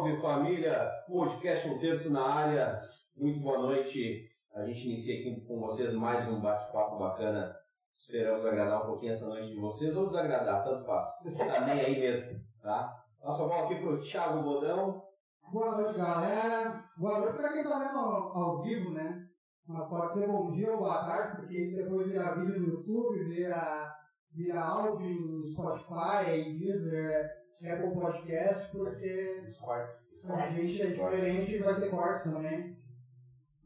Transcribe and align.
salve 0.00 0.16
família! 0.16 0.90
Podcast 1.06 1.78
Terço 1.78 2.10
na 2.10 2.24
área. 2.24 2.80
Muito 3.14 3.38
boa 3.40 3.58
noite. 3.58 4.30
A 4.54 4.64
gente 4.64 4.86
inicia 4.86 5.20
aqui 5.20 5.44
com 5.46 5.60
vocês 5.60 5.92
mais 5.92 6.26
um 6.26 6.40
bate-papo 6.40 6.98
bacana. 6.98 7.54
Esperamos 7.94 8.46
agradar 8.46 8.82
um 8.82 8.86
pouquinho 8.86 9.12
essa 9.12 9.26
noite 9.26 9.48
de 9.48 9.60
vocês 9.60 9.94
ou 9.94 10.06
desagradar, 10.06 10.64
tanto 10.64 10.86
faz. 10.86 11.06
Tá 11.36 11.66
nem 11.66 11.80
aí 11.80 12.00
mesmo, 12.00 12.40
tá? 12.62 12.90
Nossa 13.22 13.46
bola 13.46 13.66
aqui 13.66 13.74
pro 13.74 14.00
Thiago 14.00 14.42
Bodão. 14.42 15.02
Boa 15.52 15.76
noite, 15.76 15.98
galera. 15.98 16.82
Boa 16.96 17.18
noite 17.18 17.36
para 17.36 17.52
quem 17.52 17.62
tá 17.62 17.78
vendo 17.78 17.98
ao, 17.98 18.38
ao 18.38 18.62
vivo, 18.62 18.92
né? 18.92 19.26
Mas 19.66 19.86
pode 19.86 20.14
ser 20.14 20.26
bom 20.26 20.50
dia 20.50 20.72
ou 20.72 20.78
boa 20.78 21.04
tarde, 21.04 21.36
porque 21.36 21.58
isso 21.58 21.76
depois 21.76 22.06
vira 22.06 22.36
vídeo 22.36 22.58
no 22.58 22.68
YouTube, 22.68 23.24
vira, 23.24 23.94
vira 24.32 24.64
áudio 24.64 25.06
em 25.06 25.44
Spotify, 25.44 26.56
Deezer, 26.58 27.39
Apple 27.62 27.92
Podcast, 27.94 28.70
porque 28.72 29.44
Os 29.48 29.58
cortes. 29.58 30.30
a 30.30 30.48
gente 30.50 30.82
é 30.82 30.86
diferente 30.86 31.54
e 31.54 31.58
vai 31.62 31.78
ter 31.78 31.90
cortes 31.90 32.24
também. 32.24 32.76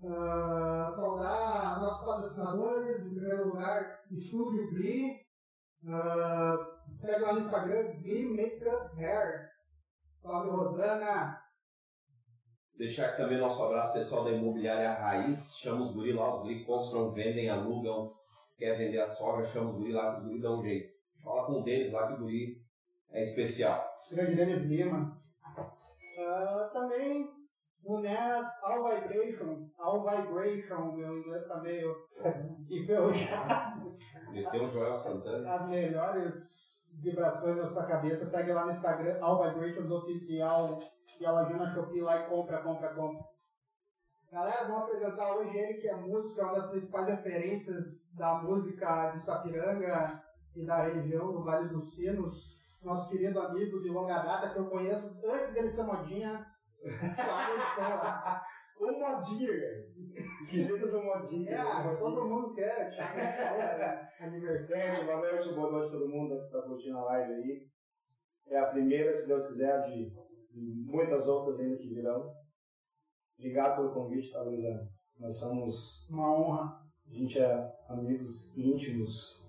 Ah, 0.05 0.93
saudar 0.95 1.81
nossos 1.81 2.05
patrocinadores, 2.05 3.07
em 3.07 3.11
primeiro 3.11 3.49
lugar, 3.49 4.01
Estúdio 4.11 4.71
Glee. 4.71 5.21
Ah, 5.87 6.57
segue 6.95 7.23
lá 7.23 7.33
no 7.35 7.41
Instagram, 7.41 8.01
Glee 8.03 8.27
Makeup 8.27 8.99
Hair. 8.99 9.51
Salve, 10.21 10.51
Rosana. 10.51 11.41
Deixar 12.77 13.07
aqui 13.07 13.19
também 13.19 13.39
nosso 13.39 13.63
abraço 13.63 13.93
pessoal 13.93 14.25
da 14.25 14.33
Imobiliária 14.33 14.93
Raiz. 14.95 15.57
Chama 15.59 15.83
os 15.83 15.95
guri 15.95 16.13
lá, 16.13 16.35
os 16.35 16.43
guri 16.43 16.65
compram, 16.65 17.13
vendem, 17.13 17.49
alugam. 17.49 18.13
Quer 18.59 18.77
vender 18.77 18.99
a 19.01 19.07
sogra, 19.07 19.47
chama 19.47 19.71
os 19.71 19.77
guri 19.77 19.93
lá, 19.93 20.15
que 20.15 20.21
os 20.23 20.27
guri 20.27 20.41
dão 20.41 20.59
um 20.59 20.63
jeito. 20.63 20.93
Fala 21.23 21.47
com 21.47 21.61
o 21.61 21.63
deles 21.63 21.93
lá 21.93 22.09
que 22.09 22.15
o 22.15 22.19
guri 22.19 22.64
é 23.15 23.23
especial. 23.23 23.83
Grande 24.11 24.35
Denis 24.35 24.63
Lima. 24.65 25.17
Ah, 26.19 26.71
também 26.73 27.31
o 27.85 28.01
NES 28.01 28.47
All 28.63 28.85
Vibration. 28.85 29.69
All 29.79 30.03
Vibration, 30.03 30.93
meu 30.93 31.19
inglês 31.19 31.47
tá 31.47 31.61
meio 31.61 31.95
enferrujado. 32.69 33.97
Meteu 34.31 34.65
um 34.65 34.71
Joel 34.71 34.99
Santana. 34.99 35.55
As 35.55 35.69
melhores 35.69 37.01
vibrações 37.03 37.57
da 37.57 37.69
sua 37.69 37.87
cabeça. 37.87 38.27
Segue 38.27 38.53
lá 38.53 38.67
no 38.67 38.73
Instagram, 38.73 39.19
All 39.23 39.43
Vibrations 39.43 39.91
Oficial. 39.91 40.79
E 41.21 41.25
a 41.25 41.31
lojinha 41.31 41.59
na 41.59 41.73
Shopee 41.73 42.01
lá 42.01 42.21
e 42.21 42.29
compra, 42.29 42.61
compra, 42.63 42.93
compra. 42.93 43.25
Galera, 44.33 44.67
vamos 44.67 44.83
apresentar 44.83 45.37
hoje 45.37 45.57
ele 45.57 45.75
que 45.75 45.87
é 45.87 45.95
músico, 45.95 46.41
é 46.41 46.45
uma 46.45 46.55
das 46.55 46.71
principais 46.71 47.07
referências 47.07 48.13
da 48.17 48.43
música 48.43 49.11
de 49.11 49.23
Sapiranga 49.23 50.21
e 50.57 50.67
da 50.67 50.83
região 50.83 51.33
do 51.33 51.45
Vale 51.45 51.69
dos 51.69 51.95
Sinos. 51.95 52.64
Nosso 52.85 53.09
querido 53.09 53.41
amigo 53.41 53.81
de 53.81 53.89
longa 53.89 54.23
data 54.23 54.51
que 54.51 54.59
eu 54.59 54.69
conheço 54.69 55.19
antes 55.25 55.55
dele 55.55 55.71
ser 55.71 55.85
modinha. 55.85 56.47
O 58.79 58.87
modinha, 58.99 59.51
velho. 59.51 59.85
Que 60.51 60.63
jeito 60.63 60.77
eu 60.77 60.87
sou 60.87 61.03
modinha. 61.03 61.51
É, 61.51 61.65
modinha. 61.65 61.97
todo 61.97 62.29
mundo 62.29 62.55
quer. 62.55 62.91
Né? 62.91 64.09
Aniversário, 64.21 65.07
boa 65.07 65.19
noite, 65.19 65.55
boa 65.55 65.73
noite 65.73 65.89
a 65.89 65.99
todo 65.99 66.09
mundo 66.11 66.45
que 66.45 66.51
tá 66.51 66.63
curtindo 66.63 66.99
a 66.99 67.05
live 67.05 67.33
aí. 67.33 67.67
É 68.49 68.59
a 68.59 68.67
primeira, 68.67 69.13
se 69.13 69.27
Deus 69.27 69.47
quiser, 69.47 69.81
de 69.87 70.13
de 70.55 70.85
muitas 70.87 71.27
outras 71.27 71.59
ainda 71.59 71.77
que 71.77 71.89
virão. 71.89 72.33
Obrigado 73.37 73.77
pelo 73.77 73.93
convite, 73.93 74.31
tá, 74.33 74.43
Luizana? 74.43 74.89
Nós 75.19 75.37
somos, 75.37 76.09
Uma 76.09 76.33
honra. 76.33 76.81
a 77.09 77.13
gente 77.13 77.41
é 77.41 77.73
amigos 77.89 78.57
íntimos, 78.57 79.45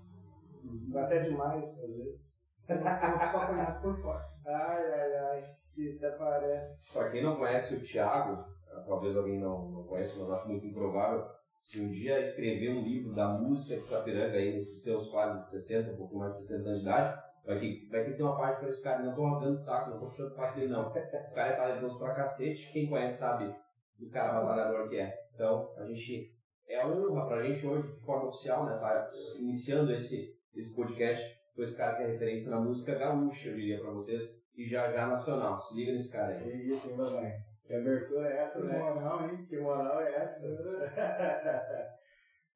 até 0.96 1.20
demais, 1.22 1.64
às 1.64 1.96
vezes. 1.96 2.35
Eu 2.68 3.28
só 3.28 3.46
conheço 3.48 3.82
por 3.82 4.02
fora. 4.02 4.26
Ai, 4.46 4.94
ai, 4.94 5.16
ai, 5.18 5.56
que 5.74 5.96
até 5.98 6.12
parece. 6.18 6.94
Pra 6.94 7.12
quem 7.12 7.24
não 7.24 7.36
conhece 7.36 7.76
o 7.76 7.84
Thiago, 7.84 8.44
talvez 8.88 9.16
alguém 9.16 9.40
não, 9.40 9.70
não 9.70 9.84
conheça, 9.84 10.20
mas 10.20 10.32
acho 10.32 10.48
muito 10.48 10.66
improvável, 10.66 11.26
se 11.62 11.82
um 11.82 11.90
dia 11.90 12.20
escrever 12.20 12.70
um 12.70 12.84
livro 12.84 13.14
da 13.14 13.28
música 13.28 13.76
de 13.76 13.86
Sapiranga 13.86 14.38
aí, 14.38 14.54
nesses 14.54 14.84
seus 14.84 15.10
quase 15.10 15.50
60, 15.50 15.92
um 15.92 15.98
pouco 15.98 16.18
mais 16.18 16.34
de 16.34 16.40
60 16.40 16.70
anos 16.70 16.82
de 16.82 16.88
idade, 16.88 17.22
vai 17.46 17.60
ter, 17.60 17.90
vai 17.90 18.04
ter 18.04 18.12
que 18.12 18.18
ter 18.18 18.24
uma 18.24 18.38
parte 18.38 18.60
pra 18.60 18.70
esse 18.70 18.84
cara. 18.84 19.04
Não 19.04 19.16
tô 19.16 19.28
rasgando 19.28 19.54
o 19.54 19.58
saco, 19.58 19.90
não 19.90 20.00
tô 20.00 20.06
puxando 20.08 20.28
o 20.28 20.32
saco 20.32 20.56
dele, 20.56 20.72
não. 20.72 20.90
O 20.90 20.94
cara 21.34 21.50
é 21.50 21.56
talentoso 21.56 21.98
pra 21.98 22.14
cacete, 22.14 22.72
quem 22.72 22.88
conhece 22.88 23.18
sabe 23.18 23.56
do 23.98 24.10
cara 24.10 24.42
batalhador 24.42 24.90
que 24.90 25.00
é. 25.00 25.14
Então, 25.34 25.74
a 25.78 25.86
gente, 25.86 26.32
é 26.68 26.86
honra 26.86 27.26
pra 27.26 27.44
gente 27.44 27.66
hoje, 27.66 27.92
de 27.92 28.06
forma 28.06 28.30
oficial, 28.30 28.66
né, 28.66 28.78
tá 28.78 29.10
iniciando 29.38 29.92
esse, 29.92 30.36
esse 30.54 30.76
podcast 30.76 31.35
com 31.56 31.64
esse 31.64 31.78
cara 31.78 31.96
que 31.96 32.04
é 32.04 32.08
referência 32.08 32.52
na 32.52 32.60
música 32.60 32.96
gaúcha, 32.96 33.50
eu 33.50 33.56
diria 33.56 33.80
pra 33.80 33.92
vocês, 33.92 34.24
e 34.56 34.68
já 34.68 34.92
já 34.92 35.08
nacional. 35.08 35.60
Se 35.60 35.74
liga 35.76 35.94
nesse 35.94 36.12
cara 36.12 36.34
aí. 36.34 36.44
Que 36.44 36.74
isso, 36.74 36.90
hein, 36.90 37.22
bem? 37.22 37.34
Que 37.66 37.74
abertura 37.74 38.28
é 38.28 38.42
essa, 38.42 38.62
Que 38.62 38.68
né? 38.68 38.80
moral, 38.80 39.30
hein? 39.30 39.46
Que 39.48 39.58
moral 39.60 40.02
é 40.02 40.16
essa? 40.16 40.48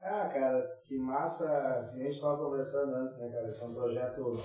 ah, 0.02 0.30
cara, 0.30 0.68
que 0.86 0.98
massa. 0.98 1.90
A 1.92 1.98
gente 1.98 2.12
estava 2.12 2.38
conversando 2.38 2.94
antes, 2.96 3.18
né, 3.20 3.30
cara? 3.30 3.48
Esse 3.48 3.64
é 3.64 3.66
um 3.66 3.74
projeto, 3.74 4.36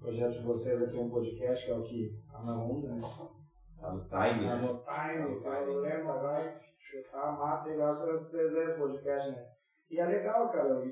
projeto 0.00 0.32
de 0.32 0.42
vocês 0.42 0.82
aqui, 0.82 0.96
um 0.96 1.10
podcast, 1.10 1.64
que 1.64 1.70
é 1.70 1.74
o 1.74 1.82
que 1.82 2.22
tá 2.30 2.42
na 2.42 2.56
onda, 2.56 2.88
né? 2.88 3.00
Tá 3.80 3.92
no 3.92 4.00
time. 4.04 4.46
Tá 4.46 4.56
no 4.56 4.78
time, 4.78 5.42
cara. 5.42 5.64
Eu 5.64 5.80
lembro 5.80 6.10
agora, 6.10 6.60
chutar 6.78 7.28
a 7.28 7.32
mata 7.32 7.68
igual 7.68 7.92
seus 7.92 8.30
300 8.30 8.76
podcasts, 8.76 9.32
né? 9.32 9.46
E 9.90 10.00
é 10.00 10.06
legal, 10.06 10.50
cara. 10.50 10.82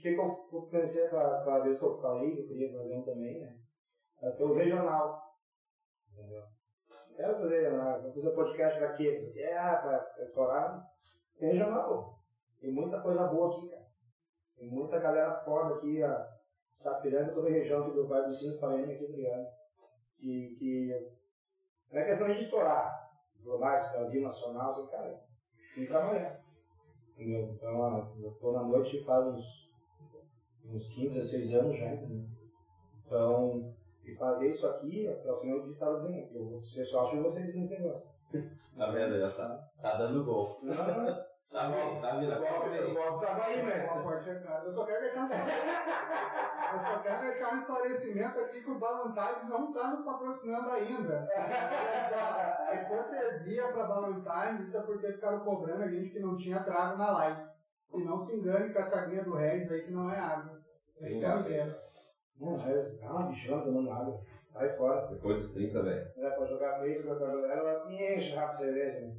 Que 0.00 0.16
eu 0.16 0.68
pensei 0.70 1.06
aquela 1.06 1.60
vez 1.60 1.78
que 1.78 1.84
eu 1.84 2.00
falei, 2.00 2.40
eu 2.40 2.46
queria 2.46 2.72
fazer 2.72 2.96
um 2.96 3.04
também, 3.04 3.40
né? 3.40 3.58
É 4.22 4.30
ter 4.30 4.44
o 4.44 4.54
regional. 4.54 5.20
Entendeu? 6.10 6.42
Quero 7.16 7.38
fazer, 7.38 7.72
né? 7.72 8.00
vou 8.02 8.12
fazer 8.12 8.30
podcast 8.30 8.78
pra 8.78 8.92
quê? 8.94 9.32
É, 9.36 9.54
pra, 9.54 9.98
pra 9.98 10.24
explorar. 10.24 10.86
Tem 11.38 11.52
regional. 11.52 12.18
Tem 12.60 12.72
muita 12.72 13.00
coisa 13.00 13.26
boa 13.26 13.56
aqui, 13.56 13.68
cara. 13.68 13.86
Tem 14.56 14.68
muita 14.70 14.98
galera 14.98 15.40
foda 15.44 15.74
aqui, 15.74 16.02
a 16.02 16.28
Sapiranga, 16.74 17.32
toda 17.32 17.48
a 17.48 17.52
região 17.52 17.82
aqui 17.82 17.92
do 17.92 18.06
Vale 18.06 18.26
dos 18.26 18.38
Sinos, 18.38 18.58
Paraná, 18.58 18.92
aqui, 18.92 19.06
tá 19.06 19.16
ligado? 19.16 19.46
Que, 20.18 20.56
que 20.58 21.10
não 21.90 22.00
é 22.00 22.04
questão 22.04 22.28
de 22.28 22.40
estourar. 22.40 23.10
Globais, 23.42 23.90
Brasil, 23.92 24.22
nacional, 24.22 24.70
assim, 24.70 24.86
cara, 24.88 25.24
tem 25.74 25.84
que 25.84 25.90
trabalhar. 25.90 26.40
Entendeu? 27.08 27.50
Então, 27.54 28.16
eu 28.22 28.32
tô 28.32 28.52
na 28.52 28.62
noite 28.62 29.02
faz 29.04 29.26
uns, 29.26 29.69
uns 30.72 30.88
15, 30.88 31.18
16 31.18 31.54
anos 31.54 31.78
já, 31.78 31.86
entendeu? 31.86 32.24
Então, 33.06 33.74
e 34.04 34.14
fazer 34.14 34.48
isso 34.48 34.66
aqui, 34.66 35.06
é 35.06 35.10
o 35.10 35.44
eu 35.44 35.70
estava 35.72 36.00
dizendo. 36.00 36.56
O 36.56 36.60
pessoal 36.74 37.06
acha 37.06 37.16
que 37.16 37.22
vocês 37.22 37.54
nesse 37.54 37.74
negócio. 37.74 38.08
Tá 38.76 38.90
vendo? 38.90 39.18
Já 39.18 39.30
tá, 39.30 39.68
tá 39.82 39.96
dando 39.96 40.24
gol. 40.24 40.58
Não, 40.62 40.74
não. 40.74 41.30
Tá 41.50 41.68
bom, 41.68 42.00
tá 42.00 42.16
vindo. 42.16 42.30
Eu 42.30 42.40
gosto 42.94 43.18
de 43.18 43.26
aí, 43.26 43.60
Uma 43.60 43.70
velho. 43.70 44.48
é. 44.48 44.62
Eu 44.64 44.72
só 44.72 44.84
quero 44.84 45.00
deixar 45.00 45.24
um 45.24 45.28
Eu 46.72 46.78
só 46.78 46.98
quero 47.00 47.20
deixar 47.22 47.54
um 47.54 47.58
esclarecimento 47.58 48.38
aqui 48.38 48.62
que 48.62 48.70
o 48.70 48.78
Valentine's 48.78 49.48
não 49.48 49.70
está 49.70 49.90
nos 49.90 50.04
patrocinando 50.04 50.70
ainda. 50.70 51.28
Olha 51.36 52.04
só, 52.08 52.72
é 52.72 52.84
cortesia 52.84 53.66
para 53.72 53.82
Valentine's, 53.86 54.68
isso 54.68 54.78
é 54.78 54.82
porque 54.82 55.12
ficaram 55.12 55.40
cobrando 55.40 55.82
a 55.82 55.88
gente 55.88 56.10
que 56.10 56.20
não 56.20 56.36
tinha 56.36 56.62
trago 56.62 56.96
na 56.96 57.10
live. 57.10 57.42
E 57.94 58.04
não 58.04 58.16
se 58.16 58.36
engane 58.36 58.72
com 58.72 58.78
essa 58.78 59.00
aguinha 59.00 59.24
do 59.24 59.34
Regis 59.34 59.72
aí 59.72 59.82
que 59.82 59.90
não 59.90 60.08
é 60.08 60.20
água. 60.20 60.59
É 61.02 61.08
Sim, 61.08 61.40
inteiro. 61.40 61.74
Não, 62.38 62.60
é 62.60 62.96
é 63.00 63.08
uma 63.08 63.24
bichona 63.24 63.62
tomando 63.62 63.90
água. 63.90 64.20
Sai 64.48 64.76
fora. 64.76 65.06
Depois 65.08 65.36
dos 65.36 65.52
30, 65.52 65.82
velho. 65.82 66.06
É 66.16 66.30
pra 66.30 66.44
jogar 66.46 66.80
peito 66.80 67.02
com 67.04 67.12
a 67.12 67.18
galera, 67.18 67.54
ela 67.54 67.84
me 67.86 68.16
enche 68.16 68.34
rápido 68.34 68.52
de 68.52 68.58
cerveja. 68.58 69.00
né? 69.00 69.12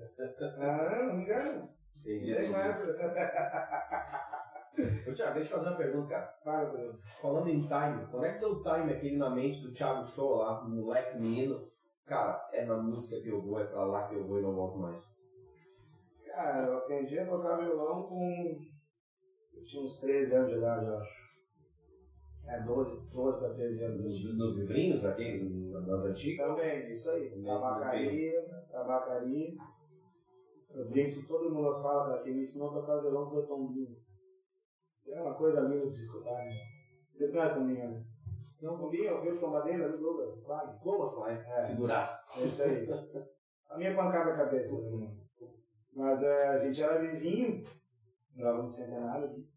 Ah, 0.58 1.06
não 1.08 1.14
me 1.16 1.24
engana. 1.24 1.70
Tem 2.04 2.24
E 2.24 2.34
aí 2.34 2.68
isso. 2.68 2.92
Ô, 5.08 5.14
Thiago, 5.14 5.34
deixa 5.36 5.54
eu 5.54 5.58
fazer 5.58 5.70
uma 5.70 5.78
pergunta, 5.78 6.08
cara. 6.10 6.34
Para, 6.44 6.66
Bruno. 6.66 6.98
Falando 7.22 7.48
em 7.50 7.62
time, 7.62 8.08
quando 8.10 8.26
é 8.26 8.34
que 8.34 8.40
deu 8.40 8.50
o 8.52 8.64
time 8.64 8.92
aquele 8.92 9.18
na 9.18 9.30
mente 9.30 9.62
do 9.62 9.72
Thiago 9.74 10.06
Show 10.06 10.36
lá, 10.38 10.64
moleque 10.64 11.18
menino? 11.18 11.60
Cara, 12.06 12.42
é 12.52 12.66
na 12.66 12.78
música 12.78 13.22
que 13.22 13.30
eu 13.30 13.42
vou, 13.42 13.60
é 13.60 13.66
pra 13.66 13.84
lá 13.86 14.08
que 14.08 14.16
eu 14.16 14.26
vou 14.26 14.40
e 14.40 14.42
não 14.42 14.54
volto 14.56 14.78
mais. 14.78 15.00
Cara, 16.26 16.68
eu 16.68 16.78
aprendi 16.78 17.20
a 17.20 17.26
tocar 17.28 17.58
violão 17.58 18.04
com. 18.08 18.56
Eu 19.54 19.64
tinha 19.66 19.84
uns 19.84 19.98
13 20.00 20.34
anos 20.36 20.50
de 20.50 20.58
idade, 20.58 20.86
eu 20.86 20.98
acho. 20.98 21.21
É, 22.48 22.60
12, 22.62 23.10
12 23.12 23.40
para 23.40 23.54
13 23.54 23.84
anos. 23.84 24.04
Dos, 24.04 24.38
dos 24.38 24.58
livrinhos 24.58 25.06
aqui, 25.06 25.40
das 25.86 26.06
antigas? 26.06 26.48
Também, 26.48 26.92
isso 26.92 27.10
aí. 27.10 27.44
Tabacaria, 27.44 28.42
tabacaria. 28.72 29.54
Eu 30.74 30.90
brinco 30.90 31.22
que 31.22 31.28
todo 31.28 31.54
mundo 31.54 31.82
fala, 31.82 32.08
cara, 32.08 32.24
quem 32.24 32.36
me 32.36 32.42
ensinou 32.42 32.70
a 32.70 32.74
tocar 32.74 33.02
violão 33.02 33.30
foi 33.30 33.44
o 33.44 33.48
Tombinho. 33.48 33.96
Isso 35.02 35.12
é 35.14 35.22
uma 35.22 35.34
coisa 35.34 35.62
linda 35.62 35.88
de 35.88 35.94
se 35.94 36.04
escutar, 36.04 36.36
né? 36.46 36.58
Você 37.14 37.28
conhece 37.28 37.54
o 37.54 37.56
Tombinho, 37.60 37.90
né? 37.90 38.06
Não, 38.62 38.78
Tombinho, 38.78 39.06
eu 39.06 39.22
vi 39.22 39.30
o 39.30 39.40
tombadeiro 39.40 39.86
ali, 39.86 39.98
Douglas, 39.98 40.40
claro. 40.46 40.80
Como 40.80 41.04
lá, 41.04 41.32
é? 41.32 41.68
Figuraça. 41.68 42.40
É 42.40 42.46
isso 42.46 42.64
aí. 42.64 42.88
A 43.70 43.78
minha 43.78 43.96
pancada 43.96 44.32
na 44.32 44.46
cabeça. 44.46 44.76
né? 44.98 45.18
Mas 45.94 46.22
é, 46.24 46.48
a 46.48 46.60
gente 46.60 46.82
era 46.82 47.02
vizinho, 47.02 47.64
morava 48.36 48.62
no 48.62 48.70
centenário 48.70 49.26
aqui. 49.28 49.48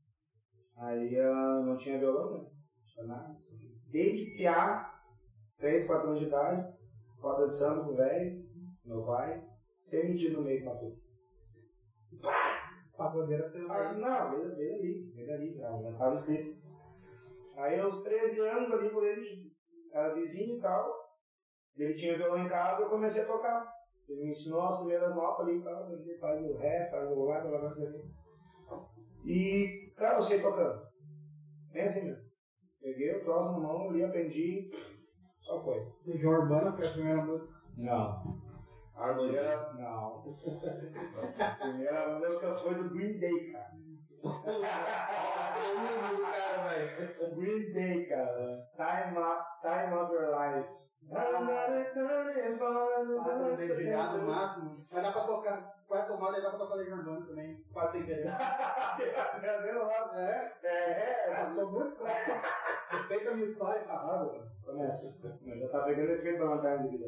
Aí 0.77 1.21
ah, 1.21 1.63
não 1.65 1.77
tinha 1.77 1.99
violão, 1.99 2.43
né? 2.43 2.54
Desde 3.87 4.37
piá, 4.37 4.93
3, 5.59 5.87
4 5.87 6.09
anos 6.09 6.21
de 6.21 6.27
idade, 6.27 6.75
roda 7.19 7.49
de 7.49 7.57
samba 7.57 7.85
com 7.85 7.91
o 7.91 7.97
velho, 7.97 8.45
Meu 8.85 9.05
pai, 9.05 9.43
sem 9.83 10.11
metido 10.11 10.39
no 10.39 10.43
meio 10.43 10.61
do 10.61 10.67
matou. 10.67 10.97
Pagodeira 12.97 13.49
saiu 13.49 13.71
Ah, 13.73 13.93
não, 13.93 14.31
veio, 14.31 14.57
veio 14.57 14.75
ali, 14.75 15.13
veio 15.15 15.35
ali, 15.35 15.55
já, 15.55 15.81
já 15.81 15.93
tava 15.97 16.15
escrito. 16.15 16.55
Aí 17.57 17.79
aos 17.79 18.03
13 18.03 18.41
anos 18.41 18.71
ali, 18.73 18.89
por 18.91 19.05
ele 19.05 19.53
era 19.93 20.15
vizinho 20.15 20.57
e 20.57 20.61
tal, 20.61 20.93
ele 21.77 21.95
tinha 21.95 22.17
violão 22.17 22.45
em 22.45 22.49
casa, 22.49 22.83
eu 22.83 22.91
comecei 22.91 23.23
a 23.23 23.27
tocar. 23.27 23.73
Ele 24.09 24.25
me 24.25 24.31
ensinou 24.31 24.63
as 24.63 24.79
primeiras 24.79 25.15
notas 25.15 25.47
ali 25.47 25.59
e 25.59 25.63
tal, 25.63 25.91
ele 25.93 26.19
faz 26.19 26.41
o 26.43 26.57
ré, 26.57 26.89
faz 26.91 27.11
o 27.11 27.25
lá, 27.25 27.41
blá, 27.41 27.59
blá, 27.59 27.71
blá. 27.71 28.85
E, 29.25 29.93
cara, 29.97 30.19
eu 30.19 30.23
sei 30.23 30.43
tocando. 30.43 30.83
Bem 31.73 31.89
assim 31.89 32.05
mesmo. 32.05 32.34
Peguei 32.85 33.17
o 33.17 33.25
troço 33.25 33.53
na 33.53 33.59
mão 33.61 33.89
ali, 33.89 34.05
aprendi, 34.05 34.71
só 35.41 35.65
foi. 35.65 35.83
Legião 36.05 36.33
Urbana 36.33 36.77
foi 36.77 36.87
a 36.87 36.91
primeira 36.91 37.25
música. 37.25 37.59
Não. 37.79 38.37
A 38.95 39.15
primeira, 39.15 39.73
não. 39.73 40.37
A 41.41 41.47
primeira 41.63 42.19
música 42.19 42.55
foi 42.59 42.75
do 42.75 42.91
Green 42.91 43.19
Day, 43.19 43.53
cara. 43.53 43.73
Green 47.35 47.73
Day, 47.73 48.05
cara. 48.05 48.69
Time 48.77 49.17
time 49.63 49.95
of 49.95 50.13
your 50.13 50.37
life. 50.37 50.69
Ah, 51.13 51.41
dedilhado 53.57 54.19
no 54.19 54.27
máximo. 54.27 54.87
Mas 54.91 55.03
dá 55.03 55.13
pra 55.13 55.25
tocar. 55.25 55.75
Com 55.87 55.97
essa 55.97 56.17
moda 56.17 56.37
aí 56.37 56.43
dá 56.43 56.51
pra 56.51 56.59
tocar 56.59 56.75
Legião 56.77 56.99
Urbana 56.99 57.27
também. 57.27 57.63
Quase 57.73 57.93
sem 57.99 58.07
querer. 58.07 58.27
É, 58.27 58.31
É, 60.65 61.31
é, 61.31 61.47
sou 61.47 61.71
músico. 61.73 62.05
né? 62.05 62.13
Respeita 62.91 63.31
a 63.31 63.35
minha 63.35 63.47
história. 63.47 63.85
Ah, 63.89 64.25
boa. 64.25 64.45
Começa. 64.65 65.19
Mas 65.45 65.61
já 65.61 65.69
tá 65.69 65.83
pegando 65.85 66.13
efeito 66.13 66.39
pra 66.39 66.47
matar 66.57 66.79
de 66.83 66.89
vida. 66.89 67.07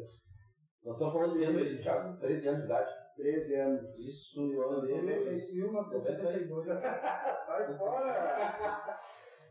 Nós 0.83 0.95
estamos 0.95 1.13
falando 1.13 1.33
de 1.37 1.43
ano 1.43 1.81
Thiago. 1.81 2.17
13 2.19 2.47
anos 2.49 2.59
de 2.61 2.65
idade. 2.65 2.91
13 3.17 3.55
anos. 3.55 3.81
Isso, 4.07 4.41
no 4.41 4.61
ano 4.61 4.81
dele. 4.81 4.99
Comecei 4.99 5.39
em 5.39 5.55
1972. 5.63 6.65
Sai 7.45 7.77
fora! 7.77 8.87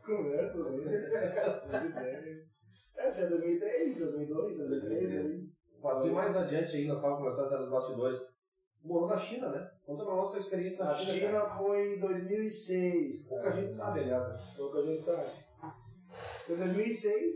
Conversa, 0.06 0.70
né? 0.70 2.46
Essa 2.96 3.22
é 3.22 3.28
2003, 3.28 3.98
2002, 3.98 4.56
2003, 4.56 5.16
ali. 5.20 5.52
Passei 5.82 6.10
mais 6.10 6.37
adiante 6.37 6.76
aí, 6.76 6.87
nós 6.87 6.96
estávamos 6.96 7.20
conversando 7.20 7.46
até 7.46 7.58
nos 7.58 7.70
bastidores. 7.70 8.37
Morou 8.82 9.08
na 9.08 9.19
China, 9.19 9.48
né? 9.50 9.70
Conta 9.84 10.04
pra 10.04 10.14
nós 10.14 10.28
a 10.28 10.31
sua 10.32 10.40
experiência 10.40 10.84
na 10.84 10.93
A 10.93 10.96
China. 10.96 11.12
China 11.12 11.40
cara. 11.40 11.58
foi 11.58 11.94
em 11.96 12.00
2006. 12.00 13.28
Pouca 13.28 13.52
gente 13.52 13.72
sabe, 13.72 14.00
aliás. 14.00 14.28
né? 14.28 14.54
Pouca 14.56 14.82
gente 14.82 15.02
sabe. 15.02 15.31
Foi 16.46 16.54
em 16.54 16.58
2006. 16.58 17.34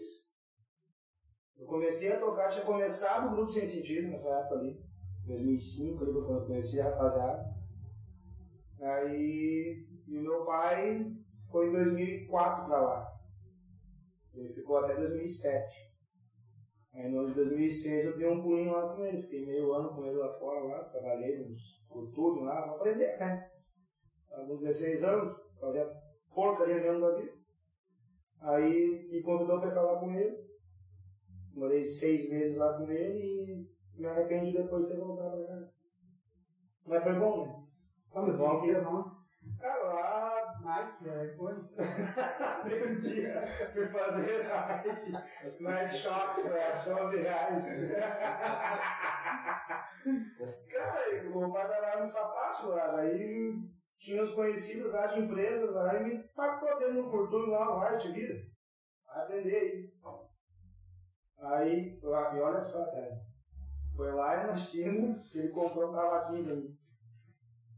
Eu 1.59 1.67
comecei 1.67 2.13
a 2.13 2.19
tocar, 2.19 2.49
tinha 2.49 2.65
começado 2.65 3.29
o 3.29 3.37
grupo 3.37 3.53
Sem 3.53 3.67
Sentido 3.67 4.09
nessa 4.09 4.29
época 4.31 4.55
ali. 4.57 4.81
2005, 5.27 6.03
ali, 6.03 6.13
quando 6.13 6.41
eu 6.41 6.47
conheci 6.47 6.81
a 6.81 6.85
rapaziada. 6.85 7.55
Aí, 8.81 9.87
e 10.09 10.19
o 10.19 10.23
meu 10.23 10.45
pai 10.45 11.13
foi 11.51 11.69
em 11.69 11.73
2004 11.73 12.65
pra 12.67 12.81
lá. 12.81 13.20
Ele 14.41 14.55
ficou 14.55 14.79
até 14.79 14.97
2007. 14.97 15.91
Aí 16.95 17.09
no 17.09 17.21
ano 17.21 17.29
de 17.29 17.35
2006 17.35 18.05
eu 18.05 18.19
dei 18.19 18.27
um 18.27 18.43
pulinho 18.43 18.73
lá 18.73 18.95
com 18.95 19.05
ele, 19.05 19.23
fiquei 19.23 19.47
meio 19.47 19.73
ano 19.73 19.95
com 19.95 20.05
ele 20.05 20.17
lá 20.17 20.33
fora, 20.39 20.65
lá, 20.65 20.85
trabalhei 20.85 21.47
por 21.89 22.11
tudo 22.13 22.41
lá, 22.41 22.63
pra 22.63 22.73
aprender, 22.73 23.19
né? 23.19 23.51
Alguns 24.33 24.61
16 24.61 25.05
anos, 25.05 25.37
fazia 25.61 25.87
porcaria 26.35 26.81
mesmo 26.81 27.01
da 27.01 27.15
vida. 27.15 27.33
Aí 28.41 29.09
me 29.11 29.23
convidou 29.23 29.61
pra 29.61 29.83
lá 29.83 30.01
com 30.01 30.11
ele. 30.13 30.51
Morei 31.53 31.85
seis 31.85 32.29
meses 32.31 32.57
lá 32.57 32.79
com 32.79 32.91
ele 32.91 33.19
e 33.19 34.01
me 34.01 34.07
arrependi 34.07 34.53
depois 34.53 34.85
de 34.85 34.93
ter 34.93 34.99
voltado 34.99 35.45
pra 35.45 35.47
cá. 35.47 35.69
Mas 36.87 37.03
foi 37.03 37.19
bom, 37.19 37.45
né? 37.45 37.67
Ah, 38.15 38.23
mas 38.23 38.37
bom, 38.37 38.61
filha, 38.61 38.81
não. 38.81 39.21
Cara, 39.59 39.85
lá 39.85 40.10
Nike, 41.01 41.33
iPhone. 41.33 41.69
aprendi, 42.41 43.27
fui 43.73 43.89
fazer 43.89 44.45
Nike, 44.45 45.13
Night 45.61 45.97
Shocks, 45.97 46.51
né? 46.51 47.03
11 47.03 47.23
reais. 47.23 47.65
Cara, 50.71 51.11
eu 51.13 51.33
vou 51.33 51.53
trabalhar 51.53 51.99
no 51.99 52.07
sapato 52.07 52.71
lá, 52.71 52.97
daí 52.97 53.55
tinha 53.99 54.23
os 54.23 54.35
conhecidos 54.35 54.93
lá 54.93 55.07
de 55.07 55.21
empresas 55.21 55.75
lá 55.75 55.95
e 55.97 56.05
me 56.05 56.19
pacou 56.35 56.79
dentro 56.79 57.03
do 57.03 57.11
portão 57.11 57.51
lá, 57.51 57.65
no 57.67 57.79
arte 57.79 58.11
vida. 58.13 58.35
Vai 59.07 59.25
aprender 59.25 59.57
aí. 59.57 59.91
Aí, 61.39 62.01
lá, 62.03 62.37
e 62.37 62.41
olha 62.41 62.61
só, 62.61 62.85
cara. 62.87 63.21
Foi 63.97 64.13
lá 64.13 64.47
na 64.47 64.57
China 64.57 65.23
que 65.31 65.39
ele 65.39 65.49
comprou 65.49 65.91
um 65.91 65.95
cavaquinho 65.95 66.45
pra 66.45 66.57
mim. 66.57 66.79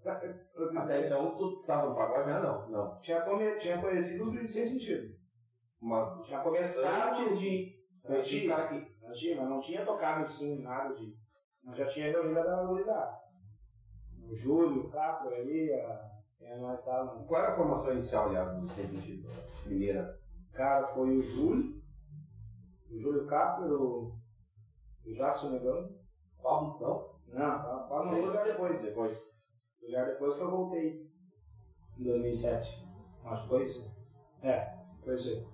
Até 0.05 1.07
então, 1.07 1.37
tu 1.37 1.63
tava 1.65 1.91
no 1.91 1.95
pagode, 1.95 2.29
né? 2.29 2.41
Não, 2.41 2.69
não. 2.69 3.01
Tinha, 3.01 3.21
come, 3.23 3.57
tinha 3.57 3.81
conhecido 3.81 4.25
os 4.25 4.33
vídeos 4.33 4.53
sem 4.53 4.67
sentido. 4.67 5.15
Mas 5.81 6.25
Tinha 6.25 6.41
começado 6.41 7.21
antes 7.21 7.39
de 7.39 7.73
esse 8.09 8.49
cara 8.49 8.65
aqui. 8.65 8.87
Tinha, 9.15 9.37
mas 9.37 9.49
não 9.49 9.61
tinha 9.61 9.85
tocado 9.85 10.31
sim, 10.31 10.63
nada 10.63 10.95
de. 10.95 11.15
Mas 11.63 11.77
já 11.77 11.87
tinha 11.87 12.11
reunido 12.11 12.39
a 12.39 12.43
da 12.43 12.65
gurizada. 12.65 13.19
O 14.29 14.35
Júlio, 14.35 14.87
o 14.87 14.91
Capo 14.91 15.29
ali, 15.29 15.73
a. 15.73 16.13
Quem 16.39 16.59
nós 16.59 16.81
estávamos. 16.81 17.27
Qual 17.27 17.41
era 17.41 17.53
a 17.53 17.57
formação 17.57 17.93
inicial, 17.93 18.29
aliás, 18.29 18.61
do 18.61 18.67
Sem 18.69 18.87
Sentido? 18.87 19.29
Primeira. 19.63 20.19
Cara, 20.53 20.89
foi 20.89 21.17
o 21.17 21.21
Júlio, 21.21 21.81
o 22.91 22.99
Júlio 22.99 23.27
Capo, 23.27 23.63
o, 23.63 24.13
o 25.07 25.11
Jackson 25.13 25.51
Negão. 25.51 25.89
Pablo, 26.43 26.79
não? 26.81 27.39
Não, 27.39 27.89
Pablo 27.89 28.27
não 28.27 28.45
depois. 28.45 28.83
Depois. 28.83 29.32
Lugar 29.83 30.07
depois 30.07 30.35
que 30.35 30.43
eu 30.43 30.51
voltei. 30.51 31.11
Em 31.99 32.05
2007. 32.05 32.83
Acho 33.25 33.43
que 33.43 33.49
foi 33.49 33.65
isso. 33.65 33.93
É, 34.43 34.79
foi 35.05 35.15
isso 35.15 35.29
aí. 35.29 35.47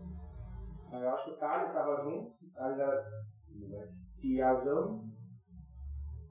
Mas 0.90 1.02
eu 1.02 1.08
acho 1.10 1.24
que 1.24 1.30
o 1.30 1.38
Thales 1.38 1.68
estava 1.68 2.02
junto, 2.02 2.30
o 2.42 2.50
Thales 2.54 2.78
era 2.78 3.04
e 4.22 4.40
Azão. 4.40 5.00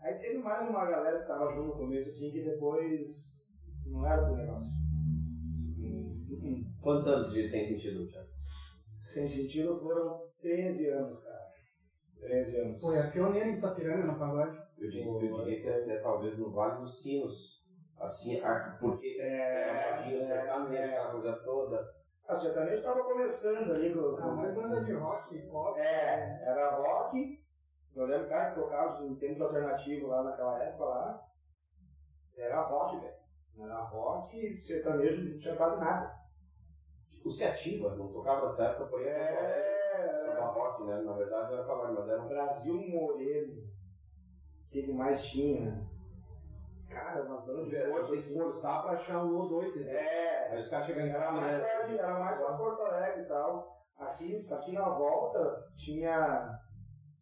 Aí 0.01 0.13
teve 0.15 0.37
mais 0.37 0.67
uma 0.67 0.85
galera 0.85 1.21
que 1.21 1.27
tava 1.27 1.53
junto 1.53 1.67
no 1.67 1.77
começo, 1.77 2.07
assim, 2.07 2.31
que 2.31 2.41
depois 2.41 3.07
não 3.85 4.05
era 4.05 4.25
do 4.25 4.35
negócio. 4.35 4.69
Hum. 5.79 6.63
Quantos 6.81 7.07
anos 7.07 7.31
de 7.31 7.45
Sem 7.45 7.65
Sentido, 7.65 8.07
Thiago? 8.07 8.27
Sem 9.03 9.25
sentido 9.25 9.79
foram 9.79 10.19
13 10.41 10.89
anos, 10.89 11.23
cara. 11.23 11.47
13 12.19 12.57
anos. 12.57 12.81
Foi 12.81 12.99
a 12.99 13.09
pioneira 13.09 13.49
em 13.49 13.55
Sapiranga 13.55 14.05
no 14.05 14.17
pagode. 14.17 14.57
Eu 14.77 14.89
diria, 14.89 15.05
eu 15.05 15.43
diria 15.43 15.61
que 15.61 15.67
é, 15.67 15.95
é 15.95 15.99
talvez 15.99 16.37
no 16.37 16.51
Vale 16.51 16.81
dos 16.81 17.01
Sinos. 17.01 17.56
Assim, 17.99 18.39
porque 18.79 19.17
É, 19.19 19.25
é, 19.25 20.13
é, 20.13 20.27
sertanejo, 20.27 20.75
é. 20.75 20.85
aquela 20.89 21.09
coisa 21.09 21.33
toda. 21.43 21.83
A 22.27 22.35
sertanejo 22.35 22.81
tava 22.81 23.01
começando 23.03 23.71
ali. 23.71 23.91
com- 23.91 24.15
Ah, 24.19 24.31
mais 24.31 24.53
banda 24.53 24.81
de 24.81 24.91
rock, 24.91 25.39
pop. 25.47 25.79
É, 25.79 26.41
era 26.47 26.69
rock. 26.75 27.17
Eu 27.95 28.05
lembro 28.05 28.27
cara 28.27 28.49
que 28.49 28.53
tocava 28.59 28.99
no 28.99 29.15
tempo 29.15 29.41
alternativo 29.43 30.05
lá 30.07 30.21
naquela 30.21 30.61
época 30.61 30.83
lá. 30.85 31.19
Era 32.35 32.59
rock, 32.61 32.95
velho. 32.97 33.13
Era 33.59 33.79
rock 33.79 34.37
e 34.37 34.61
sertanejo 34.61 35.23
não 35.31 35.37
tinha 35.39 35.55
quase 35.55 35.79
nada. 35.79 36.15
O 37.25 37.31
Se 37.31 37.43
Ativa, 37.43 37.95
não 37.95 38.07
tocava 38.11 38.43
nessa 38.43 38.65
época, 38.65 38.85
foi 38.85 39.03
É, 39.03 40.21
Samba 40.23 40.45
Rock, 40.45 40.83
né? 40.83 40.97
Na 40.99 41.13
verdade 41.13 41.51
era 41.51 41.63
pagode, 41.63 41.93
mas 41.93 42.07
era 42.07 42.21
um 42.21 42.27
Brasil 42.27 42.75
Moreno. 42.75 43.57
O 44.67 44.69
que, 44.69 44.83
que 44.83 44.91
mais 44.93 45.23
tinha? 45.25 45.83
Cara, 46.89 47.23
uma 47.25 47.41
banda 47.41 47.65
de 47.65 47.89
força 47.89 48.07
se 48.17 48.29
esforçar 48.31 48.81
pra 48.81 48.91
achar 48.93 49.23
um 49.23 49.35
ou 49.35 49.47
dois. 49.47 49.75
né? 49.75 49.91
É, 49.91 50.51
Aí 50.53 50.59
os 50.61 50.69
caras 50.69 50.85
chegam 50.87 51.05
em 51.05 51.09
Era 51.09 51.31
mais, 51.31 51.61
né? 51.61 51.97
era 51.97 52.19
mais 52.19 52.37
pra 52.37 52.53
Porto 52.57 52.81
Alegre 52.81 53.23
e 53.23 53.27
tal. 53.27 53.77
Aqui, 53.97 54.35
aqui 54.51 54.71
na 54.73 54.89
volta 54.89 55.63
tinha, 55.75 56.55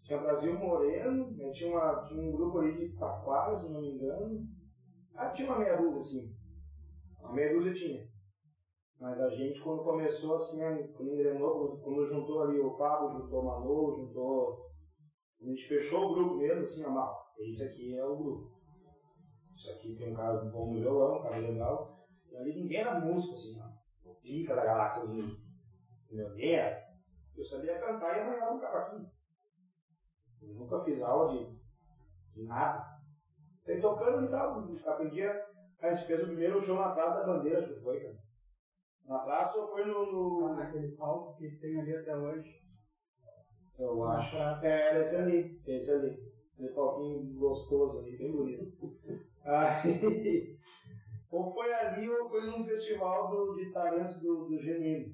tinha 0.04 0.20
Brasil 0.20 0.54
Moreno, 0.54 1.32
né, 1.36 1.50
tinha, 1.52 1.70
uma, 1.70 2.04
tinha 2.04 2.22
um 2.22 2.32
grupo 2.32 2.60
ali 2.60 2.76
de 2.76 2.94
Taquara, 2.98 3.56
se 3.56 3.70
não 3.72 3.80
me 3.80 3.92
engano. 3.94 4.40
Ah, 5.16 5.30
tinha 5.30 5.48
uma 5.48 5.58
meia 5.58 5.78
dúzia 5.78 6.00
assim. 6.00 6.30
Uma 7.20 7.32
meia 7.32 7.54
dúzia 7.54 7.74
tinha. 7.74 8.04
Mas 9.00 9.20
a 9.20 9.30
gente, 9.30 9.62
quando 9.62 9.84
começou 9.84 10.36
assim, 10.36 10.62
a- 10.64 10.88
quando 10.96 11.12
engrenou, 11.12 11.52
quando, 11.52 11.82
quando 11.82 12.06
juntou 12.06 12.42
ali 12.44 12.60
o 12.60 12.76
Pablo, 12.78 13.10
juntou 13.22 13.42
o 13.42 13.46
Manu, 13.46 13.94
juntou. 13.96 14.66
A 15.42 15.46
gente 15.46 15.68
fechou 15.68 16.12
o 16.12 16.14
grupo 16.14 16.36
mesmo, 16.36 16.64
assim, 16.64 16.84
ó, 16.86 16.90
mal. 16.90 17.14
Esse 17.38 17.64
aqui 17.64 17.96
é 17.98 18.04
o 18.06 18.16
grupo. 18.16 18.55
Isso 19.56 19.72
aqui 19.72 19.96
tem 19.96 20.12
um 20.12 20.14
cara 20.14 20.34
bom 20.34 20.74
no 20.74 20.80
violão, 20.80 21.20
um 21.20 21.22
cara 21.24 21.38
legal. 21.38 22.06
E 22.30 22.36
ali 22.36 22.54
ninguém 22.54 22.80
era 22.80 23.00
músico, 23.00 23.36
assim, 23.36 23.58
ó. 23.60 24.10
O 24.10 24.16
pica 24.16 24.54
da 24.54 24.66
galáxia 24.66 25.02
dos 25.02 25.16
músicos. 25.16 25.46
Entendeu? 26.06 26.36
Nem 26.36 26.56
era. 26.56 26.86
Eu 27.36 27.44
sabia 27.44 27.80
cantar 27.80 28.16
e 28.16 28.20
arranhar 28.20 28.54
um 28.54 28.60
cavaquinho. 28.60 29.10
Eu 30.42 30.54
nunca 30.56 30.84
fiz 30.84 31.02
aula 31.02 31.32
de, 31.32 31.58
de 32.34 32.44
nada. 32.44 32.86
Tem 33.66 33.80
tocando 33.80 34.26
e 34.26 34.30
tal. 34.30 34.60
Aprendi 34.86 35.24
a. 35.24 35.56
Gente 35.82 36.08
fez 36.08 36.24
o 36.24 36.28
primeiro 36.28 36.62
show 36.62 36.76
na 36.78 36.94
Praça 36.94 37.20
da 37.20 37.28
Bandeira, 37.28 37.60
acho 37.60 37.74
que 37.74 37.82
foi, 37.82 38.00
cara. 38.00 38.18
Na 39.06 39.20
praça 39.20 39.60
ou 39.60 39.68
foi 39.68 39.86
no. 39.86 40.40
No 40.40 40.56
naquele 40.56 40.96
palco 40.96 41.38
que 41.38 41.58
tem 41.58 41.80
ali 41.80 41.96
até 41.96 42.16
hoje. 42.16 42.60
eu 43.78 44.04
acho. 44.04 44.36
É, 44.64 45.02
esse 45.02 45.16
ali. 45.16 45.62
Esse 45.66 45.92
ali. 45.92 46.18
Aquele 46.54 46.74
palquinho 46.74 47.38
gostoso 47.38 48.00
ali, 48.00 48.18
bem 48.18 48.32
bonito. 48.32 48.66
Aí, 49.46 50.58
ou 51.30 51.54
foi 51.54 51.74
ali 51.74 52.10
ou 52.10 52.30
foi 52.30 52.46
num 52.48 52.66
festival 52.66 53.30
do, 53.30 53.56
de 53.56 53.72
talentos 53.72 54.20
do, 54.22 54.48
do 54.48 54.60
Genuíno. 54.60 55.14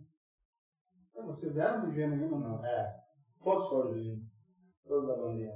Então, 1.11 1.25
Vocês 1.27 1.57
eram 1.57 1.85
do 1.85 1.91
Genuíno 1.91 2.33
ou 2.35 2.39
não? 2.39 2.65
É, 2.65 3.03
todos 3.43 3.69
foram 3.69 3.91
do 3.91 3.97
Genuíno. 3.99 4.25
Todos 4.87 5.07
da 5.07 5.15
bandeira. 5.15 5.53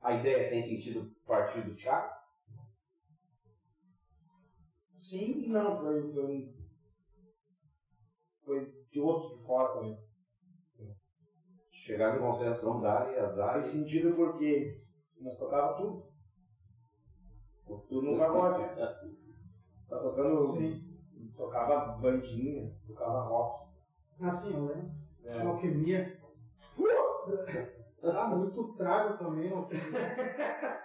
A 0.00 0.14
ideia 0.14 0.38
é 0.42 0.44
sem 0.44 0.62
sentido 0.62 1.10
partir 1.26 1.62
do 1.62 1.74
Thiago? 1.74 2.12
Sim 4.96 5.44
e 5.44 5.48
não, 5.48 5.80
foi, 5.80 6.12
foi, 6.12 6.24
um- 6.24 6.52
foi 8.44 8.72
de 8.90 9.00
outros 9.00 9.36
de 9.38 9.44
fora 9.46 9.72
também. 9.72 9.98
Chegar 11.70 12.14
no 12.14 12.20
consenso 12.20 12.64
não 12.64 12.80
dá 12.80 13.10
e 13.10 13.18
azar. 13.18 13.54
Faz 13.54 13.66
sentido 13.66 14.14
porque 14.14 14.80
nós 15.20 15.36
tocava 15.36 15.74
tudo. 15.76 16.11
Tudo 17.66 18.02
no 18.02 18.18
pagode. 18.18 18.74
Tá 19.88 19.98
tocando. 19.98 20.42
Sim. 20.42 20.82
Tocava 21.36 21.98
bandinha, 21.98 22.70
tocava 22.86 23.22
rock. 23.22 23.68
Ah, 24.20 24.30
sim, 24.30 24.54
eu 24.54 24.66
lembro. 24.66 24.90
É. 25.24 25.40
Alquimia. 25.42 26.20
Ah, 28.04 28.26
muito 28.26 28.74
trago 28.74 29.16
também 29.16 29.48
alquimia. 29.52 29.80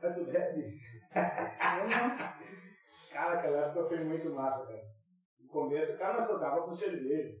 Mas 0.00 0.14
tu 0.14 0.24
bebe? 0.30 0.78
Cara, 3.10 3.38
aquela 3.38 3.66
época 3.66 3.88
foi 3.88 4.04
muito 4.04 4.30
massa, 4.30 4.64
cara. 4.66 4.80
No 5.40 5.48
começo, 5.48 5.98
cara, 5.98 6.12
nós 6.12 6.28
tocava 6.28 6.62
com 6.62 6.72
cerveja. 6.72 7.36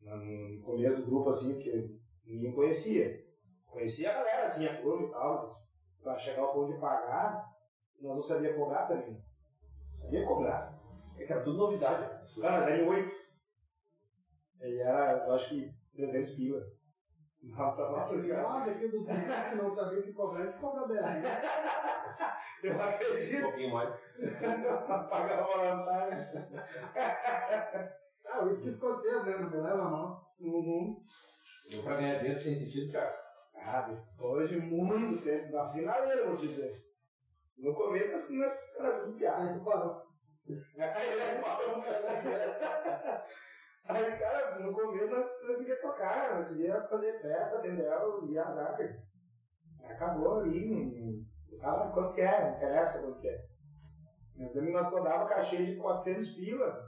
No 0.00 0.16
no 0.16 0.62
começo 0.62 0.98
do 0.98 1.06
grupo, 1.06 1.28
assim, 1.28 1.54
porque 1.54 1.72
ninguém 2.24 2.54
conhecia. 2.54 3.18
Conhecia 3.66 4.10
a 4.10 4.14
galera, 4.14 4.44
assim, 4.44 4.64
a 4.64 4.80
turma 4.80 5.04
e 5.04 5.10
tal, 5.10 5.40
mas 5.42 5.67
pra 6.02 6.18
chegar 6.18 6.42
ao 6.42 6.52
ponto 6.52 6.72
de 6.72 6.80
pagar, 6.80 7.44
nós 8.00 8.14
não 8.14 8.22
sabia 8.22 8.54
cobrar 8.54 8.86
também. 8.86 9.20
Sabia 10.00 10.24
cobrar. 10.26 10.72
É 11.16 11.24
que 11.24 11.32
era 11.32 11.42
tudo 11.42 11.58
novidade. 11.58 12.06
Cara, 12.40 12.58
mas 12.58 12.66
era 12.68 12.78
em 12.78 12.88
oito. 12.88 13.12
Ele 14.60 14.80
era, 14.80 15.24
eu 15.26 15.34
acho 15.34 15.48
que 15.48 15.70
300 15.94 16.30
pila. 16.32 16.60
Não, 17.40 17.74
pra 17.74 17.88
lá, 17.88 18.06
Nós 18.12 18.68
aqui 18.68 18.88
do 18.88 19.04
que 19.04 19.54
não 19.56 19.68
sabia 19.68 20.00
o 20.00 20.02
que 20.02 20.12
cobrar, 20.12 20.44
gente 20.44 20.58
cobra 20.58 20.86
10 20.88 21.14
mil. 21.14 21.22
Eu 22.60 22.76
Um 22.76 22.80
acredito. 22.80 23.42
pouquinho 23.42 23.72
mais. 23.72 23.88
Pagava 25.08 25.42
voluntários. 25.42 26.34
Ah, 28.26 28.40
o 28.42 28.46
uísque 28.46 28.68
escocês, 28.68 29.24
né? 29.24 29.36
Não 29.36 29.48
me 29.48 29.56
leva 29.56 29.84
a 29.84 29.88
mal. 29.88 30.28
Uhum. 30.40 31.00
Pra 31.84 31.94
ganhar 31.94 32.16
dinheiro 32.18 32.40
sem 32.40 32.56
sentido, 32.56 32.90
Thiago. 32.90 33.14
Ah, 33.60 33.82
depois 33.82 34.48
de 34.48 34.60
muito 34.60 35.22
tempo, 35.22 35.52
na 35.52 35.72
finaleira, 35.72 36.26
vou 36.26 36.36
dizer. 36.36 36.72
No 37.58 37.74
começo, 37.74 38.32
nós, 38.34 38.56
nós 38.78 39.02
tudo 39.02 39.18
piada. 39.18 39.42
Aí 39.42 39.58
tu 39.58 39.64
parou. 39.64 40.02
Aí, 43.84 44.18
cara, 44.18 44.58
no 44.60 44.72
começo 44.72 45.10
nós, 45.10 45.26
nós 45.46 45.58
queríamos 45.58 45.82
tocar, 45.82 46.34
nós 46.34 46.48
queríamos 46.48 46.88
fazer 46.88 47.20
festa, 47.20 47.58
entendeu? 47.58 48.28
E 48.30 48.38
azar. 48.38 48.78
Acabou 49.84 50.40
ali, 50.40 51.26
sabe 51.54 51.92
quanto 51.92 52.14
que 52.14 52.20
é, 52.20 52.42
não 52.42 52.56
interessa 52.56 53.02
quanto 53.02 53.20
que 53.20 53.28
é. 53.28 53.46
Nós, 54.36 54.54
nós 54.54 54.90
cobrava 54.90 55.28
cachê 55.28 55.64
de 55.64 55.76
400 55.76 56.30
pila, 56.34 56.84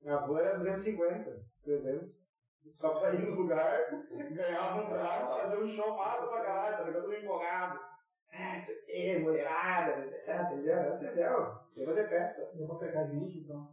minha 0.00 0.16
avó 0.16 0.38
era 0.38 0.56
250, 0.58 1.30
300. 1.64 2.29
Só 2.74 2.98
pra 3.00 3.14
ir 3.14 3.20
no 3.20 3.34
lugar, 3.34 3.78
ganhar 4.32 4.76
um 4.76 4.82
contrato, 4.82 5.40
fazer 5.40 5.62
um 5.62 5.68
show 5.68 5.96
massa 5.96 6.26
pra 6.28 6.42
caralho, 6.42 6.76
tá 6.76 6.82
ligado? 6.84 7.02
Tudo 7.02 7.14
empolgado. 7.14 7.80
Ah, 8.32 8.56
isso 8.58 8.72
aqui, 8.72 9.18
mulherada, 9.18 10.08
ah, 10.28 10.42
entendeu? 10.52 10.94
Entendeu? 10.94 11.54
Ia 11.76 11.86
fazer 11.86 12.08
festa. 12.08 12.48
Eu 12.58 12.66
vou 12.66 12.78
pegar 12.78 13.04
gente, 13.06 13.38
então. 13.38 13.68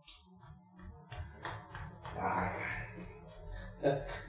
Ah, 2.16 2.52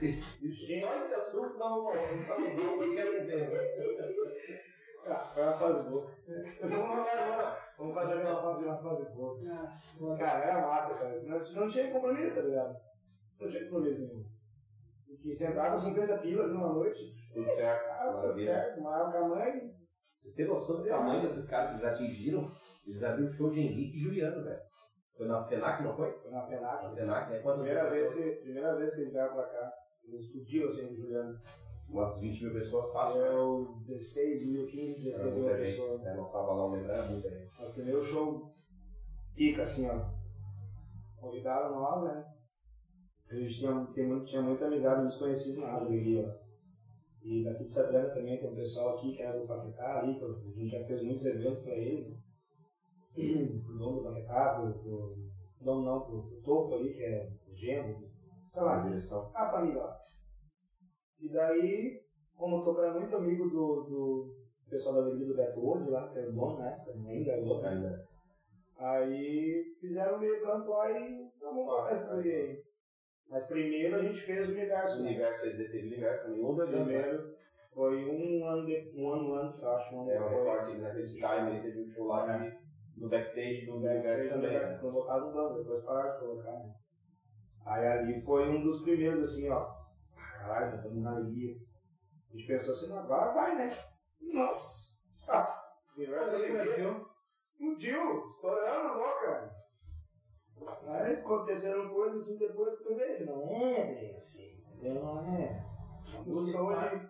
Esse- 0.01 0.79
Só 0.81 0.95
esse 0.95 1.15
assunto 1.15 1.57
dá 1.57 1.65
uma 1.75 1.91
tá 1.91 2.35
bom, 2.37 2.77
não 2.77 2.95
quero 2.95 3.15
entender. 3.15 4.69
Ah, 5.07 5.23
foi 5.33 5.41
uma 5.43 5.53
fase 5.53 5.89
boa. 5.89 6.11
Vamos 6.61 6.89
lá 6.97 7.11
agora. 7.11 7.57
Vamos 7.79 7.95
fazer 7.95 8.15
uma 8.21 8.41
fase, 8.41 8.63
uma 8.65 8.77
fase 8.77 9.09
boa. 9.15 9.39
Ah, 9.49 10.17
Cara, 10.19 10.39
era 10.43 10.61
massa, 10.61 10.99
cara. 10.99 11.21
Não, 11.23 11.39
não 11.39 11.69
tinha 11.69 11.91
compromisso, 11.91 12.35
tá 12.35 12.41
ligado? 12.41 12.77
Não 13.39 13.49
tinha 13.49 13.63
compromisso 13.63 14.01
nenhum. 14.01 14.25
Você 15.09 15.45
entrava 15.47 15.71
com 15.71 15.77
50 15.77 16.17
pilas 16.19 16.51
numa 16.51 16.73
noite. 16.73 16.99
Tudo 17.33 17.49
certo. 17.49 17.89
Ah, 17.89 18.21
tudo 18.21 18.39
certo, 18.39 18.81
maior 18.81 19.11
que 19.11 19.19
mãe. 19.19 19.71
Vocês 20.17 20.35
têm 20.35 20.47
noção 20.47 20.77
do 20.81 20.87
tamanho 20.87 21.21
desses 21.21 21.47
caras 21.49 21.69
que 21.69 21.75
eles 21.75 21.85
atingiram? 21.85 22.51
Eles 22.85 23.03
abriram 23.03 23.27
o 23.29 23.31
show 23.31 23.49
de 23.49 23.59
Henrique 23.61 23.97
e 23.97 24.01
Juliano, 24.01 24.43
velho. 24.43 24.59
Foi 25.17 25.27
na 25.27 25.43
FENAC, 25.45 25.83
não 25.83 25.95
foi? 25.95 26.11
Foi 26.19 26.31
na 26.31 26.45
FENAC. 26.45 26.83
Na 26.83 26.93
FENAC, 26.95 27.29
né? 27.31 27.39
Quantas 27.39 27.61
Primeira 27.63 27.89
vez, 27.89 28.09
pessoas? 28.09 28.25
que, 28.25 28.41
primeira 28.41 28.75
vez 28.77 28.95
que 28.95 29.01
eles 29.01 29.11
vieram 29.13 29.33
pra 29.33 29.43
cá. 29.43 29.73
Eles 30.05 30.21
explodiram 30.25 30.69
assim, 30.69 30.85
o 30.85 30.95
Juliano. 30.95 31.39
Umas 31.89 32.21
20 32.21 32.43
mil 32.43 32.53
pessoas 32.53 32.91
fácil. 32.93 33.21
Eu, 33.21 33.75
16 33.79 34.45
mil, 34.47 34.67
15, 34.67 35.09
Era 35.09 35.17
16 35.23 35.35
mil 35.35 35.55
pessoas. 35.57 36.01
né? 36.03 36.13
Nós 36.13 36.31
tava 36.31 36.47
lá, 36.47 36.55
não 36.55 36.71
lembro, 36.71 36.91
era 36.91 37.03
muita 37.03 37.29
gente. 37.29 37.59
Nosso 37.59 37.73
primeiro 37.73 38.05
show 38.05 38.53
pica, 39.35 39.63
assim, 39.63 39.89
ó. 39.89 39.99
Convidaram 41.19 41.71
nós, 41.79 42.03
né? 42.03 42.25
A 43.29 43.35
gente 43.35 43.59
tinha, 43.59 43.85
tem 43.93 44.07
muito, 44.07 44.25
tinha 44.25 44.41
muita 44.41 44.65
amizade, 44.65 45.01
muitos 45.01 45.19
conhecidos 45.19 45.59
na 45.59 45.77
ó. 45.77 46.49
E 47.21 47.43
daqui 47.43 47.65
de 47.65 47.73
Sabrina 47.73 48.09
também 48.09 48.39
tem 48.39 48.49
um 48.49 48.55
pessoal 48.55 48.95
aqui 48.95 49.15
que 49.15 49.21
era 49.21 49.37
do 49.37 49.45
Paquetá, 49.45 49.99
ali, 49.99 50.19
a 50.19 50.59
gente 50.59 50.69
já 50.69 50.83
fez 50.85 51.03
muitos 51.03 51.25
eventos 51.25 51.61
pra 51.61 51.75
ele. 51.75 52.17
Pro 53.65 53.77
dono 53.77 53.99
do 53.99 54.03
Paquetá, 54.03 54.55
pro, 54.55 54.73
pro 54.79 55.17
dono 55.61 55.85
não, 55.85 56.05
pro, 56.05 56.23
pro 56.23 56.41
Topo 56.41 56.75
ali, 56.75 56.93
que 56.93 57.03
é 57.03 57.29
o 57.47 57.55
Gemo, 57.55 58.09
sei 58.51 58.61
lá, 58.61 58.81
direção. 58.81 59.29
a 59.35 59.51
família 59.51 59.81
lá. 59.81 59.99
E 61.19 61.29
daí, 61.29 62.01
como 62.35 62.57
eu 62.57 62.63
tô 62.63 62.81
era 62.81 62.97
muito 62.97 63.15
amigo 63.15 63.49
do, 63.49 63.83
do 63.83 64.35
pessoal 64.69 64.95
da 64.95 65.01
Avenida 65.01 65.25
do 65.25 65.35
Beto 65.35 65.59
Old 65.59 65.89
lá, 65.89 66.07
que 66.07 66.19
era 66.19 66.29
o 66.29 66.33
dono, 66.33 66.59
né? 66.59 66.83
Ainda 67.07 67.31
é 67.31 67.41
o 67.41 67.45
dono. 67.45 67.67
Ainda. 67.67 68.07
Aí 68.77 69.75
fizeram 69.81 70.19
meio 70.19 70.41
campo 70.41 70.69
lá 70.69 70.89
e 70.91 71.29
vamos 71.41 71.67
lá 71.67 71.91
essa 71.91 72.13
aí. 72.15 72.63
Mas 73.29 73.45
primeiro 73.45 73.95
a 73.95 74.03
gente 74.03 74.21
fez 74.21 74.47
o 74.47 74.51
universo. 74.51 74.97
O 74.97 75.03
né? 75.03 75.09
universo, 75.09 75.49
dizer, 75.49 75.71
teve 75.71 75.87
universo 75.87 76.23
também. 76.23 76.41
Dois 76.41 76.59
anos. 76.59 76.87
né? 76.87 77.01
Primeiro 77.01 77.39
foi 77.73 78.05
um 78.09 78.45
ano, 78.47 78.65
de, 78.65 78.91
um 78.95 79.09
ano 79.13 79.35
antes, 79.35 79.63
acho, 79.63 79.95
um 79.95 80.01
ano 80.01 80.11
É, 80.11 80.19
o 80.19 80.27
recorde, 80.27 80.81
né? 80.81 80.99
Esse 80.99 81.13
time 81.13 81.25
aí 81.25 81.61
teve 81.61 81.81
um 81.81 81.87
show 81.87 82.07
lá 82.07 82.37
de, 82.37 82.57
no 82.97 83.09
backstage 83.09 83.65
do 83.65 83.71
No 83.73 83.77
universo 83.77 84.07
backstage 84.07 84.29
também. 84.29 84.59
né? 84.59 84.77
convocado 84.81 85.25
no 85.27 85.33
bando, 85.33 85.59
depois 85.59 85.83
pararam 85.83 86.11
de 86.13 86.19
colocar, 86.19 86.51
né? 86.51 86.75
Aí 87.65 87.87
ali 87.87 88.21
foi 88.21 88.49
um 88.49 88.63
dos 88.63 88.81
primeiros, 88.81 89.29
assim, 89.29 89.49
ó. 89.49 89.59
Ah, 90.17 90.39
Caralho, 90.39 90.75
estamos 90.75 91.03
na 91.03 91.11
alegria. 91.11 91.55
A 92.33 92.37
gente 92.37 92.47
pensou 92.47 92.73
assim, 92.73 92.91
agora 92.91 93.31
vai, 93.31 93.55
né? 93.55 93.69
Nossa! 94.21 94.97
Ah, 95.27 95.61
universo 95.95 96.35
alegria. 96.35 96.95
Explodiu, 97.51 98.29
estourando 98.35 98.87
a 98.87 98.93
boca. 98.93 99.51
Aí 100.87 101.13
aconteceram 101.13 101.89
coisas 101.89 102.23
assim 102.23 102.37
depois 102.37 102.77
que 102.77 102.83
tu 102.83 102.95
vê, 102.95 103.25
não 103.25 103.43
é 103.49 103.93
bem 103.93 104.15
assim, 104.15 104.63
entendeu? 104.73 105.03
Não 105.03 105.19
é. 105.25 105.65
A 106.17 106.21
música 106.21 106.61
hoje. 106.61 107.09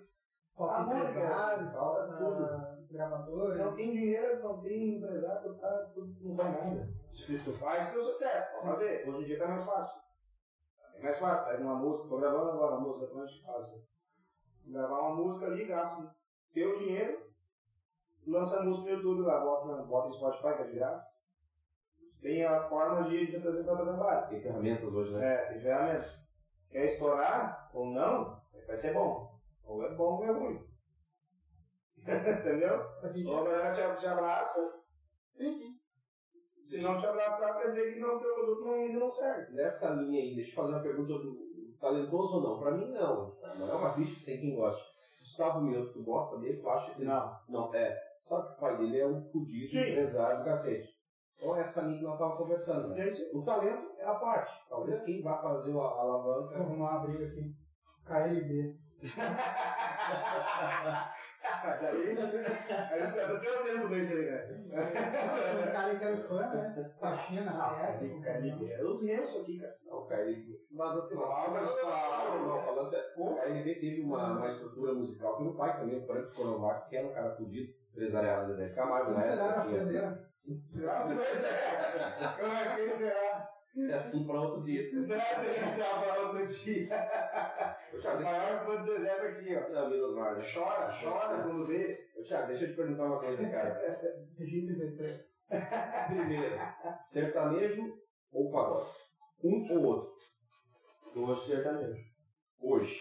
Falta 0.55 0.75
A 0.75 0.83
música 0.83 1.19
é 1.19 1.71
falta 1.71 2.07
na 2.07 2.79
gravadora. 2.91 3.65
Não 3.65 3.75
tem 3.75 3.91
dinheiro, 3.91 4.43
não 4.43 4.61
tem 4.61 4.97
empresário, 4.97 5.55
tá, 5.55 5.91
tudo 5.93 6.15
não 6.21 6.35
vai 6.35 6.51
nada. 6.51 6.89
Se 7.13 7.37
tu 7.43 7.53
faz, 7.53 7.91
tem 7.91 7.99
o 7.99 8.03
sucesso, 8.03 8.53
pode 8.53 8.67
fazer. 8.67 9.07
Hoje 9.07 9.23
em 9.23 9.25
dia 9.25 9.39
tá 9.39 9.47
mais 9.47 9.63
fácil. 9.63 10.01
É 10.95 11.03
mais 11.03 11.19
fácil, 11.19 11.45
pega 11.45 11.63
uma 11.63 11.75
música, 11.75 12.09
tô 12.09 12.17
gravando 12.17 12.51
agora 12.51 12.75
a 12.75 12.79
música, 12.79 13.05
depois 13.05 13.23
a 13.23 13.27
gente 13.27 13.45
faz. 13.45 13.65
Gravar 14.65 14.99
uma 14.99 15.15
música 15.15 15.45
ali, 15.45 15.65
gasta 15.65 16.15
teu 16.53 16.75
dinheiro, 16.75 17.25
lança 18.27 18.59
a 18.59 18.63
música 18.63 18.91
no 18.91 18.97
YouTube 18.97 19.21
lá, 19.21 19.39
bota, 19.39 19.83
bota 19.83 20.07
no 20.09 20.13
Spotify, 20.13 20.57
que 20.57 20.61
é 20.63 20.67
de 20.67 20.75
graça. 20.75 21.19
Tem 22.21 22.43
a 22.43 22.67
forma 22.67 23.07
de, 23.09 23.27
de 23.27 23.37
apresentar 23.37 23.73
o 23.73 23.77
teu 23.77 23.85
trabalho. 23.85 24.29
Tem 24.29 24.41
ferramentas 24.41 24.93
hoje, 24.93 25.13
né? 25.13 25.33
É, 25.33 25.45
tem 25.47 25.61
ferramentas. 25.61 26.27
Quer 26.69 26.85
estourar 26.85 27.69
ou 27.73 27.87
não, 27.87 28.41
vai 28.67 28.77
ser 28.77 28.93
bom. 28.93 29.39
Ou 29.63 29.83
é 29.85 29.95
bom 29.95 30.17
ou 30.17 30.25
é 30.25 30.31
ruim. 30.31 30.59
Entendeu? 31.99 32.81
Sentido. 33.01 33.29
Ou 33.29 33.39
a 33.39 33.43
galera 33.43 33.95
te, 33.95 34.01
te 34.01 34.07
abraça, 34.07 34.59
Sim, 35.35 35.53
sim. 35.53 35.79
se 36.67 36.81
não 36.81 36.97
te 36.97 37.05
abraçar, 37.05 37.57
quer 37.57 37.67
dizer 37.69 37.93
que 37.93 37.99
não, 37.99 38.19
teu 38.19 38.33
produto 38.33 38.65
não, 38.65 38.73
ainda 38.73 38.99
não 38.99 39.09
serve. 39.09 39.53
Nessa 39.53 39.89
linha 39.91 40.21
aí, 40.21 40.35
deixa 40.35 40.51
eu 40.51 40.55
fazer 40.55 40.73
uma 40.73 40.81
pergunta 40.83 41.13
do 41.13 41.37
talentoso 41.79 42.35
ou 42.35 42.43
não. 42.43 42.59
Pra 42.59 42.71
mim, 42.71 42.91
não. 42.91 43.37
Não 43.57 43.69
é 43.69 43.75
uma 43.75 43.93
ficha 43.93 44.19
que 44.19 44.25
tem 44.25 44.39
quem 44.39 44.55
gosta. 44.55 44.83
Gustavo 45.21 45.61
Mioto, 45.61 45.93
tu 45.93 46.03
gosta 46.03 46.37
dele? 46.39 46.59
Tu 46.59 46.69
acha 46.69 46.91
que 46.93 47.01
ele... 47.01 47.09
Não. 47.09 47.39
Não, 47.47 47.73
é. 47.73 47.97
Sabe 48.25 48.47
que 48.47 48.53
o 48.53 48.59
pai 48.59 48.77
dele 48.77 48.99
é 48.99 49.07
um 49.07 49.21
fudido 49.31 49.77
empresário 49.77 50.39
do 50.39 50.45
cacete. 50.45 50.88
Então 51.39 51.55
é 51.55 51.61
essa 51.61 51.81
linha 51.81 51.97
que 51.97 52.03
nós 52.03 52.13
estávamos 52.13 52.37
conversando, 52.37 52.89
né? 52.89 52.99
É 53.01 53.07
isso. 53.07 53.23
O 53.33 53.41
talento 53.45 53.87
é 53.97 54.05
a 54.05 54.13
parte. 54.15 54.51
Talvez 54.67 55.01
quem 55.03 55.23
vai 55.23 55.41
fazer 55.41 55.69
a 55.69 55.73
Vou 55.73 55.81
alavanca. 55.81 56.55
arrumar 56.59 56.97
uma 56.97 56.99
briga 56.99 57.25
aqui. 57.25 57.55
KLB. 58.05 58.75
aí, 61.79 62.15
eu 63.29 63.39
tenho 63.39 63.63
tempo 63.63 63.87
desse 63.87 64.17
aí, 64.17 64.25
né? 64.25 65.61
Os 65.63 65.69
caras 65.69 65.97
que 65.97 66.03
eram 66.03 66.17
fã, 66.17 66.47
né? 66.47 66.91
Faxina 66.99 67.45
na 67.53 67.67
Ah, 67.67 67.71
época. 67.73 67.93
Caribe, 67.93 68.21
Caribe. 68.21 68.71
É 68.71 68.83
os 68.83 69.01
rensos 69.01 69.41
aqui, 69.41 69.57
cara. 69.59 69.73
Não, 69.85 69.99
o 69.99 70.05
KLB. 70.07 70.59
Mas 70.71 70.97
assim, 70.97 71.15
Não, 71.15 71.27
mas 71.51 71.75
não, 71.75 72.47
não, 72.47 72.59
falando 72.61 72.89
sério, 72.89 73.05
o 73.17 73.33
KLB 73.35 73.75
teve 73.75 74.01
uma, 74.01 74.33
uma 74.37 74.47
estrutura 74.47 74.93
musical 74.93 75.37
que 75.37 75.43
o 75.43 75.55
pai 75.55 75.77
também, 75.77 75.97
o 75.97 76.05
Frank 76.05 76.35
Coronavac, 76.35 76.89
que 76.89 76.97
era 76.97 77.07
um 77.07 77.13
cara 77.13 77.29
fudido, 77.35 77.71
empresariado 77.91 78.47
do 78.47 78.55
Zé 78.55 78.69
Camargo, 78.69 79.11
na 79.11 79.19
será 79.19 79.43
época. 79.45 79.59
a 79.59 79.61
tinha- 79.65 79.77
primeira? 79.77 80.07
Ah, 80.09 80.28
pois 81.15 81.43
é. 81.43 82.35
Como 82.39 82.53
é 82.53 82.75
que 82.75 82.89
será? 82.93 83.49
É 83.77 83.93
assim 83.93 84.25
pra 84.25 84.41
outro 84.41 84.63
dia. 84.63 84.89
Nada 84.93 85.45
que 85.45 85.79
dá 85.79 86.01
pra 86.01 86.21
outro 86.21 86.47
dia. 86.47 86.89
Eu 87.93 87.99
O 87.99 88.01
Thiago, 88.01 88.17
deixa 88.17 88.31
maior 88.31 88.65
fã 88.65 88.75
do 88.81 88.85
Zezé 88.85 89.15
tá 89.15 89.23
aqui, 89.23 89.55
ó. 89.55 89.59
eu 89.59 89.89
ver 89.89 90.01
Osmar? 90.01 90.41
Chora, 90.53 90.91
chora 90.91 91.43
quando 91.43 91.65
vê. 91.65 92.07
Ô, 92.17 92.23
Thiago, 92.23 92.47
deixa 92.47 92.65
eu 92.65 92.69
te 92.69 92.75
perguntar 92.75 93.05
uma 93.05 93.19
coisa, 93.19 93.49
cara. 93.49 93.79
Primeiro, 96.07 96.55
sertanejo 97.01 97.99
ou 98.31 98.51
pagode? 98.51 98.91
Um 99.43 99.65
ou 99.71 99.85
outro? 99.85 100.11
Hoje 101.15 101.45
sertanejo. 101.45 102.03
Hoje. 102.61 102.99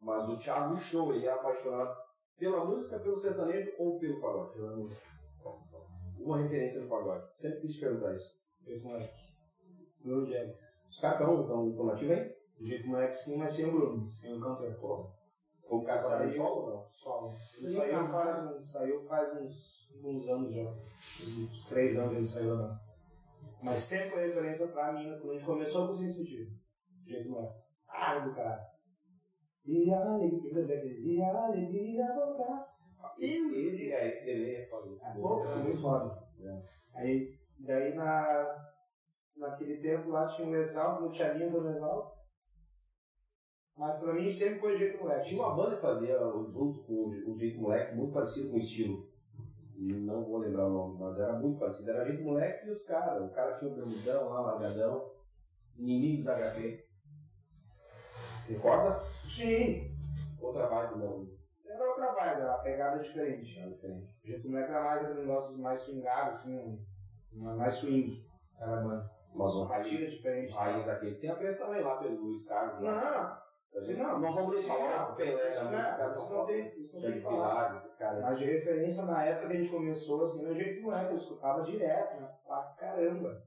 Mas 0.00 0.28
o 0.28 0.38
Thiago 0.38 0.76
Show, 0.76 1.14
ele 1.14 1.26
é 1.26 1.32
apaixonado 1.32 1.96
pela 2.38 2.64
música, 2.64 2.98
pelo 3.00 3.18
sertanejo 3.18 3.72
ou 3.78 3.98
pelo 3.98 4.20
pagode? 4.20 4.52
Pela 4.52 4.76
música. 4.76 5.17
Uma 6.20 6.38
referência 6.42 6.80
do 6.80 6.88
pagode. 6.88 7.24
Sempre 7.40 7.60
quis 7.60 7.78
perguntar 7.80 8.14
isso. 8.14 8.38
Jeito 8.64 8.84
moleque. 8.86 9.14
Bruno 10.02 10.26
Jags. 10.26 10.88
Os 10.90 11.00
caras 11.00 11.20
estão 11.20 11.46
tão 11.46 11.86
nativos 11.86 12.16
aí? 12.16 12.34
Jeito 12.60 12.86
moleque 12.88 13.14
sim, 13.14 13.36
mas 13.38 13.52
sem 13.52 13.66
o 13.66 13.72
Bruno, 13.72 14.08
sem 14.10 14.32
o 14.36 14.40
cantor. 14.40 14.76
Pô, 14.80 15.10
Ou 15.64 15.80
o 15.80 15.84
cara 15.84 15.98
Saiu. 16.00 16.36
solo 16.36 16.60
ou 16.62 16.70
não? 16.70 16.88
solo. 16.90 17.28
Ele 17.62 17.74
saiu 17.74 18.08
faz, 18.08 18.46
uns- 18.46 18.72
saiu 18.72 19.04
faz 19.06 19.36
uns, 19.40 19.88
uns 20.02 20.28
anos 20.28 20.52
já. 20.52 20.62
Uns 20.70 21.68
três 21.68 21.96
anos 21.98 22.14
ele 22.14 22.24
saiu 22.26 22.54
lá. 22.56 22.80
Mas 23.62 23.78
sempre 23.80 24.10
foi 24.10 24.26
referência 24.26 24.66
pra 24.68 24.92
mim, 24.92 25.04
quando 25.20 25.30
a 25.30 25.34
gente 25.34 25.44
começou 25.46 25.86
com 25.86 25.92
o 25.92 25.96
sensitivo. 25.96 26.50
Jeito 27.06 27.30
moleque. 27.30 27.54
Ah, 27.88 28.18
do 28.18 28.34
cara. 28.34 28.60
E 29.64 29.92
a 29.92 30.00
alegria, 30.14 30.84
e 31.04 31.22
a 31.22 31.44
alegria 31.44 32.06
voltar. 33.20 33.54
Ele, 33.54 33.92
é, 33.92 34.08
esse 34.08 34.24
delay 34.24 34.56
é 34.56 34.66
foda. 34.66 34.92
esse 34.92 35.04
Ah, 35.04 35.10
é 35.10 35.20
foi 35.46 35.62
muito 35.62 35.80
foda. 35.80 36.18
Aí, 36.94 37.34
daí 37.58 37.94
na, 37.94 38.66
naquele 39.36 39.78
tempo 39.78 40.10
lá 40.10 40.26
tinha 40.28 40.48
o 40.48 40.54
Exalto, 40.56 41.02
não 41.02 41.10
tinha 41.10 41.34
do 41.60 41.68
Exalto. 41.68 42.18
Mas 43.76 43.98
pra 43.98 44.12
mim 44.12 44.28
sempre 44.28 44.58
foi 44.58 44.76
jeito 44.76 44.98
moleque. 44.98 45.28
Tinha 45.28 45.42
uma 45.42 45.54
banda 45.54 45.76
que 45.76 45.82
fazia 45.82 46.18
junto 46.48 46.82
com 46.84 46.92
o 46.92 47.30
o 47.30 47.36
Jeito 47.38 47.60
Moleque, 47.60 47.94
muito 47.94 48.12
parecido 48.12 48.50
com 48.50 48.56
o 48.56 48.58
estilo. 48.58 49.06
Não 49.76 50.24
vou 50.24 50.38
lembrar 50.38 50.66
o 50.66 50.72
nome, 50.72 50.98
mas 50.98 51.16
era 51.16 51.38
muito 51.38 51.60
parecido. 51.60 51.90
Era 51.90 52.04
Jeito 52.04 52.24
Moleque 52.24 52.66
e 52.66 52.72
os 52.72 52.84
caras. 52.84 53.22
O 53.22 53.32
cara 53.32 53.56
tinha 53.56 53.70
o 53.70 53.74
bermudão 53.74 54.28
lá, 54.28 54.40
largadão. 54.40 55.12
Inimigos 55.76 56.24
da 56.24 56.34
HP. 56.34 56.84
Recorda? 58.48 59.00
Sim, 59.24 59.88
Outra 60.40 60.66
vibe 60.66 60.98
não. 60.98 61.37
Outra 61.98 62.12
vibe, 62.14 62.40
era 62.40 62.50
uma 62.50 62.62
pegada 62.62 62.98
diferente. 63.02 63.44
Diferente. 63.68 64.06
O 64.24 64.26
jeito 64.26 64.48
moleque 64.48 64.70
era 64.70 64.84
mais 64.84 65.02
aquele 65.04 65.20
negócio 65.20 65.58
mais 65.58 65.80
swingado, 65.80 66.30
assim, 66.30 66.78
mais 67.32 67.74
swing. 67.74 68.24
Era 68.60 68.76
banda. 68.76 69.10
Mas 69.34 69.54
Uma 69.54 69.66
raiz, 69.68 70.10
diferente. 70.10 70.52
raiz 70.52 70.86
daquele. 70.86 71.14
Tem 71.16 71.30
a 71.30 71.36
pressa 71.36 71.64
também 71.64 71.82
lá 71.82 71.96
pelo 71.96 72.16
Luiz 72.20 72.46
Carlos. 72.48 72.80
lá. 72.82 73.44
Não, 73.74 73.80
A 73.80 73.84
gente- 73.84 73.98
não, 73.98 74.18
não 74.18 74.34
vamos 74.34 74.66
falar 74.66 75.12
o 75.12 75.14
Pelé, 75.14 75.50
isso 75.52 75.64
né? 75.66 75.96
não, 76.00 76.10
Os 76.16 76.16
isso 76.24 76.32
não 76.32 76.46
tem, 76.46 76.80
isso 76.80 76.94
não 76.96 77.02
tem 77.02 77.12
que 77.12 77.20
falar. 77.20 77.76
Esses 77.76 77.96
caras. 77.98 78.22
Mas 78.22 78.38
de 78.38 78.44
referência 78.46 79.04
na 79.04 79.24
época 79.24 79.46
que 79.48 79.52
a 79.52 79.56
gente 79.56 79.70
começou, 79.70 80.22
assim, 80.22 80.46
no 80.46 80.54
jeito 80.54 80.82
moleque, 80.82 81.10
eu 81.12 81.16
escutava 81.16 81.62
direto, 81.62 82.20
né? 82.20 82.28
Pra 82.46 82.74
caramba. 82.78 83.42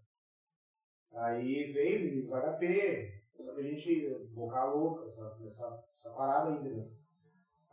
Aí 1.14 1.74
veio 1.74 2.00
Inimigos 2.08 2.32
HP, 2.40 3.12
só 3.38 3.54
que 3.56 3.60
a 3.60 3.64
gente, 3.64 4.30
boca 4.34 4.64
louca, 4.66 5.06
essa, 5.08 5.36
essa, 5.46 5.84
essa 5.98 6.10
parada 6.16 6.50
ainda, 6.52 6.70
né? 6.70 6.86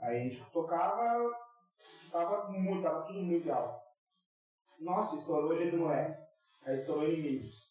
Aí 0.01 0.17
a 0.17 0.23
gente 0.25 0.53
tocava, 0.53 1.33
tava 2.11 2.51
muito, 2.51 2.83
tava 2.83 3.07
tudo 3.07 3.21
muito 3.21 3.51
alto. 3.51 3.81
Nossa, 4.81 5.17
estourou 5.17 5.51
o 5.51 5.57
jeito 5.57 5.77
moleque. 5.77 6.17
Aí 6.65 6.77
estourou 6.77 7.09
Inimigos. 7.09 7.69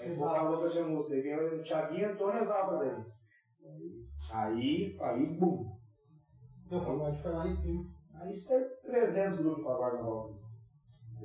Aí 0.00 0.14
boca 0.16 0.30
Exato. 0.30 0.50
louca 0.50 0.70
tinha 0.70 0.84
música. 0.84 1.14
Aí 1.14 1.22
veio 1.22 1.60
o 1.60 1.62
Thiaguinho 1.62 2.10
Antônio 2.12 2.40
Exalta 2.40 2.78
daí. 2.78 3.04
Aí, 4.32 4.96
aí, 5.00 5.26
bum. 5.38 5.76
Meu 6.70 6.80
pagode 6.80 7.22
foi 7.22 7.32
lá 7.32 7.46
em 7.46 7.54
cima. 7.54 7.84
Aí 8.14 8.32
é 8.32 8.60
300 8.82 9.38
grupos 9.38 9.58
de 9.58 9.64
pagode 9.64 9.96
na 9.96 10.02
volta. 10.02 10.40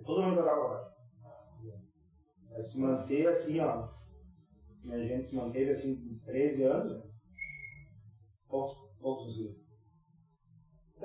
Todo 0.06 0.22
mundo 0.24 0.38
tocava 0.38 0.62
pagode. 0.62 0.96
Vai 2.50 2.62
se 2.62 2.80
manter 2.80 3.28
assim, 3.28 3.60
ó. 3.60 3.90
E 4.84 4.94
a 4.94 5.00
gente 5.00 5.28
se 5.28 5.36
manteve 5.36 5.72
assim 5.72 5.96
por 5.96 6.26
13 6.26 6.64
anos. 6.64 7.04
né? 7.04 7.12
Poucos, 8.48 8.98
poucos 9.00 9.38
grupos. 9.38 9.65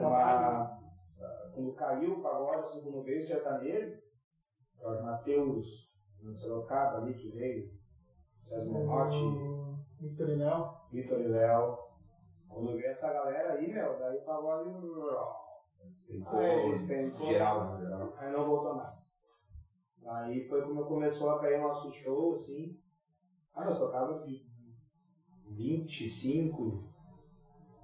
Trabalho. 0.01 0.49
Uma- 0.49 0.81
Quando 1.53 1.75
caiu 1.75 2.15
o 2.15 2.23
pagode, 2.23 2.63
assim, 2.63 2.83
quando 2.83 3.03
veio 3.03 3.21
o 3.21 3.23
sertanejo, 3.23 3.93
Jorge 4.81 5.03
Matheus, 5.03 5.67
no 6.23 6.35
Sorocaba 6.35 6.99
ali 6.99 7.15
que 7.15 7.29
veio, 7.29 7.69
César 8.49 8.71
Menotti, 8.71 9.17
O 9.23 9.79
Victor 10.01 10.29
e 10.29 10.35
Léo. 10.35 10.67
Vitor 10.91 11.21
e 11.21 11.27
Léo. 11.27 11.77
Quando 12.49 12.75
veio 12.75 12.89
essa 12.89 13.11
galera 13.11 13.51
aí, 13.51 13.69
meu, 13.69 13.99
daí 13.99 14.17
o 14.17 14.25
pagode. 14.25 14.71
Despencou. 16.73 17.27
Geral, 17.27 17.73
né? 17.73 17.79
Geral. 17.79 18.13
Aí 18.17 18.33
não 18.33 18.45
voltou 18.45 18.75
mais. 18.75 19.11
Aí 20.07 20.47
foi 20.49 20.63
quando 20.63 20.85
começou 20.87 21.31
a 21.31 21.39
cair 21.39 21.59
nosso 21.59 21.91
show, 21.93 22.33
assim. 22.33 22.75
Ah, 23.55 23.65
nós 23.65 23.77
tocávamos 23.79 24.25
de 24.25 24.43
25, 25.47 26.83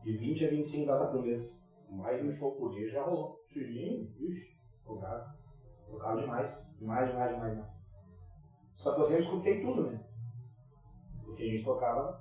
de 0.03 0.13
20 0.17 0.45
a 0.45 0.49
25 0.49 0.87
datas 0.87 1.11
por 1.11 1.21
mês. 1.21 1.66
Mais 1.89 2.21
de 2.21 2.27
um 2.27 2.31
show 2.31 2.57
por 2.57 2.71
dia 2.71 2.89
já 2.89 3.03
rolou. 3.03 3.39
Sim, 3.49 4.13
ixi, 4.19 4.57
tocava. 4.85 5.35
Tocava 5.89 6.21
demais, 6.21 6.75
demais, 6.79 7.09
demais, 7.09 7.33
demais, 7.33 7.53
demais. 7.53 7.77
Só 8.75 8.93
que 8.95 9.01
eu 9.01 9.05
sempre 9.05 9.23
escutei 9.23 9.61
tudo, 9.61 9.85
né? 9.85 10.05
Porque 11.25 11.43
a 11.45 11.47
gente 11.47 11.65
tocava 11.65 12.21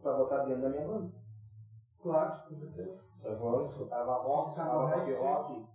pra 0.00 0.16
botar 0.16 0.44
dentro 0.44 0.62
da 0.62 0.68
minha 0.70 0.86
banda. 0.86 1.10
Claro, 2.00 2.48
com 2.48 2.56
certeza. 2.56 2.98
Só 3.18 3.34
que 3.34 3.42
eu 3.42 3.62
escutava 3.62 4.16
rock, 4.16 4.48
escutava 4.48 4.84
Escutava 4.84 4.96
rock 4.96 5.12
rock, 5.12 5.52
rock, 5.52 5.66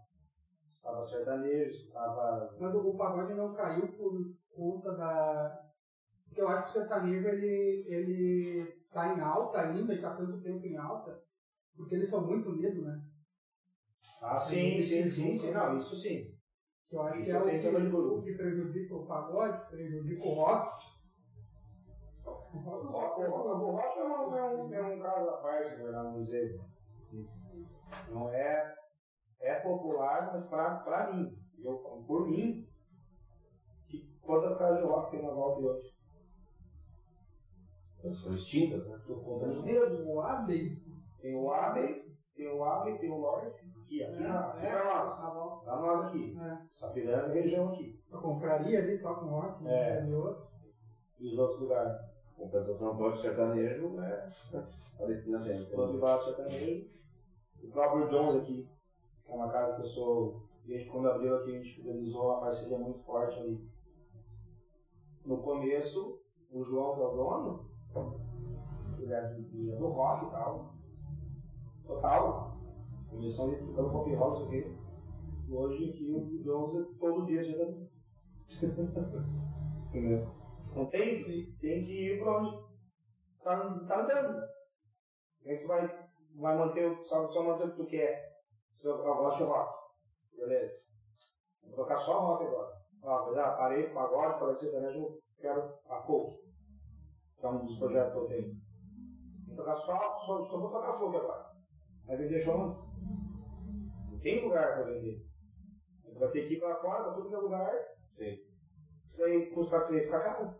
escutava 0.71 1.01
sertanejo, 1.03 1.71
escutava 1.71 2.55
Mas 2.59 2.73
o, 2.73 2.89
o 2.89 2.97
pagode 2.97 3.33
não 3.33 3.53
caiu 3.53 3.87
por 3.95 4.13
conta 4.55 4.91
da. 4.93 5.61
Porque 6.25 6.41
eu 6.41 6.47
acho 6.47 6.63
que 6.63 6.69
o 6.69 6.73
sertanejo 6.73 7.27
ele, 7.27 7.85
ele 7.87 8.73
tá 8.91 9.13
em 9.13 9.19
alta 9.19 9.59
ainda 9.59 9.93
e 9.93 10.01
tá 10.01 10.15
tanto 10.15 10.41
tempo 10.41 10.65
em 10.65 10.75
alta, 10.77 11.15
porque 11.75 11.93
eles 11.93 12.09
são 12.09 12.25
muito 12.25 12.49
unidos, 12.49 12.83
né? 12.83 12.97
Ah, 14.21 14.37
sim, 14.37 14.79
sim, 14.79 15.07
sim, 15.07 15.33
sim. 15.33 15.51
Não, 15.51 15.75
isso 15.75 15.95
sim. 15.95 16.25
Eu 16.91 17.01
acho 17.01 17.19
Isso 17.19 17.29
que 17.29 17.31
é 17.31 17.69
o 17.69 17.73
de 17.73 17.81
que, 17.83 17.89
dúvida. 17.89 18.13
o 18.15 18.21
que 18.23 18.31
prejudica 18.33 18.95
o 18.95 19.05
pagode, 19.05 19.57
prejudica 19.69 20.23
o 20.23 20.29
rock. 20.31 20.85
O 22.25 22.57
rock 22.57 23.21
o 23.21 23.27
rock- 23.29 23.99
é, 23.99 24.03
um, 24.03 24.33
é, 24.33 24.43
um, 24.43 24.73
é 24.73 24.81
um 24.81 24.97
caso 24.99 25.27
à 25.27 25.33
parte, 25.33 25.75
né, 25.75 25.89
vamos 25.91 26.23
dizer. 26.23 26.55
Não 28.07 28.29
é, 28.29 28.73
é 29.41 29.55
popular, 29.55 30.31
mas 30.31 30.45
pra, 30.45 30.75
pra 30.77 31.03
mim, 31.03 31.31
eu 31.59 31.75
falo 31.81 32.03
por 32.05 32.25
mim, 32.25 32.63
quantas 34.21 34.55
casas 34.55 34.77
de 34.77 34.83
rock 34.83 35.11
tem 35.11 35.19
uma 35.19 35.31
volta 35.33 35.59
e 35.59 35.63
outra? 35.63 35.85
Elas 38.03 38.17
são 38.19 38.31
extintas, 38.33 38.85
né? 38.85 38.97
Tô 39.05 39.15
contando. 39.17 39.63
Tem 39.63 41.33
o 41.35 41.49
Abbey, 41.49 41.91
tem 42.35 42.47
o 42.47 42.63
Abbey, 42.63 42.97
tem 42.99 43.09
o 43.09 43.15
Lorde, 43.17 43.51
aqui, 44.03 44.13
aqui, 44.13 44.23
É, 44.23 44.27
na- 44.27 44.47
aqui 44.51 44.65
é, 44.65 44.71
pra 44.71 44.85
nós. 45.03 45.21
tá 45.21 45.29
bom. 45.31 45.59
Pra 45.63 45.75
nós 45.81 46.05
aqui. 46.07 46.37
É. 46.39 46.57
Sapiranga, 46.71 47.33
região 47.33 47.69
aqui. 47.69 47.99
Eu 48.11 48.21
compraria 48.21 48.79
ali, 48.79 48.97
toca 48.99 49.25
um 49.25 49.29
rock, 49.29 49.63
um 49.63 49.67
É. 49.67 49.99
é. 49.99 50.05
e 50.09 50.13
outro. 50.13 50.45
E 51.19 51.27
os 51.33 51.39
outros 51.39 51.59
lugares. 51.61 51.97
Compensação 52.35 52.97
pode 52.97 53.21
sertanejo 53.21 53.97
é 54.01 54.29
parecido 54.97 55.31
na 55.37 55.43
gente. 55.43 55.69
De 55.69 55.97
Baixo 55.97 56.25
Sertanejo. 56.25 56.89
O 57.63 57.71
próprio 57.71 58.09
Jones 58.09 58.41
aqui, 58.41 58.69
que 59.25 59.31
é 59.31 59.35
uma 59.35 59.49
casa 59.49 59.75
que 59.75 59.81
eu 59.81 59.85
sou, 59.85 60.43
desde 60.65 60.89
quando 60.89 61.07
abriu 61.09 61.37
aqui, 61.37 61.55
a 61.55 61.59
gente 61.61 61.75
fidelizou 61.75 62.25
uma 62.25 62.41
parceria 62.41 62.77
muito 62.77 62.99
forte 63.03 63.39
ali. 63.39 63.69
No 65.25 65.41
começo, 65.41 66.21
o 66.51 66.63
João, 66.63 66.95
que 66.95 67.01
é 67.01 67.05
o 67.05 67.15
dono, 67.15 67.69
ele 68.99 69.13
é 69.13 69.21
do, 69.21 69.39
ele 69.57 69.71
é 69.71 69.75
do 69.77 69.87
rock 69.87 70.25
e 70.25 70.29
tal. 70.31 70.75
Total. 71.87 72.57
Começou 73.15 73.45
ali 73.47 73.65
tocando 73.65 73.91
pop 73.91 74.13
rock, 74.13 74.37
isso 74.37 74.47
aqui. 74.47 74.75
Hoje 75.49 75.89
aqui 75.89 76.11
o 76.11 76.43
Jones 76.43 76.75
é 76.75 76.99
todo 76.99 77.25
dia 77.25 77.41
sertanejo. 77.41 77.89
Entendeu? 79.89 80.27
Não 80.75 80.85
tem, 80.89 81.13
tem 81.61 81.85
que 81.85 82.13
ir 82.13 82.19
pra 82.19 82.39
onde 82.39 82.51
tá, 83.41 83.79
tá 83.87 84.03
andando. 84.03 84.43
É 85.45 85.55
que 85.55 85.65
vai, 85.65 85.87
vai 86.35 86.57
manter, 86.57 86.85
o- 86.91 87.03
só, 87.05 87.27
só 87.29 87.43
manter 87.43 87.67
o 87.67 87.71
que 87.71 87.77
tu 87.77 87.85
quer? 87.85 88.35
Eu, 88.83 88.97
gosto 88.97 89.37
de 89.37 89.43
rock. 89.43 89.73
Beleza. 90.37 90.73
Vou 91.63 91.75
tocar 91.75 91.97
só 91.97 92.19
rock 92.19 92.43
agora. 92.43 92.73
Ah, 93.03 93.31
já 93.33 93.51
parei 93.55 93.87
com 93.89 93.99
agora, 93.99 94.37
falei 94.37 94.55
sertanejo, 94.55 94.99
eu 94.99 95.19
quero 95.39 95.73
a 95.87 95.99
folk. 96.01 96.35
Que 97.39 97.45
é 97.45 97.49
um 97.49 97.65
dos 97.65 97.77
projetos 97.79 98.11
que 98.11 98.19
eu 98.19 98.27
tenho. 98.27 98.53
Vou 99.47 99.55
tocar 99.55 99.75
só, 99.77 99.97
só, 100.25 100.43
só 100.43 100.59
vou 100.59 100.69
tocar 100.69 100.93
folk 100.93 101.15
agora. 101.15 101.45
Show 102.43 102.57
não. 102.57 102.67
Não 102.67 102.84
tem 104.25 104.43
lugar 104.43 104.73
para 104.73 104.85
vender. 104.85 105.23
Vai 106.17 106.31
ter 106.31 106.47
que 106.47 106.55
ir 106.55 106.59
para 106.59 106.81
fora, 106.81 107.03
para 107.03 107.13
tudo 107.13 107.29
que 107.29 107.35
é 107.35 107.37
lugar. 107.37 107.71
Sim. 108.17 108.39
Isso 109.11 109.23
aí 109.23 109.45
custa 109.51 109.85
ficar 109.87 110.19
caro. 110.19 110.55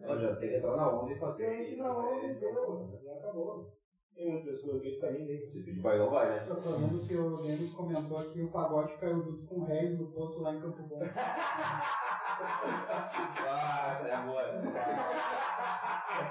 Ela 0.00 0.20
já 0.20 0.34
tem 0.36 0.48
que 0.50 0.56
entrar 0.56 0.76
na 0.76 0.90
onda 0.90 1.12
e 1.12 1.18
fazer. 1.18 1.46
Tem 1.46 1.64
que 1.66 1.72
ir 1.74 1.76
na 1.76 1.96
onda, 1.96 2.26
entendeu? 2.26 3.00
Já 3.04 3.12
acabou. 3.12 3.72
Tem 4.12 4.28
muitas 4.28 4.60
pessoas 4.60 4.82
que 4.82 4.98
tá 4.98 5.12
indo 5.12 5.30
aí. 5.30 5.46
Se 5.46 5.64
pedir 5.64 5.80
vai, 5.80 5.98
não 5.98 6.10
vai, 6.10 6.30
né? 6.30 6.46
Eu 6.48 6.56
tô 6.56 6.72
vendo 6.72 7.06
que 7.06 7.16
o 7.16 7.36
Denis 7.36 7.72
comentou 7.72 8.18
aqui 8.18 8.42
o 8.42 8.50
pagode 8.50 8.96
caiu 8.98 9.22
junto 9.22 9.46
com 9.46 9.60
o 9.60 9.64
Reis 9.64 9.96
no 9.96 10.10
poço 10.10 10.42
lá 10.42 10.52
em 10.52 10.60
Campo 10.60 10.82
Bom. 10.82 11.00
Ah, 13.46 13.92
essa 13.92 14.08
é 14.08 14.22
boa. 14.24 14.42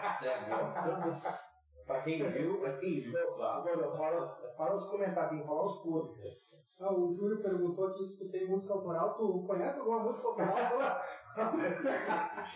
Essa 0.03 0.27
é 0.27 0.49
boa. 0.49 1.43
Pra 1.85 2.01
quem 2.01 2.29
viu, 2.31 2.59
pra 2.59 2.77
quem 2.77 3.01
viu. 3.01 3.43
Agora, 3.43 3.91
fala, 3.97 4.53
fala 4.57 4.75
os 4.75 4.87
comentários, 4.87 5.45
fala 5.45 5.65
os 5.65 5.81
podres. 5.81 6.41
Ah, 6.79 6.93
o 6.93 7.13
Júlio 7.13 7.41
perguntou 7.41 7.87
aqui 7.87 8.05
se 8.05 8.25
tu 8.25 8.31
tem 8.31 8.47
música 8.47 8.73
autoral. 8.73 9.13
Tu 9.15 9.43
conhece 9.47 9.79
alguma 9.79 9.99
música 9.99 10.27
autoral? 10.27 11.01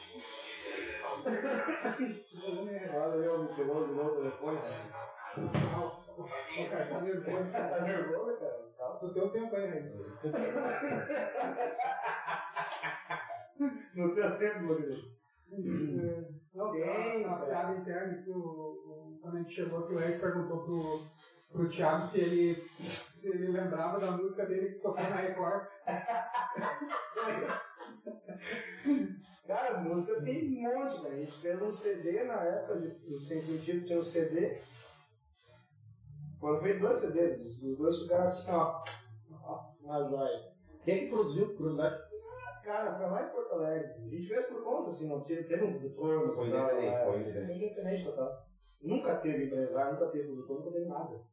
Olha, 2.93 3.15
eu 3.15 3.43
me 3.43 3.55
pegou 3.55 3.87
de 3.87 3.93
novo 3.93 4.09
o 4.09 4.15
telefone. 4.17 4.59
Tá 6.69 7.01
nervoso, 7.01 7.51
Tá 7.51 7.69
cara. 7.69 7.81
nervoso, 7.81 8.37
cara? 8.39 8.57
Calma. 8.77 8.99
Tu 8.99 9.13
tem 9.13 9.23
o 9.23 9.29
tempo 9.31 9.55
aí, 9.55 9.67
Reis. 9.67 10.01
Não 13.95 14.13
tem 14.15 14.31
tempo, 14.37 14.67
Rodrigo. 14.67 15.17
Não, 15.49 16.71
Tem, 16.71 17.23
só 17.23 17.29
a 17.29 17.35
cara. 17.39 17.45
piada 17.45 17.79
interna 17.79 18.23
que 18.23 18.29
o, 18.31 18.37
o- 18.37 19.19
quando 19.21 19.35
a 19.35 19.39
gente 19.39 19.53
chegou 19.53 19.79
aqui, 19.79 19.93
o 19.93 19.97
Reis 19.97 20.19
perguntou 20.19 20.63
pro, 20.63 20.99
pro 21.51 21.69
Thiago 21.69 22.05
se 22.05 22.19
ele, 22.19 22.55
se 22.55 23.29
ele 23.29 23.47
lembrava 23.51 23.99
da 23.99 24.11
música 24.11 24.45
dele 24.45 24.73
que 24.75 24.79
tocou 24.81 25.03
na 25.03 25.15
Record. 25.15 25.67
Cara, 29.47 29.79
música 29.81 30.21
tem 30.23 30.67
um 30.67 30.73
monte, 30.73 31.01
cara. 31.01 31.13
A 31.13 31.17
gente 31.17 31.39
fez 31.39 31.61
um 31.61 31.71
CD 31.71 32.23
na 32.25 32.43
época, 32.43 32.79
de, 32.79 32.89
do 32.89 33.17
Sem 33.19 33.41
Sentido 33.41 33.85
tinha 33.85 33.99
um 33.99 34.03
CD. 34.03 34.59
Foram 36.39 36.61
feitos 36.61 36.81
dois 36.81 36.97
CDs, 36.99 37.39
os 37.63 37.77
dois 37.77 37.99
ficaram 38.01 38.23
assim, 38.25 38.51
ó. 38.51 38.83
Nossa, 39.29 39.83
uma 39.85 40.07
joia. 40.09 40.51
Quem 40.83 40.95
é 40.95 40.99
que 41.05 41.09
produziu, 41.09 41.55
curiosidade? 41.55 42.06
Cara, 42.67 42.97
foi 42.97 43.07
lá 43.07 43.23
em 43.23 43.29
Porto 43.29 43.53
Alegre. 43.53 43.93
A 43.93 44.09
gente 44.09 44.27
fez 44.27 44.45
por 44.47 44.61
conta, 44.61 44.89
assim, 44.89 45.07
não 45.07 45.23
teve, 45.23 45.47
teve 45.47 45.63
um 45.63 45.71
produtor. 45.71 46.35
Foi 46.35 46.49
total, 46.49 46.65
independente, 46.65 46.95
é, 46.97 47.05
foi 47.05 47.21
independente. 47.21 47.63
independente 47.63 48.03
total. 48.03 48.45
Nunca 48.81 49.15
teve 49.15 49.45
empresário, 49.45 49.93
nunca 49.93 50.07
teve 50.09 50.25
produtor, 50.25 50.57
nunca 50.57 50.71
teve 50.71 50.85
nada. 50.85 51.23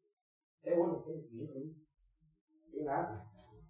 Até 0.60 0.78
hoje 0.78 0.92
não 0.92 1.02
tem, 1.02 1.26
ninguém 1.28 1.48
tem. 1.48 1.62
Não 1.64 2.70
tem 2.70 2.84
nada. 2.84 3.20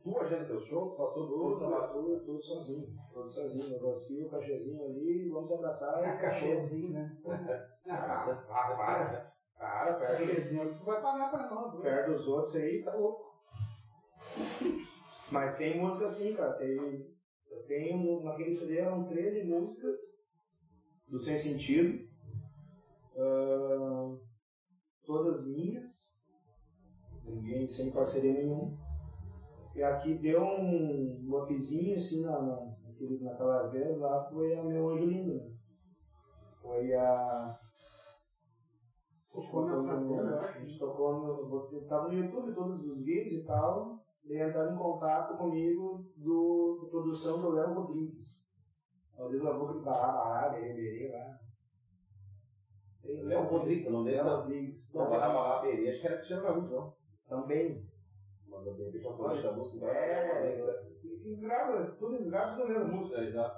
Tu 0.02 0.18
agenda 0.18 0.44
teu 0.44 0.60
show, 0.60 0.94
passou 0.94 1.26
Tudo, 1.26 1.58
tudo, 1.58 1.58
tudo, 1.58 1.88
tudo, 1.88 2.24
tudo 2.26 2.42
sozinho. 2.42 2.86
Tudo 3.10 3.30
sozinho. 3.30 3.72
Negocio, 3.72 4.28
cachezinho 4.28 4.84
ali, 4.84 5.30
vamos 5.30 5.48
se 5.48 5.54
abraçar. 5.54 6.04
É 6.04 6.18
cachezinho, 6.18 6.92
né? 6.92 7.16
Ah, 7.88 8.44
para, 8.46 8.76
para. 8.76 9.34
Para, 9.56 9.94
perto, 9.94 10.18
cachezinho 10.18 10.68
que 10.68 10.78
tu 10.80 10.84
vai 10.84 11.00
pagar 11.00 11.30
pra 11.30 11.48
nós, 11.48 11.74
né? 11.76 11.80
perto 11.80 12.10
dos 12.10 12.26
outros 12.26 12.56
aí, 12.56 12.82
tá 12.82 12.92
louco. 12.92 13.24
Mas 15.30 15.56
tem 15.56 15.80
música 15.80 16.04
assim, 16.04 16.34
cara. 16.34 16.52
Tem, 16.52 17.13
eu 17.54 17.62
tenho, 17.66 18.22
naquele 18.22 18.54
CD 18.54 18.78
eram 18.78 19.04
13 19.04 19.44
músicas 19.44 19.98
do 21.08 21.20
Sem 21.20 21.36
Sentido. 21.36 22.06
ah, 23.16 24.16
todas 25.04 25.46
minhas. 25.46 26.14
Ninguém 27.24 27.66
sem 27.66 27.90
parceria 27.90 28.32
nenhuma. 28.32 28.76
E 29.74 29.82
aqui 29.82 30.18
deu 30.18 30.42
um, 30.42 31.24
um 31.26 31.42
upzinho 31.42 31.96
assim 31.96 32.22
na, 32.22 32.40
naquela 33.20 33.68
vez 33.68 33.98
lá, 33.98 34.24
foi 34.24 34.56
a 34.56 34.62
meu 34.62 34.90
anjo 34.90 35.06
lindo. 35.06 35.34
Né? 35.34 35.52
Foi 36.60 36.94
a. 36.94 37.58
Tocou 39.32 39.66
na 39.66 39.82
fazenda, 39.82 40.30
eu 40.30 40.38
A 40.38 40.52
gente 40.52 40.78
tocou 40.78 41.14
no. 41.14 41.80
Tava 41.88 42.08
no 42.08 42.14
YouTube 42.14 42.54
todos 42.54 42.86
os 42.86 43.04
vídeos 43.04 43.42
e 43.42 43.46
tal. 43.46 44.03
E 44.24 44.42
entraram 44.42 44.74
em 44.74 44.78
contato 44.78 45.36
comigo 45.36 46.04
do, 46.16 46.80
de 46.82 46.90
produção 46.90 47.40
do 47.40 47.50
Léo 47.50 47.74
Rodrigues. 47.74 48.42
Talvez 49.16 49.42
eu 49.42 49.58
vou 49.58 49.82
bará, 49.82 50.12
bará, 50.12 50.48
berê, 50.48 50.72
berê 50.72 51.12
lá. 51.12 51.38
Léo 53.04 53.42
Rodrigues, 53.48 53.86
o 53.86 53.90
nome 53.90 54.04
dele 54.06 54.16
Léo 54.16 54.26
não. 54.26 54.36
Rodrigues. 54.40 54.94
Não, 54.94 55.08
vai 55.08 55.18
lá, 55.18 55.60
Peri, 55.60 55.90
acho 55.90 56.00
que 56.00 56.06
era 56.06 56.16
Cristiano 56.16 56.42
Gaúcho, 56.42 56.70
não. 56.70 56.94
Também. 57.28 57.86
Mas 58.48 58.64
de 58.64 58.84
repente 58.84 59.04
eu 59.04 59.16
falei 59.16 59.42
da 59.42 59.52
música. 59.52 59.86
É, 59.86 60.80
eles 61.02 61.40
gravam, 61.40 61.96
tudo 61.98 62.14
eles 62.14 62.30
gravam 62.30 62.56
tudo 62.56 62.68
mesmo 62.68 62.92
música. 62.92 63.18
É, 63.18 63.24
exato. 63.24 63.56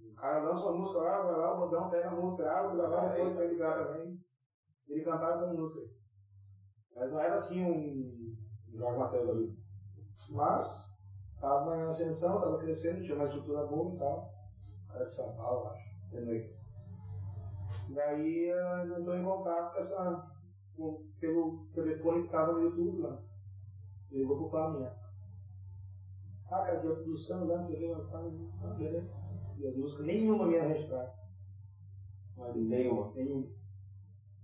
O 0.00 0.14
cara 0.14 0.42
lança 0.42 0.66
uma 0.66 0.78
música 0.78 0.98
lá, 0.98 1.22
vai 1.22 1.36
lá, 1.36 1.54
o 1.54 1.58
Rodão 1.60 1.90
pega 1.90 2.08
a 2.08 2.14
música, 2.16 2.42
grava, 2.42 2.74
grava, 2.74 3.00
Ah, 3.00 3.08
depois 3.08 3.30
é, 3.30 3.34
pra 3.34 3.44
ele 3.44 3.56
gravar 3.56 3.86
também. 3.86 4.18
Ele 4.88 5.04
cantava 5.04 5.34
essa 5.34 5.52
música. 5.52 5.88
Mas 6.96 7.10
não 7.12 7.20
era 7.20 7.34
assim 7.36 7.64
um 7.64 8.36
Jorge 8.76 8.98
Matheus 8.98 9.28
ali. 9.28 9.59
Mas, 10.30 10.88
tava 11.40 11.76
em 11.76 11.82
ascensão, 11.88 12.40
tava 12.40 12.58
crescendo, 12.58 13.02
tinha 13.02 13.16
uma 13.16 13.24
estrutura 13.24 13.66
boa 13.66 13.94
e 13.94 13.98
tal. 13.98 14.32
Era 14.94 15.04
de 15.04 15.12
São 15.12 15.34
Paulo, 15.34 15.64
eu 15.66 15.70
acho. 15.70 15.90
Entendeu? 16.06 16.54
Daí 17.90 18.48
eh, 18.48 18.84
eu 18.86 19.00
entrou 19.00 19.16
em 19.16 19.24
contato 19.24 19.74
com 19.74 19.80
essa, 19.80 20.30
com- 20.76 21.04
pelo 21.18 21.66
telefone 21.74 22.22
que 22.22 22.28
tava 22.30 22.52
no 22.52 22.62
YouTube 22.62 23.02
lá. 23.02 23.20
Ligou 24.10 24.38
pro 24.38 24.50
Flamengo. 24.50 24.94
Ah, 26.46 26.64
cara, 26.64 26.80
deu 26.80 26.94
produção 26.96 27.46
lá, 27.46 27.62
você 27.62 27.76
viu? 27.76 27.94
Ah, 27.94 28.74
beleza. 28.76 29.10
E 29.58 29.66
as 29.66 29.76
músicas, 29.76 30.06
nenhuma 30.06 30.46
minha 30.46 30.62
registrada. 30.64 31.12
Mas 32.36 32.54
nenhuma, 32.56 33.12
nenhuma. 33.14 33.48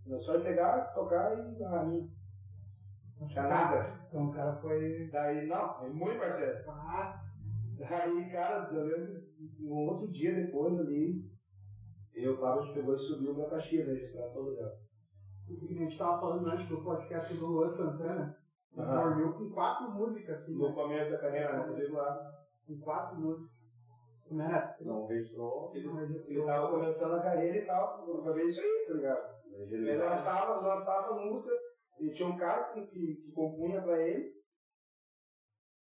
Era 0.07 0.21
só 0.21 0.35
ele 0.35 0.45
pegar, 0.45 0.93
tocar 0.95 1.37
e 1.59 1.65
a 1.65 1.85
mim. 1.85 2.16
Não 3.21 3.27
tinha 3.27 3.47
nada. 3.47 4.01
Então 4.09 4.27
o 4.27 4.33
cara 4.33 4.53
foi. 4.55 5.09
Daí, 5.11 5.47
não, 5.47 5.75
foi 5.79 5.89
muito 5.91 6.19
parceiro. 6.19 6.63
Ah, 6.69 7.23
Daí, 7.79 8.31
cara, 8.31 8.69
eu 8.73 8.85
lembro, 8.85 9.21
um 9.61 9.87
outro 9.91 10.11
dia 10.11 10.33
depois 10.35 10.79
ali, 10.79 11.23
eu, 12.15 12.39
Cláudio, 12.39 12.63
a 12.63 12.65
gente 12.65 12.75
pegou 12.75 12.95
e 12.95 12.99
subiu 12.99 13.35
pra 13.35 13.51
Caxias, 13.51 13.87
registrar 13.87 14.29
todo 14.29 14.55
dela. 14.55 14.73
a 15.49 15.75
gente 15.75 15.99
tava 15.99 16.19
falando 16.19 16.49
antes 16.49 16.69
do 16.69 16.83
podcast 16.83 17.35
do 17.35 17.47
Luan 17.47 17.69
Santana. 17.69 18.35
Ele 18.75 18.83
Aham. 18.87 19.09
dormiu 19.09 19.33
com 19.35 19.51
quatro 19.51 19.91
músicas, 19.91 20.41
assim, 20.41 20.55
No 20.55 20.69
né? 20.69 20.75
começo 20.75 21.11
da 21.11 21.19
carreira, 21.19 21.67
né? 21.67 21.75
Desde 21.75 21.93
lá. 21.93 22.33
Com 22.67 22.79
quatro 22.79 23.17
músicas. 23.19 23.57
Como 24.27 24.41
era? 24.43 24.75
Não 24.81 25.07
registrou. 25.07 25.71
Ele 25.75 25.87
não 25.87 26.01
Ele 26.01 26.45
tava 26.45 26.71
começando 26.71 27.15
a 27.15 27.21
carreira 27.23 27.57
e 27.59 27.67
tal, 27.67 28.07
eu 28.09 28.23
falei 28.23 28.47
isso 28.47 28.61
aí, 28.61 28.85
tá 28.89 28.95
ligado? 28.95 29.37
Ele 29.55 29.97
lançava, 29.97 30.61
lançava 30.61 31.15
música, 31.15 31.53
e 31.99 32.11
tinha 32.11 32.29
um 32.29 32.37
cara 32.37 32.73
que, 32.73 32.87
que, 32.87 33.33
compunha 33.33 33.81
pra 33.81 33.99
ele, 34.01 34.35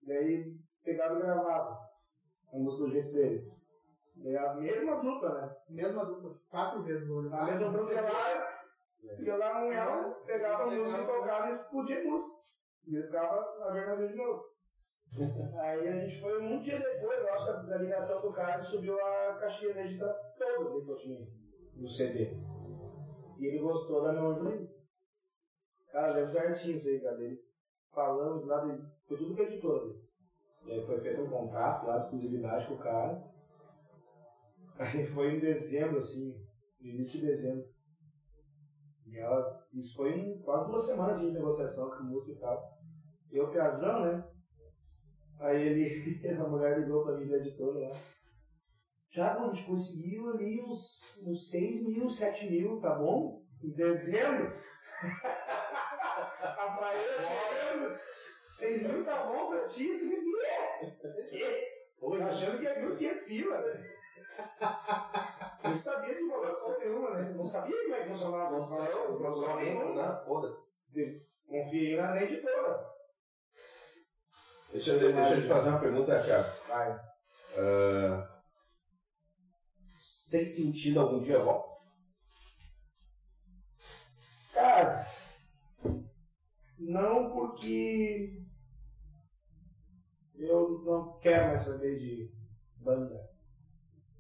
daí 0.02 0.56
pegava 0.82 1.18
e 1.18 1.22
gravava 1.22 1.78
a 2.52 2.56
música 2.56 2.84
do 2.84 2.90
jeito 2.90 3.12
dele. 3.12 3.52
Daí 4.16 4.36
a 4.36 4.54
mesma 4.54 4.96
dupla, 4.96 5.40
né? 5.40 5.56
Mesma 5.68 6.04
dupla, 6.04 6.38
quatro 6.48 6.82
vezes 6.82 7.08
olho. 7.10 7.32
A 7.34 7.44
mesma 7.44 7.70
dupla 7.70 7.92
ia 7.92 8.00
lá, 8.00 9.18
ia 9.18 9.36
lá 9.36 9.60
no 9.60 9.72
ela, 9.72 10.10
pegava 10.24 10.62
a 10.62 10.66
música 10.70 11.02
e 11.02 11.06
tocava 11.06 11.50
e 11.50 11.54
explodia 11.54 12.00
a 12.00 12.04
música. 12.04 12.36
E 12.86 12.94
ele 12.94 13.06
ficava 13.06 13.58
na 13.58 13.70
verdade 13.72 14.08
de 14.08 14.14
novo. 14.14 14.56
Aí 15.60 15.88
a 15.88 15.92
gente 15.92 16.20
foi 16.20 16.42
um 16.42 16.60
dia 16.60 16.78
depois, 16.78 17.20
eu 17.20 17.32
acho, 17.32 17.66
da 17.66 17.78
ligação 17.78 18.20
do 18.20 18.32
cara, 18.32 18.62
subiu 18.62 18.98
a 19.00 19.36
caixinha 19.40 19.74
registrar 19.74 20.12
todas 20.36 20.72
aí 20.72 20.84
que 20.84 20.90
eu 20.90 20.96
tinha 20.96 21.26
no 21.76 21.88
CD. 21.88 22.36
E 23.38 23.46
ele 23.46 23.58
gostou 23.60 24.02
da 24.02 24.12
meu 24.12 24.34
Julinho. 24.34 24.75
Cara, 25.96 26.12
deve 26.12 26.30
certinho 26.30 26.76
isso 26.76 26.88
aí. 26.88 27.02
Ele 27.22 27.40
falamos 27.90 28.46
lá, 28.46 28.66
de, 28.66 28.78
foi 29.08 29.16
tudo 29.16 29.34
com 29.34 29.40
a 29.40 29.44
editora 29.44 29.86
dele. 29.86 30.04
E 30.66 30.72
aí 30.72 30.84
foi 30.84 31.00
feito 31.00 31.22
um 31.22 31.30
contrato 31.30 31.86
lá, 31.86 31.96
exclusividade 31.96 32.66
com 32.66 32.74
o 32.74 32.78
cara. 32.78 33.24
Aí 34.78 35.06
foi 35.06 35.36
em 35.36 35.40
dezembro, 35.40 36.00
assim, 36.00 36.34
início 36.82 37.18
de 37.18 37.26
dezembro. 37.28 37.64
E 39.06 39.16
ela, 39.16 39.66
isso 39.72 39.96
foi 39.96 40.12
em 40.12 40.38
quase 40.42 40.66
duas 40.66 40.84
semanas 40.84 41.18
de 41.18 41.30
negociação 41.30 41.88
com 41.88 41.94
a 41.94 42.02
música 42.02 42.32
e 42.32 42.40
tal. 42.40 42.78
Eu, 43.32 43.50
Piazão, 43.50 44.02
né? 44.02 44.28
Aí 45.40 45.62
ele, 45.62 46.28
a 46.38 46.46
mulher 46.46 46.78
ligou 46.78 47.04
pra 47.04 47.16
mim 47.16 47.26
da 47.26 47.38
editora 47.38 47.88
lá. 47.88 47.96
Já, 49.12 49.34
a 49.34 49.48
gente 49.48 49.64
conseguiu 49.64 50.28
ali 50.28 50.60
uns, 50.60 51.18
uns 51.24 51.48
6 51.48 51.86
mil, 51.86 52.10
7 52.10 52.50
mil, 52.50 52.80
tá 52.80 52.94
bom? 52.96 53.42
Em 53.64 53.72
dezembro. 53.72 54.52
a 56.86 56.90
praia 56.90 57.20
chegando. 57.20 57.96
6 58.48 58.82
mil 58.84 59.04
tá 59.04 59.24
bom 59.24 59.48
pra 59.50 59.66
ti, 59.66 59.88
esse 59.90 60.08
que 60.08 61.42
é? 61.44 61.76
Foi 61.98 62.22
achando 62.22 62.58
que 62.58 62.64
ia 62.64 62.74
vir 62.74 62.84
uns 62.86 62.96
500 62.96 63.22
pila? 63.24 63.64
Não 65.64 65.74
sabia 65.74 66.14
de 66.14 66.26
valor 66.26 66.54
porra 66.60 66.78
nenhuma, 66.78 67.10
né? 67.14 67.32
Não 67.34 67.44
sabia 67.44 67.76
como 67.82 67.94
é 67.94 68.00
que 68.02 68.08
funcionava 68.08 68.44
a 68.56 68.60
função, 68.62 69.16
profissional 69.18 69.56
nenhum, 69.56 69.94
né? 69.94 70.22
Foda-se. 70.24 70.70
Confiei 71.48 71.96
na 71.96 72.22
editora. 72.22 72.86
Deixa, 74.72 74.92
eu- 74.92 75.12
deixa 75.12 75.34
eu 75.36 75.42
te 75.42 75.48
fazer 75.48 75.68
uma 75.70 75.78
pergunta, 75.80 76.20
Thiago. 76.20 76.48
Vai. 76.68 77.00
Ah, 77.58 78.40
sem 80.00 80.46
sentido 80.46 81.00
algum 81.00 81.22
dia 81.22 81.38
volta. 81.38 81.76
Cara, 84.52 85.06
não 86.86 87.30
porque 87.32 88.42
eu 90.34 90.82
não 90.84 91.18
quero 91.18 91.48
mais 91.48 91.62
saber 91.62 91.98
de 91.98 92.32
banda, 92.76 93.28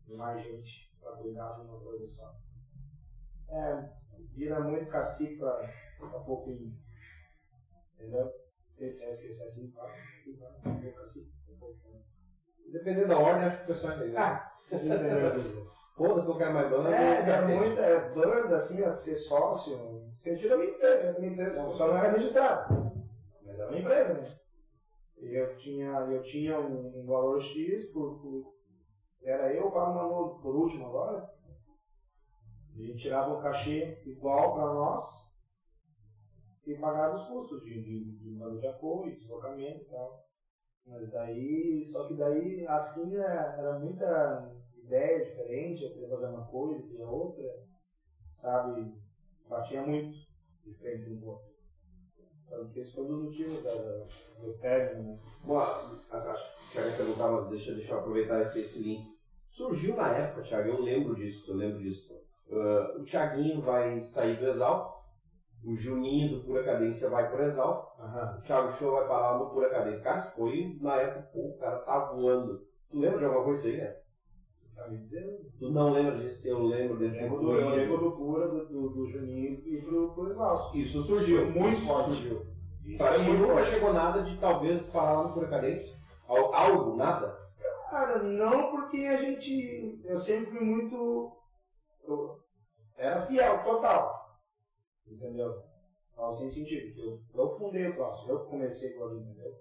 de 0.06 0.14
mais 0.14 0.42
gente 0.42 0.92
pra 1.00 1.12
cuidar 1.12 1.54
de 1.54 1.60
uma 1.62 1.80
coisa 1.80 2.08
só. 2.08 2.36
É, 3.48 3.88
vira 4.32 4.60
muito 4.60 4.90
cacique 4.90 5.36
pra, 5.36 5.72
pra 5.98 6.20
pouquinho. 6.20 6.76
Entendeu? 7.94 8.24
Não 8.24 8.76
sei 8.78 8.90
se 8.90 9.04
é 9.04 9.10
esquecer 9.10 9.44
assim, 9.44 9.70
fala. 9.70 9.92
Assim, 9.92 10.36
fala. 10.36 10.60
Pouco 10.62 10.98
cacique, 10.98 11.32
pouquinho. 11.58 12.04
Dependendo 12.72 13.08
da 13.08 13.18
ordem, 13.18 13.44
acho 13.44 13.58
que 13.58 13.64
o 13.64 13.74
pessoal 13.74 13.96
entendeu. 13.96 14.18
Ah, 14.18 14.52
dúvida. 14.70 15.70
Foda-se, 15.96 16.28
não 16.28 16.36
quero 16.36 16.52
mais 16.54 16.70
banda. 16.70 16.94
É, 16.94 17.30
é 17.30 17.46
ser. 17.46 17.54
muita 17.54 17.80
é, 17.80 18.10
banda, 18.12 18.56
assim, 18.56 18.82
a 18.82 18.94
ser 18.94 19.16
sócio. 19.16 20.05
Sentido 20.22 20.54
é 20.54 20.56
uma 20.56 20.64
empresa, 20.64 21.06
é 21.06 21.18
uma 21.18 21.26
empresa. 21.26 21.72
Só 21.72 21.88
não 21.88 21.98
era 21.98 22.12
registrado. 22.12 22.74
Mas 23.42 23.58
era 23.58 23.68
uma 23.68 23.78
empresa, 23.78 24.14
né? 24.14 24.36
Eu 25.18 25.56
tinha, 25.56 25.90
eu 26.10 26.22
tinha 26.22 26.58
um, 26.58 27.00
um 27.00 27.06
valor 27.06 27.40
X 27.40 27.88
por, 27.88 28.20
por. 28.20 28.54
Era 29.22 29.52
eu 29.52 29.70
para 29.70 29.90
Manolo, 29.90 30.40
por 30.40 30.54
último 30.54 30.86
agora. 30.86 31.30
A 32.74 32.78
gente 32.78 32.98
tirava 32.98 33.34
um 33.34 33.40
cachê 33.40 34.02
igual 34.04 34.54
para 34.54 34.74
nós 34.74 35.26
e 36.66 36.74
pagava 36.74 37.14
os 37.14 37.26
custos 37.26 37.62
de, 37.62 37.82
de, 37.82 38.18
de 38.18 38.30
número 38.30 38.60
de 38.60 38.66
apoio, 38.66 39.16
deslocamento 39.16 39.80
e 39.80 39.84
tal. 39.86 40.26
Mas 40.84 41.10
daí, 41.10 41.84
só 41.86 42.06
que 42.06 42.14
daí, 42.14 42.66
assim, 42.66 43.16
né, 43.16 43.54
era 43.58 43.78
muita 43.78 44.52
ideia 44.76 45.24
diferente, 45.24 45.82
eu 45.82 45.92
queria 45.92 46.08
fazer 46.08 46.26
uma 46.26 46.44
coisa, 46.46 46.86
queria 46.86 47.06
outra, 47.06 47.44
sabe? 48.36 48.94
Batia 49.48 49.80
muito 49.80 50.16
de 50.64 50.72
frente 50.72 51.08
um 51.08 51.16
com 51.16 51.24
o 51.26 51.28
outro. 51.28 51.46
Então, 52.46 52.68
esse 52.74 52.92
foi 52.92 53.04
um 53.04 53.06
dos 53.06 53.18
motivos 53.18 53.62
da, 53.62 53.70
da- 53.74 54.04
do 54.40 54.52
término, 54.60 55.02
né? 55.02 55.16
Bom, 55.44 55.56
a- 55.56 55.96
a- 56.10 56.30
acho 56.32 56.44
que 56.44 56.64
o 56.64 56.70
Thiago 56.72 56.88
ia 56.88 56.96
perguntar, 56.96 57.28
mas 57.28 57.46
deixa, 57.48 57.72
deixa 57.72 57.92
eu 57.92 57.98
aproveitar 57.98 58.40
esse, 58.40 58.60
esse 58.60 58.78
link. 58.80 59.02
Surgiu 59.50 59.94
na 59.94 60.08
época, 60.08 60.42
Thiago, 60.42 60.68
eu 60.68 60.76
lembro 60.76 61.14
disso, 61.14 61.50
eu 61.50 61.54
lembro 61.56 61.78
disso. 61.78 62.02
Ah, 62.50 62.92
o 62.98 63.04
Thiaguinho 63.04 63.60
vai 63.60 64.00
sair 64.02 64.36
do 64.36 64.46
Exalc, 64.46 64.96
o 65.64 65.76
Juninho 65.76 66.28
do 66.30 66.42
Pura 66.44 66.62
Cadência 66.62 67.08
vai 67.08 67.28
pro 67.28 67.42
Exalc, 67.42 67.78
Aham. 67.98 68.36
o 68.36 68.40
Thiago 68.42 68.70
Show 68.70 68.92
vai 68.92 69.06
parar 69.06 69.34
no 69.36 69.50
Pura 69.50 69.68
Cadência. 69.68 70.04
Cara, 70.04 70.18
isso 70.18 70.32
foi 70.34 70.76
na 70.80 70.96
época, 70.96 71.24
pô, 71.32 71.46
o 71.48 71.56
cara 71.58 71.76
tá 71.78 71.98
voando. 71.98 72.56
Tu 72.90 72.98
lembra 72.98 73.18
de 73.18 73.24
alguma 73.24 73.42
coisa 73.42 73.66
aí, 73.66 73.76
né? 73.76 73.92
Tá? 74.76 74.88
Tu 75.58 75.70
não 75.70 75.90
lembra 75.90 76.18
disso, 76.18 76.46
eu 76.46 76.62
lembro 76.62 76.98
desse 76.98 77.22
lembro 77.22 77.40
do, 77.40 77.52
eu 77.54 77.68
lembro 77.70 77.98
do 77.98 78.12
Pura, 78.16 78.46
do, 78.48 78.66
do, 78.66 78.88
do 78.90 79.06
Juninho 79.06 79.62
e 79.66 79.80
pro, 79.82 80.14
pro 80.14 80.28
Exausto. 80.28 80.76
Isso 80.76 81.02
surgiu. 81.02 81.46
Muito 81.50 81.80
forte. 81.86 82.10
surgiu. 82.10 82.46
Isso 82.84 83.02
muito 83.24 83.48
nunca 83.48 83.64
chegou 83.64 83.92
nada 83.92 84.22
de 84.22 84.38
talvez 84.38 84.92
lá 84.92 85.24
no? 85.34 85.96
Al- 86.28 86.54
Algo, 86.54 86.96
nada? 86.96 87.36
Cara, 87.90 88.22
não 88.22 88.70
porque 88.70 88.98
a 89.06 89.16
gente. 89.16 90.00
Eu 90.04 90.16
sempre 90.16 90.50
fui 90.50 90.60
muito. 90.60 91.32
Eu 92.04 92.38
era 92.96 93.22
fiel, 93.22 93.64
total. 93.64 94.36
Entendeu? 95.06 95.62
Ao 96.16 96.34
sem 96.34 96.50
sentido. 96.50 97.00
Eu, 97.00 97.20
eu 97.34 97.58
fundei 97.58 97.88
o 97.88 97.94
troço, 97.94 98.28
eu 98.30 98.40
comecei 98.40 98.92
com 98.94 99.04
ali, 99.04 99.20
entendeu? 99.20 99.52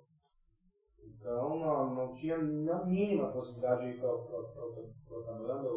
Então 1.07 1.57
não, 1.57 1.93
não 1.93 2.13
tinha 2.13 2.37
na 2.37 2.83
mínima 2.85 3.31
possibilidade 3.31 3.81
de 3.81 3.89
ir 3.91 3.99
pra, 3.99 4.09
outra- 4.09 5.33
banda. 5.33 5.69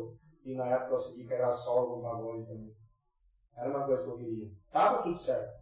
E 0.44 0.54
na 0.54 0.66
época 0.66 0.94
eu 0.94 0.98
segui 1.00 1.24
pegar 1.26 1.50
solo 1.50 1.96
no 1.96 2.02
bagulho 2.02 2.44
também. 2.46 2.72
Era 3.56 3.68
uma 3.70 3.84
coisa 3.84 4.04
que 4.04 4.10
eu 4.10 4.16
queria. 4.16 4.48
Tava 4.70 5.02
tudo 5.02 5.18
certo. 5.18 5.58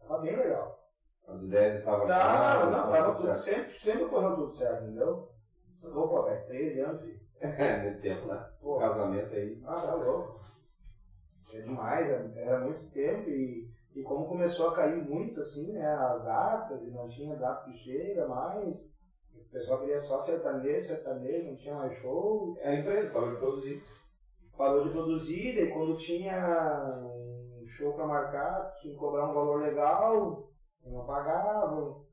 Tava 0.00 0.18
bem 0.20 0.36
legal. 0.36 0.78
As 1.26 1.40
ideias 1.42 1.74
estavam 1.76 2.06
Tava, 2.06 2.22
claras, 2.36 2.70
não, 2.70 2.90
tava 2.90 3.12
tudo 3.14 3.34
certo. 3.36 3.38
sempre, 3.38 3.78
sempre 3.78 4.08
correu 4.08 4.34
tudo 4.36 4.50
certo, 4.52 4.84
entendeu? 4.84 5.28
Opa, 5.92 6.22
velho, 6.28 6.46
13 6.46 6.80
anos, 6.80 7.00
filho. 7.00 7.20
É, 7.40 7.76
nesse 7.82 8.00
tempo, 8.00 8.26
né? 8.26 8.46
Pô, 8.60 8.78
casamento 8.78 9.34
aí. 9.34 9.60
Ah, 9.66 9.74
tá 9.74 9.94
louco. 9.94 10.40
É 11.52 11.60
demais, 11.60 12.10
era, 12.10 12.32
era 12.36 12.58
muito 12.58 12.90
tempo 12.90 13.28
e, 13.28 13.68
e 13.94 14.02
como 14.02 14.26
começou 14.26 14.68
a 14.68 14.74
cair 14.74 15.02
muito 15.04 15.40
assim, 15.40 15.72
né, 15.72 15.86
as 15.86 16.22
datas 16.24 16.84
e 16.84 16.90
não 16.90 17.08
tinha 17.08 17.36
data 17.36 17.64
que 17.64 17.72
chega 17.74 18.26
mais, 18.26 18.90
o 19.36 19.50
pessoal 19.50 19.78
queria 19.80 19.98
só 20.00 20.18
sertanejo, 20.18 20.86
sertanejo, 20.88 21.48
não 21.48 21.56
tinha 21.56 21.74
mais 21.74 21.94
show, 21.96 22.54
É 22.58 22.68
a 22.70 22.74
empresa, 22.74 23.10
parou 23.10 23.30
de 23.32 23.38
produzir. 23.38 23.82
parou 24.56 24.84
de 24.84 24.90
produzir, 24.90 25.58
e 25.58 25.70
quando 25.72 25.96
tinha 25.96 27.00
um 27.04 27.64
show 27.66 27.94
para 27.94 28.06
marcar, 28.06 28.74
tinha 28.80 28.92
que 28.92 28.98
cobrar 28.98 29.28
um 29.28 29.32
valor 29.34 29.60
legal, 29.60 30.48
não 30.84 31.04
pagavam, 31.06 32.04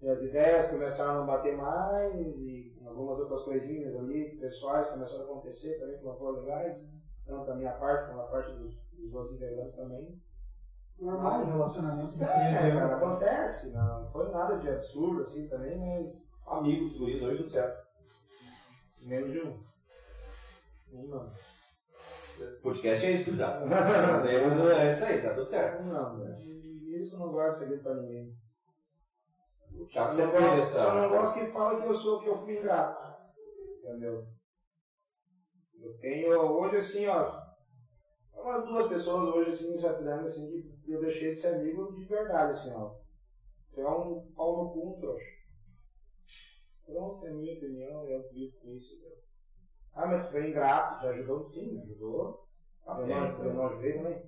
e 0.00 0.08
as 0.08 0.22
ideias 0.22 0.68
começaram 0.68 1.12
a 1.12 1.18
não 1.20 1.26
bater 1.26 1.56
mais, 1.56 2.14
e 2.38 2.74
algumas 2.84 3.18
outras 3.18 3.42
coisinhas 3.42 3.94
ali, 3.96 4.36
pessoais, 4.38 4.88
começaram 4.88 5.22
a 5.22 5.26
acontecer 5.26 5.78
também 5.78 5.98
que 5.98 6.04
não 6.04 6.16
foram 6.16 6.40
legais, 6.40 6.76
tanto 7.26 7.46
da 7.46 7.54
minha 7.54 7.72
parte 7.72 8.06
como 8.06 8.18
da 8.18 8.24
parte 8.28 8.52
dos, 8.52 8.74
dos 8.92 9.12
outros 9.14 9.34
integrantes 9.34 9.76
também. 9.76 10.18
Normal, 10.98 11.44
relacionamento 11.44 12.16
de 12.16 12.22
É, 12.22 12.26
13 12.26 12.70
cara, 12.72 12.84
anos. 12.84 12.92
acontece, 13.02 13.72
não 13.72 14.06
foi 14.12 14.30
nada 14.30 14.58
de 14.58 14.68
absurdo 14.68 15.22
assim 15.22 15.48
também, 15.48 15.76
mas 15.78 16.28
Amigos, 16.46 16.98
guris, 16.98 17.22
hoje 17.22 17.38
tudo 17.38 17.50
certo. 17.50 17.86
menos 19.02 19.32
de 19.32 19.40
um. 19.40 19.64
Um 20.92 21.06
não. 21.08 21.32
Podcast 22.62 23.06
é 23.06 23.12
isso, 23.12 23.30
exato. 23.30 23.64
É 23.68 24.90
isso 24.90 25.04
aí, 25.04 25.22
tá 25.22 25.34
tudo 25.34 25.48
certo. 25.48 25.82
Um 25.82 25.86
não. 25.86 26.34
E 26.36 27.02
isso 27.02 27.18
não 27.18 27.32
guardo 27.32 27.56
segredo 27.56 27.82
pra 27.82 27.94
ninguém. 27.94 28.34
O 29.72 29.86
Só 29.86 30.12
sempre 30.12 30.38
fez 30.38 30.52
não 30.52 30.62
essa. 30.62 31.08
gosto 31.08 31.38
que 31.38 31.52
fala 31.52 31.80
que 31.80 31.88
eu 31.88 31.94
sou 31.94 32.20
que 32.20 32.28
eu 32.28 32.38
fui 32.38 32.58
ingrato. 32.58 33.14
Entendeu? 33.78 34.24
Eu 35.80 35.98
tenho 35.98 36.30
hoje 36.38 36.76
assim, 36.76 37.06
ó. 37.08 37.42
Umas 38.34 38.64
duas 38.66 38.88
pessoas 38.88 39.34
hoje 39.34 39.50
assim, 39.50 39.76
sapiranga, 39.78 40.24
assim, 40.24 40.62
que 40.84 40.92
eu 40.92 41.00
deixei 41.00 41.32
de 41.32 41.40
ser 41.40 41.54
amigo 41.54 41.92
de 41.94 42.04
verdade, 42.04 42.52
assim, 42.52 42.72
ó. 42.72 42.94
Tu 43.72 43.80
é 43.80 43.90
um 43.90 44.30
pau 44.36 44.64
no 44.64 44.72
cu, 44.72 44.90
um 44.90 45.00
trouxa. 45.00 45.24
Pronto, 46.86 47.24
é 47.24 47.30
minha 47.30 47.54
opinião, 47.56 48.06
eu 48.08 48.18
acredito 48.18 48.66
nisso. 48.66 48.92
entendeu? 48.92 49.16
Ah, 49.94 50.06
mas 50.06 50.30
foi 50.30 50.48
ingrato, 50.48 51.00
te 51.00 51.06
ajudou? 51.06 51.48
Sim, 51.50 51.72
me 51.72 51.80
ajudou. 51.80 52.38
Tá 52.84 52.98
eu, 52.98 53.06
não, 53.06 53.44
eu 53.44 53.54
não 53.54 53.66
ajudei 53.66 53.94
também. 53.94 54.22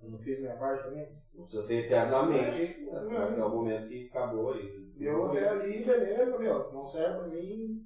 Eu 0.00 0.08
não 0.10 0.18
fiz 0.18 0.40
minha 0.40 0.56
parte 0.56 0.84
também. 0.84 1.08
Não 1.32 1.44
precisa 1.44 1.62
ser 1.62 1.84
eternamente. 1.84 2.80
né? 2.84 3.38
É 3.38 3.42
o 3.42 3.48
momento 3.48 3.86
que 3.86 4.06
acabou 4.08 4.54
e. 4.54 4.92
Eu 5.00 5.24
até 5.24 5.48
ali, 5.48 5.84
beleza, 5.84 6.36
meu, 6.36 6.70
não 6.72 6.84
serve 6.84 7.14
pra 7.16 7.26
mim, 7.26 7.80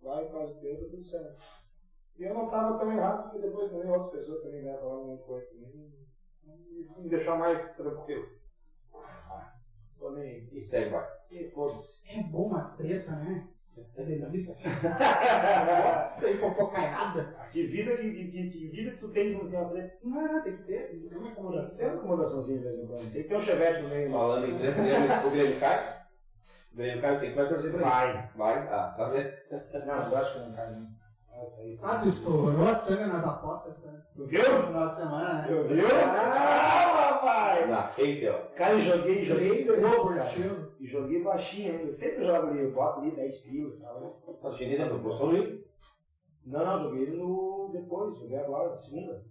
vai, 0.00 0.26
faz 0.26 0.50
o 0.50 0.58
teu, 0.58 0.78
tá 0.78 0.86
tudo 0.90 1.04
certo. 1.04 1.44
E 2.18 2.24
eu 2.24 2.34
não 2.34 2.48
tava 2.48 2.76
tão 2.76 2.90
errado, 2.90 3.22
porque 3.22 3.38
depois 3.38 3.70
também 3.70 3.88
outras 3.88 4.10
pessoas 4.10 4.42
também 4.42 4.60
vieram 4.60 4.80
falar 4.80 4.98
uma 4.98 5.18
coisa 5.18 5.46
comigo, 5.48 5.90
e 6.42 7.00
me 7.00 7.08
deixou 7.08 7.36
mais 7.36 7.74
tranquilo. 7.74 8.26
Tô 10.00 10.10
nem 10.12 10.24
aí. 10.24 10.48
E 10.52 10.64
segue, 10.64 10.90
vai. 10.90 11.06
E 11.30 11.50
foda-se. 11.50 12.00
É 12.08 12.22
bom 12.24 12.46
uma 12.46 12.70
treta, 12.76 13.12
né? 13.12 13.46
É 13.96 14.02
delícia. 14.02 14.68
Nossa, 15.84 16.12
isso 16.14 16.26
aí 16.26 16.36
fofocaiada. 16.38 17.34
Que 17.52 17.66
vida 17.66 17.96
que, 17.96 18.10
que, 18.12 18.24
que, 18.30 18.50
que 18.50 18.68
vida 18.68 18.90
que 18.92 18.96
tu 18.98 19.08
tens 19.12 19.34
no 19.34 19.48
tempo, 19.48 19.74
né? 19.74 19.90
Não, 20.02 20.42
tem 20.42 20.56
que 20.56 20.62
ter, 20.64 20.88
tem 20.90 21.00
que 21.00 21.08
ter 21.08 21.14
uma 21.16 21.22
Tem 21.24 21.32
acomodação. 21.32 21.88
uma 21.88 21.98
acomodaçãozinha 21.98 22.58
de 22.58 22.64
vez 22.64 22.78
em 22.80 22.86
quando. 22.86 23.12
Tem 23.12 23.22
que 23.22 23.28
ter 23.28 23.36
um 23.36 23.40
chevette 23.40 23.82
no 23.82 23.88
meio. 23.88 24.10
Falando 24.10 24.46
em 24.50 24.58
treta, 24.58 24.80
o 24.80 24.84
Grêmio- 24.84 25.26
o 25.26 25.30
Grêmio 25.30 25.60
cai? 25.60 25.96
O 26.72 26.76
Grêmio 26.76 27.00
cai, 27.00 27.18
você 27.18 27.30
vai 27.34 27.48
torcer 27.48 27.70
pra 27.70 27.80
ele. 27.80 27.90
Vai. 27.90 28.30
Vai? 28.36 28.68
Ah, 28.68 28.94
tá 28.96 29.08
vendo? 29.08 29.30
Não, 29.86 30.10
eu 30.10 30.16
acho 30.16 30.32
que 30.34 30.38
não 30.48 30.52
cai, 30.56 30.70
não. 30.70 30.99
Ah, 31.82 31.98
tu 32.02 32.08
estourou 32.10 32.68
a 32.68 32.74
tanga 32.74 33.06
nas 33.06 33.24
apostas 33.24 33.82
Tu 34.14 34.26
viu? 34.26 34.40
esse 34.40 34.66
final 34.66 34.88
de 34.90 34.96
semana, 34.96 35.34
né? 35.34 35.48
Tu 35.48 35.74
viu? 35.74 35.86
Ah, 35.86 37.18
papai! 37.20 37.92
Quem 37.96 38.20
teu? 38.20 38.34
Cara, 38.56 38.74
eu 38.74 38.80
joguei, 38.80 39.24
joguei 39.24 39.64
cara. 39.64 40.00
Curtiu. 40.00 40.72
E 40.78 40.86
joguei 40.86 41.22
baixinho 41.22 41.72
ainda. 41.72 41.84
Eu 41.84 41.92
sempre 41.92 42.26
jogo 42.26 42.48
ali, 42.48 42.60
eu 42.60 42.72
boto 42.72 43.00
ali 43.00 43.16
10 43.16 43.40
pila 43.40 43.74
e 43.74 43.80
tal. 43.80 44.00
né? 44.00 44.12
Tá 44.42 44.50
postou 44.98 45.26
no 45.28 45.32
link? 45.32 45.64
Não, 46.44 46.66
não, 46.66 46.78
joguei 46.78 47.10
no. 47.10 47.70
depois, 47.72 48.18
joguei 48.18 48.36
agora, 48.36 48.70
na 48.70 48.76
segunda. 48.76 49.24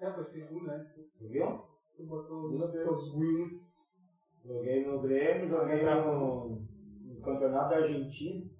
É, 0.00 0.10
foi 0.10 0.24
segundo, 0.24 0.66
né? 0.66 0.86
Tu 1.18 1.28
viu? 1.28 1.62
Tu 1.96 2.04
botou 2.04 2.50
os 2.50 2.72
teus 2.72 3.14
wins. 3.14 3.94
Joguei 4.44 4.84
no 4.84 5.00
Grêmio, 5.00 5.48
joguei 5.48 5.82
no, 5.84 6.60
no 7.04 7.20
Campeonato 7.22 7.74
Argentino 7.74 8.50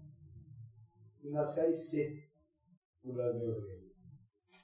e 1.22 1.30
na 1.30 1.44
Série 1.44 1.76
C 1.76 2.23
do 3.04 3.12
Brasil. 3.12 3.42
eu 3.48 3.54
joguei. 3.54 3.84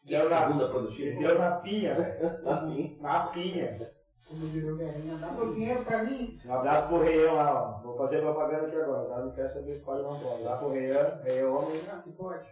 Que 0.07 0.14
é 0.14 0.18
a 0.18 0.24
segunda 0.46 0.68
produtiva. 0.68 1.18
Deu 1.20 1.38
na 1.38 1.50
pinha, 1.57 1.94
velho. 1.94 2.42
Na 2.44 2.62
minha. 2.62 2.96
Na 3.03 3.26
pinha. 3.29 3.92
Como 4.29 4.46
diria 4.48 4.72
o 4.72 4.76
Guerrinha, 4.76 5.16
dá 5.16 5.33
meu 5.33 5.53
dinheiro 5.55 5.85
pra 5.85 6.05
mim. 6.05 6.35
Um 6.46 6.55
abraço 6.55 6.88
pro 6.88 7.03
Reião 7.03 7.35
lá, 7.35 7.53
ó. 7.79 7.83
Vou 7.83 7.96
fazer 7.96 8.20
propaganda 8.20 8.66
aqui 8.68 8.76
agora, 8.76 9.09
tá? 9.09 9.20
Não 9.24 9.33
quero 9.33 9.48
saber 9.48 9.74
se 9.74 9.81
pode 9.85 10.03
ou 10.03 10.12
não 10.12 10.20
pode. 10.20 10.42
Lá 10.44 10.57
pro 10.57 10.70
Reião, 10.70 11.18
Reião 11.22 11.55
Homem. 11.57 11.81
Ah, 11.92 12.00
que 12.03 12.12
pode. 12.12 12.48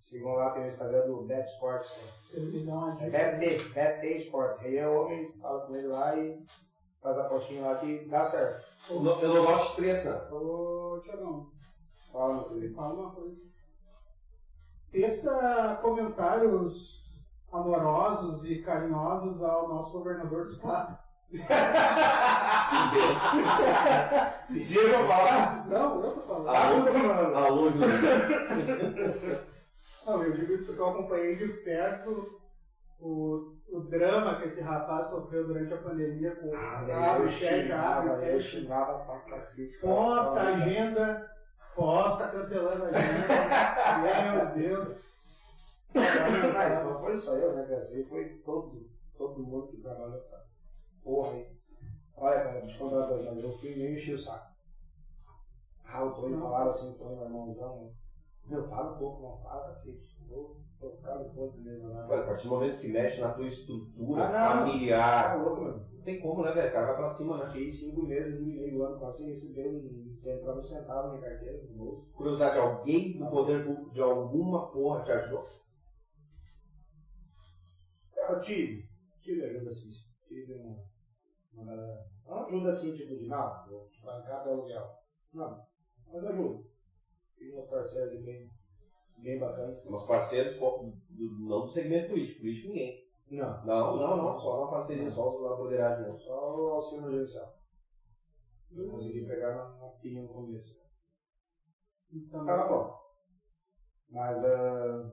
Sigam 0.00 0.32
lá, 0.32 0.50
tem 0.52 0.64
o 0.64 0.68
Instagram 0.68 1.06
do 1.06 1.22
Bet 1.24 1.46
Sports. 1.50 1.90
Se 2.20 2.38
ele 2.38 2.58
me 2.60 2.64
dá 2.66 2.72
uma 2.74 2.92
É 3.02 3.04
dica. 3.34 3.36
Bet, 3.36 3.68
Bet 4.00 4.16
Sports. 4.24 4.58
Reião 4.60 5.02
Homem, 5.04 5.32
fala 5.40 5.66
com 5.66 5.74
ele 5.76 5.88
lá 5.88 6.16
e 6.16 6.38
faz 7.02 7.18
a 7.18 7.24
postinha 7.24 7.62
lá 7.62 7.74
que 7.76 8.06
dá 8.06 8.24
certo. 8.24 8.64
Eu 8.90 9.00
não 9.02 9.44
gosto 9.44 9.70
de 9.70 9.76
treta. 9.76 10.32
Ô, 10.32 10.98
Tiagão, 11.04 11.46
Fala 12.10 12.34
no 12.36 12.44
Twitter. 12.44 12.74
fala 12.74 12.94
uma 12.94 13.10
coisa. 13.14 13.36
Teça 14.96 15.78
comentários 15.82 17.22
amorosos 17.52 18.42
e 18.46 18.62
carinhosos 18.62 19.42
ao 19.42 19.68
nosso 19.68 19.92
governador 19.92 20.44
do 20.44 20.48
estado. 20.48 20.96
Pediram 24.48 25.06
pra 25.06 25.06
falar? 25.06 25.66
Não, 25.68 26.02
eu 26.02 26.12
tô 26.12 26.20
falando. 26.22 26.48
Alô, 26.48 27.36
alô, 27.36 27.70
Júlio. 27.72 27.88
Não, 30.06 30.22
eu 30.22 30.32
digo 30.32 30.54
isso 30.54 30.64
porque 30.64 30.80
eu 30.80 30.88
acompanhei 30.88 31.36
de 31.36 31.46
perto 31.46 32.40
o, 32.98 33.52
o 33.68 33.80
drama 33.90 34.36
que 34.36 34.48
esse 34.48 34.62
rapaz 34.62 35.08
sofreu 35.08 35.46
durante 35.46 35.74
a 35.74 35.78
pandemia 35.82 36.36
com 36.36 36.54
Ah, 36.56 36.78
abre, 36.78 37.26
eu 37.26 37.32
fecha, 37.32 37.76
abre, 37.76 38.12
cacete. 39.28 39.78
Posta 39.78 40.40
a 40.40 40.48
agenda, 40.54 41.35
posta 41.76 42.28
cancelando 42.28 42.84
a 42.84 42.88
agenda. 42.88 44.54
Meu 44.54 44.54
Deus. 44.54 44.96
Mas 45.94 46.84
não 46.84 47.00
foi 47.00 47.16
só 47.16 47.34
eu, 47.34 47.54
né, 47.54 47.66
Gacei? 47.66 48.04
Foi 48.04 48.24
todo, 48.44 48.86
todo 49.16 49.42
mundo 49.42 49.68
que 49.68 49.76
trabalhou 49.76 50.10
nessa 50.10 50.44
porra 51.04 51.32
aí. 51.32 51.46
Olha, 52.16 52.42
cara, 52.42 52.60
deixa 52.60 52.82
eu 52.82 52.88
contar 52.88 53.06
coisa, 53.08 53.32
mas 53.32 53.44
eu 53.44 53.52
fui 53.52 53.74
meio 53.76 53.94
encher 53.94 54.14
o 54.14 54.18
saco. 54.18 54.50
Ah, 55.84 56.02
o 56.02 56.12
Tony 56.12 56.36
falaram 56.36 56.70
assim, 56.70 56.90
o 56.90 56.94
Tony, 56.94 57.14
meu 57.14 57.24
irmãozão, 57.24 57.76
né? 57.82 57.90
meu, 58.46 58.66
para 58.68 58.92
um 58.92 58.98
pouco, 58.98 59.22
não, 59.22 59.36
para, 59.38 59.68
cacete. 59.68 60.15
Vou 60.28 60.56
tocar 60.80 61.18
no 61.18 61.30
ponto 61.30 61.58
mesmo 61.60 61.88
lá. 61.90 62.06
Olha, 62.08 62.22
A 62.22 62.26
partir 62.26 62.44
do 62.48 62.54
momento 62.54 62.80
que 62.80 62.88
mexe 62.88 63.20
na 63.20 63.32
tua 63.32 63.46
estrutura 63.46 64.24
Ah, 64.24 64.56
não. 64.56 64.66
familiar, 64.66 65.36
Tá 65.36 65.42
louco, 65.42 65.62
mano. 65.62 65.86
não 65.92 66.02
tem 66.02 66.20
como, 66.20 66.42
né, 66.42 66.52
velho? 66.52 66.68
O 66.68 66.72
cara 66.72 66.86
vai 66.86 66.96
pra 66.96 67.08
cima, 67.08 67.38
né? 67.38 67.46
Fiquei 67.46 67.70
cinco 67.70 68.02
meses, 68.02 68.40
meio 68.44 68.82
ano, 68.82 69.00
passei 69.00 69.28
recebendo 69.28 69.88
centavo, 70.20 70.60
um 70.60 70.64
centavo 70.64 71.08
na 71.08 71.14
minha 71.14 71.28
carteira, 71.30 71.62
no 71.68 71.74
bolso. 71.76 72.12
Curiosidade, 72.12 72.58
alguém 72.58 73.18
do 73.18 73.28
poder 73.30 73.64
público 73.64 73.92
de 73.92 74.00
alguma 74.00 74.70
porra 74.70 75.04
te 75.04 75.12
ajudou? 75.12 75.44
Cara, 78.14 78.40
tive. 78.40 78.84
Tive 79.22 79.44
ajuda 79.44 79.70
assim. 79.70 79.90
Tive 80.26 80.54
uma. 80.54 80.76
uma 81.54 82.06
não 82.26 82.44
ajuda 82.44 82.68
assim, 82.70 82.94
tipo 82.94 83.16
de 83.16 83.26
nada, 83.28 83.64
do 83.68 84.50
aluguel. 84.50 84.88
Não. 85.32 85.64
Mas 86.12 86.24
ajuda. 86.24 86.64
Tive 87.36 87.56
uns 87.56 87.68
parceiros 87.68 88.10
ali 88.12 88.22
bem, 88.22 88.50
bem 89.26 89.38
bacanas. 89.38 89.84
Meus 89.88 90.06
parceiros, 90.06 90.56
não 90.58 91.62
do 91.64 91.68
segmento 91.68 92.08
político, 92.08 92.40
político 92.40 92.68
ninguém. 92.68 93.04
Não. 93.28 93.66
Não, 93.66 93.96
não, 93.96 94.16
não, 94.16 94.38
só 94.38 94.64
na 94.64 94.70
parceria, 94.70 95.10
só 95.10 95.28
os 95.28 95.44
apoderado 95.52 96.00
mesmo. 96.00 96.16
Só 96.20 96.32
o 96.32 96.68
auxílio 96.74 97.08
emergencial. 97.08 97.52
Eu 98.70 98.88
consegui 98.88 99.26
pegar 99.26 99.52
na, 99.52 99.88
pinha 100.00 100.22
no 100.22 100.32
começo. 100.32 100.72
Isso 102.12 102.30
também. 102.30 102.46
Tava 102.46 102.68
bom. 102.68 102.96
Mas 104.10 104.44
ah, 104.44 105.10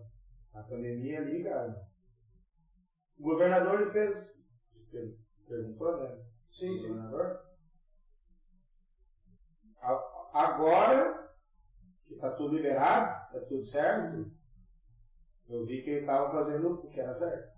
a 0.53 0.61
pandemia 0.61 1.17
ali, 1.19 1.43
cara. 1.43 1.75
O 3.17 3.23
governador 3.23 3.81
ele 3.81 3.91
fez. 3.91 4.13
per- 4.91 5.15
Perguntou, 5.47 5.97
né? 5.97 6.23
Sim, 6.51 6.77
O 6.77 6.81
governador. 6.83 7.39
A- 9.81 10.29
Agora 10.33 11.22
que 12.13 12.19
tá 12.19 12.31
tudo 12.31 12.55
liberado, 12.55 13.31
tá 13.31 13.39
tudo 13.47 13.63
certo, 13.63 14.31
eu 15.49 15.65
vi 15.65 15.81
que 15.81 15.89
ele 15.89 16.05
tava 16.05 16.31
fazendo 16.31 16.73
o 16.73 16.89
que 16.89 16.99
era 16.99 17.13
certo. 17.13 17.53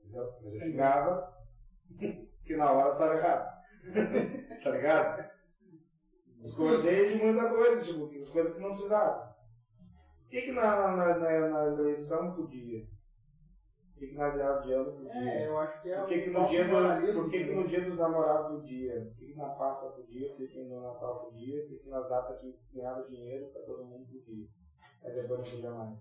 Entendeu? 0.00 0.32
Mas 0.42 0.54
eu 0.54 0.60
xingava 0.60 1.36
que 2.44 2.56
na 2.56 2.72
hora 2.72 2.96
tava 2.96 3.14
errado. 3.14 3.56
tá 4.62 4.70
ligado? 4.70 5.30
Discordei 6.38 7.08
de 7.08 7.24
muita 7.24 7.48
coisa, 7.48 7.82
tipo, 7.82 8.30
coisa 8.30 8.52
que 8.52 8.60
não 8.60 8.70
precisava. 8.70 9.36
Por 10.20 10.30
que, 10.30 10.42
que 10.42 10.52
na, 10.52 10.96
na, 10.96 11.18
na, 11.18 11.48
na 11.48 11.64
eleição 11.80 12.34
podia? 12.34 12.86
Que 13.98 14.12
na 14.12 14.28
virada 14.28 14.60
de 14.62 14.72
ano? 14.72 15.08
É, 15.08 15.46
eu 15.48 15.58
acho 15.58 15.80
que 15.82 15.90
é 15.90 15.96
Por 15.96 16.08
que, 16.08 16.26
no, 16.30 16.46
dia 16.46 16.64
do, 16.64 17.14
por 17.14 17.30
que, 17.30 17.38
que 17.38 17.44
também. 17.44 17.56
no 17.62 17.66
dia 17.68 17.80
dos 17.84 17.98
namorados 17.98 18.60
podia? 18.60 19.00
Por 19.06 19.16
que, 19.16 19.26
que 19.32 19.38
na 19.38 19.48
Páscoa 19.48 19.92
podia? 19.92 20.28
Por 20.28 20.36
que, 20.36 20.48
que 20.48 20.64
no 20.64 20.82
Natal 20.82 21.24
podia? 21.24 21.62
Por 21.62 21.68
que, 21.70 21.76
que 21.78 21.88
nas 21.88 22.08
datas 22.08 22.38
que 22.40 22.54
ganhava 22.74 23.08
dinheiro 23.08 23.46
para 23.52 23.62
todo 23.62 23.84
mundo 23.86 24.06
podia? 24.06 24.46
Aí 25.02 25.14
depois 25.14 25.38
não 25.40 25.44
podia 25.46 25.70
mais. 25.70 25.98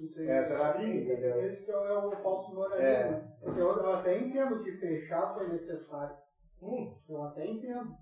Isso 0.00 0.20
aí. 0.20 0.28
Essa 0.28 0.54
era 0.54 0.68
a 0.68 0.72
briga, 0.72 1.12
entendeu? 1.12 1.40
Esse 1.44 1.64
que 1.64 1.70
é 1.70 1.76
o, 1.76 1.84
é 1.86 2.06
o 2.06 2.10
falso 2.22 2.52
moralismo. 2.54 2.84
É. 2.86 3.10
né? 3.10 3.36
Eu, 3.44 3.54
eu 3.54 3.92
até 3.92 4.18
entendo 4.18 4.64
que 4.64 4.72
fechar 4.72 5.32
foi 5.34 5.48
necessário. 5.48 6.16
Hum, 6.60 6.92
Eu 7.08 7.22
até 7.22 7.46
entendo. 7.46 7.94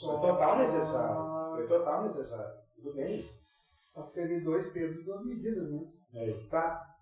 foi 0.00 0.20
total 0.20 0.58
necessário. 0.58 1.56
Foi 1.56 1.66
total 1.66 2.02
necessário. 2.04 2.54
Tudo 2.76 2.94
bem. 2.94 3.24
Só 3.88 4.02
que 4.04 4.14
teve 4.14 4.40
dois 4.40 4.70
pesos 4.72 5.02
e 5.02 5.04
duas 5.04 5.24
medidas 5.26 5.70
nisso. 5.70 5.98
Aí 6.14 6.32
que 6.32 6.48
tá. 6.48 6.93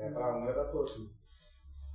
É 0.00 0.10
pra 0.10 0.36
um, 0.36 0.48
é 0.48 0.52
pra 0.52 0.64
todos. 0.64 1.10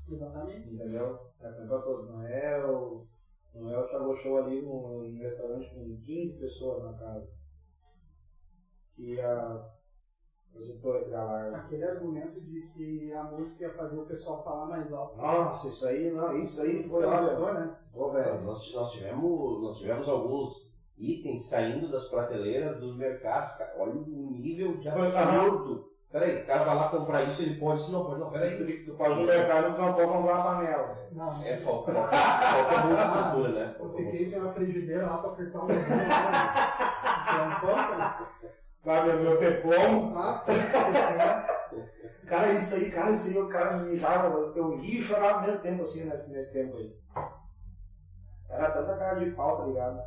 Exatamente. 0.08 0.70
Entendeu? 0.70 1.20
É 1.42 1.50
pra 1.50 1.80
todos. 1.80 2.10
Não 2.10 2.24
é 2.24 2.66
o. 2.66 3.08
Não 3.56 3.70
é 3.72 3.80
o 3.80 3.88
Chagô 3.88 4.16
Show 4.16 4.38
ali 4.38 4.62
no, 4.62 5.10
no 5.10 5.20
restaurante 5.20 5.74
com 5.74 6.02
15 6.02 6.40
pessoas 6.40 6.84
na 6.84 6.94
casa. 6.94 7.28
Que 8.96 9.20
a. 9.20 9.72
Aquele 11.54 11.84
argumento 11.84 12.40
de 12.40 12.62
que 12.74 13.12
a 13.12 13.24
música 13.24 13.66
ia 13.66 13.74
fazer 13.74 13.98
o 14.00 14.06
pessoal 14.06 14.42
falar 14.42 14.68
mais 14.68 14.94
alto. 14.94 15.18
Nossa, 15.18 15.68
isso 15.68 15.86
aí, 15.86 16.12
não, 16.12 16.38
isso 16.38 16.62
aí 16.62 16.88
foi, 16.88 17.04
Cansou, 17.04 17.44
olha, 17.48 17.60
né? 17.60 17.78
ô 17.94 18.10
velho, 18.12 18.42
Nós, 18.44 18.74
nós, 18.74 18.92
tivemos, 18.94 19.62
nós 19.62 19.78
tivemos 19.80 20.08
alguns 20.08 20.74
itens 20.98 21.50
saindo 21.50 21.92
das 21.92 22.08
prateleiras 22.08 22.80
dos 22.80 22.96
mercados, 22.96 23.58
cara. 23.58 23.76
Olha 23.78 23.96
o 23.96 24.32
nível 24.32 24.78
de 24.78 24.88
absurdo. 24.88 25.92
Peraí, 26.16 26.44
o 26.44 26.46
cara 26.46 26.64
vai 26.64 26.76
lá 26.76 26.88
comprar 26.88 27.24
isso, 27.24 27.42
ele 27.42 27.60
pode, 27.60 27.84
se 27.84 27.92
não 27.92 28.06
pode, 28.06 28.22
não, 28.22 28.30
peraí. 28.32 28.86
tu 28.86 28.94
pode 28.94 29.16
no 29.16 29.26
mercado 29.26 29.68
e 29.68 29.82
não 29.82 29.94
pode 29.94 30.08
comprar 30.08 30.34
uma 30.36 30.44
panela. 30.44 30.98
Não, 31.12 31.44
É, 31.44 31.58
falta, 31.58 31.92
falta, 31.92 32.16
falta 32.16 32.86
muita 32.88 33.04
estrutura, 33.04 33.50
né? 33.50 33.76
Eu 33.78 33.90
fiquei 33.90 34.06
muito. 34.06 34.30
sem 34.30 34.40
uma 34.40 34.54
frigideira 34.54 35.06
lá 35.08 35.18
pra 35.18 35.36
fritar 35.36 35.62
um 35.62 35.68
pão. 35.68 35.76
É 35.76 37.44
um 37.44 37.60
pão, 37.60 37.76
cara. 37.76 38.30
Vai 38.86 39.04
meu, 39.08 39.20
meu 39.20 39.38
perfume. 39.40 40.14
Ah, 40.16 40.46
Cara, 42.28 42.52
isso 42.54 42.76
aí, 42.76 42.90
cara, 42.92 43.12
isso 43.12 43.28
aí, 43.28 43.38
o 43.38 43.50
cara 43.50 43.78
me 43.78 43.90
mijava, 43.92 44.54
eu 44.56 44.78
ria 44.78 45.00
e 45.00 45.04
chorava 45.04 45.40
ao 45.42 45.48
mesmo 45.48 45.62
tempo, 45.64 45.84
assim, 45.84 46.06
nesse, 46.06 46.32
nesse 46.32 46.54
tempo 46.54 46.78
aí. 46.78 46.96
Era 48.50 48.72
tanta 48.72 48.96
cara 48.96 49.20
de 49.20 49.32
pau, 49.32 49.58
tá 49.58 49.66
ligado? 49.66 50.00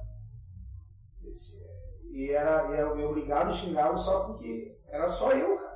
Esse- 1.27 1.63
E 2.11 2.31
era, 2.31 2.71
e 2.71 2.79
era 2.79 2.95
me 2.95 3.05
obrigado 3.05 3.51
a 3.51 3.53
xingar 3.53 3.95
só 3.99 4.21
porque 4.21 4.75
era 4.89 5.07
só 5.11 5.33
eu, 5.33 5.59
cara. 5.59 5.68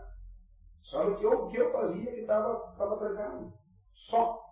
Só 0.83 1.09
o 1.09 1.17
que 1.17 1.25
eu, 1.25 1.33
o 1.45 1.49
que 1.49 1.57
eu 1.57 1.71
fazia 1.73 2.13
que 2.13 2.23
tava, 2.27 2.57
tava 2.77 2.97
trancado. 2.97 3.53
Só. 3.93 4.43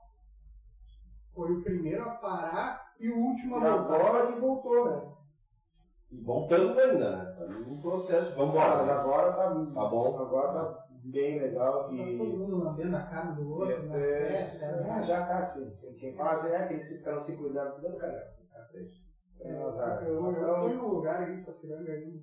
Foi 1.35 1.53
o 1.53 1.63
primeiro 1.63 2.03
a 2.03 2.11
parar 2.15 2.81
e 2.99 3.09
o 3.09 3.17
último 3.19 3.59
E 3.61 3.65
a 3.65 3.77
voltar. 3.77 3.95
agora 3.95 4.27
que 4.33 4.41
voltou, 4.41 4.85
né? 4.85 5.13
E 6.11 6.21
voltando 6.23 6.79
ainda, 6.79 7.17
né? 7.17 7.35
Tá 7.37 7.45
num 7.47 7.81
processo, 7.81 8.35
vamos 8.35 8.55
Mas 8.55 8.65
embora. 8.81 9.01
agora 9.01 9.33
tá, 9.33 9.49
Tá 9.49 9.85
bom. 9.89 10.19
Agora 10.19 10.53
tá 10.53 10.85
bem 11.05 11.39
legal 11.41 11.83
Tá 11.83 11.87
todo 11.87 11.97
que. 11.97 12.37
mundo 12.37 12.57
lambendo 12.59 12.97
a 12.97 13.03
cara 13.03 13.31
do 13.31 13.49
outro, 13.49 13.87
nas 13.87 14.09
É, 14.11 14.29
festas. 14.29 14.63
é, 14.63 14.77
né? 14.83 15.05
já 15.05 15.27
tá 15.27 15.39
assim. 15.39 15.71
Tem 15.81 15.95
Quem 15.95 16.21
assim, 16.21 16.49
é 16.49 16.57
aquele 16.57 16.81
que 16.81 16.95
estão 16.95 17.21
se 17.21 17.37
cuidando, 17.37 17.75
cuidando, 17.75 17.99
cara. 17.99 18.35
Cacete. 18.53 19.09
É 19.41 19.55
um 19.55 19.67
azar. 19.69 20.03
Eu, 20.03 20.33
eu 20.33 20.63
fui 20.63 20.75
num 20.75 20.89
lugar 20.89 21.23
aí, 21.23 21.33
em 21.33 21.39
Sapiranga, 21.39 21.93
aí, 21.93 22.21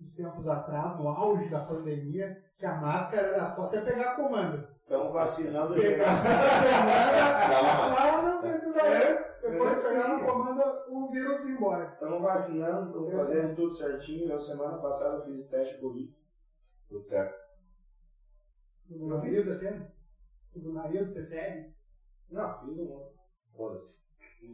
uns 0.00 0.14
tempos 0.14 0.48
atrás, 0.48 0.98
no 0.98 1.08
auge 1.08 1.48
da 1.48 1.64
pandemia, 1.64 2.42
que 2.56 2.66
a 2.66 2.76
máscara 2.80 3.28
era 3.28 3.46
só 3.48 3.66
até 3.66 3.80
pegar 3.82 4.16
comando. 4.16 4.66
Estamos 4.80 5.12
vacinando 5.12 5.74
Pegar 5.74 6.22
comanda, 6.22 7.92
lá 7.92 8.22
não 8.22 8.40
precisava. 8.40 8.88
É, 8.88 9.38
Depois 9.42 9.58
mas 9.58 9.80
de 9.80 9.86
é 9.86 10.02
pegar 10.02 10.16
a 10.16 10.24
comanda, 10.24 10.86
o 10.88 11.10
vírus 11.10 11.46
embora. 11.46 11.92
Estamos 11.92 12.22
vacinando, 12.22 12.86
estamos 12.86 13.12
fazendo 13.12 13.54
tudo 13.54 13.70
certinho. 13.70 14.30
Eu, 14.30 14.38
semana 14.38 14.78
passada, 14.78 15.16
eu 15.16 15.24
fiz 15.24 15.46
teste 15.48 15.78
Covid. 15.78 16.16
Tudo 16.88 17.04
certo. 17.04 17.38
Tudo 18.86 19.00
no 19.00 19.16
nariz 19.18 19.50
aqui, 19.50 19.86
tudo 20.52 20.68
no 20.68 20.74
nariz, 20.74 21.12
PCR. 21.12 21.70
Não, 22.30 22.60
fiz 22.60 22.78
um 22.78 22.90
outro. 22.90 23.18
Foda-se. 23.54 23.98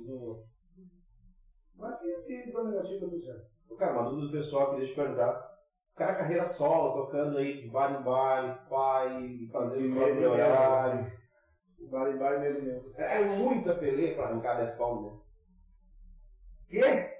Uso. 0.08 0.44
Mas 1.76 2.00
fiz 2.00 2.24
feedback 2.26 2.64
negativo, 2.64 3.08
tudo 3.08 3.22
certo. 3.22 3.53
Cara, 3.78 3.92
uma 3.92 4.04
dúvida 4.04 4.26
do 4.26 4.32
pessoal 4.32 4.70
que 4.70 4.76
deixa 4.78 4.92
eu 4.92 4.96
perguntar. 5.04 5.54
O 5.94 5.96
cara 5.96 6.14
carreira 6.14 6.46
solo, 6.46 6.92
tocando 6.92 7.38
aí 7.38 7.62
de 7.62 7.68
bar 7.68 7.92
em 7.92 8.02
bar, 8.02 8.66
pai, 8.68 9.48
fazendo 9.52 9.82
De 9.82 9.88
o 9.88 9.92
mês 10.00 10.20
em 10.20 10.26
horário. 10.26 11.12
Vale 11.90 12.38
mesmo 12.38 12.64
mesmo. 12.64 12.94
É 12.96 13.20
muita 13.20 13.74
peleia 13.74 14.14
pra 14.14 14.24
arrancar 14.24 14.54
10 14.56 14.74
pau 14.76 14.94
no 14.94 15.02
mês. 15.02 15.14
Quê? 16.70 17.10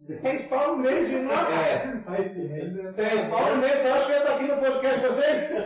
10 0.00 0.46
pau 0.46 0.76
no 0.76 0.82
mês? 0.82 1.10
Nossa! 1.10 1.54
É, 1.54 2.02
Aí 2.06 2.24
é 2.24 2.92
10 2.92 3.24
pau 3.28 3.54
no 3.54 3.56
mês, 3.56 3.84
eu 3.84 3.94
acho 3.94 4.06
que 4.06 4.12
eu 4.12 4.26
tô 4.26 4.32
aqui 4.32 4.46
no 4.46 4.56
podcast 4.58 5.00
de 5.00 5.06
vocês. 5.06 5.52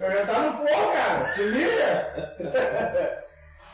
Eu 0.00 0.10
já 0.12 0.26
tá 0.26 0.42
no 0.42 0.52
flow, 0.58 0.92
cara. 0.92 1.32
Se 1.34 1.42
liga. 1.42 3.18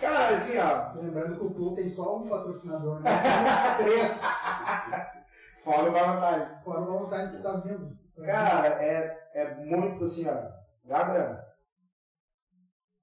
Cara, 0.04 0.34
assim, 0.34 0.58
ó. 0.58 0.92
Lembrando 1.00 1.38
que 1.38 1.44
o 1.46 1.50
Flu 1.50 1.74
tem 1.74 1.88
só 1.88 2.18
um 2.18 2.28
patrocinador, 2.28 3.00
né? 3.00 3.10
Três. 3.78 4.20
Fora 5.64 5.88
o 5.88 5.92
Valentine's. 5.92 6.62
Fora 6.62 6.80
o 6.82 6.84
Valentine's 6.84 7.34
que 7.34 7.42
tá 7.42 7.56
vindo. 7.56 7.98
Cara, 8.22 8.84
é, 8.84 9.30
é 9.32 9.54
muito 9.54 10.04
assim, 10.04 10.28
ó. 10.28 10.52
Dá 10.84 11.04
grana. 11.04 11.42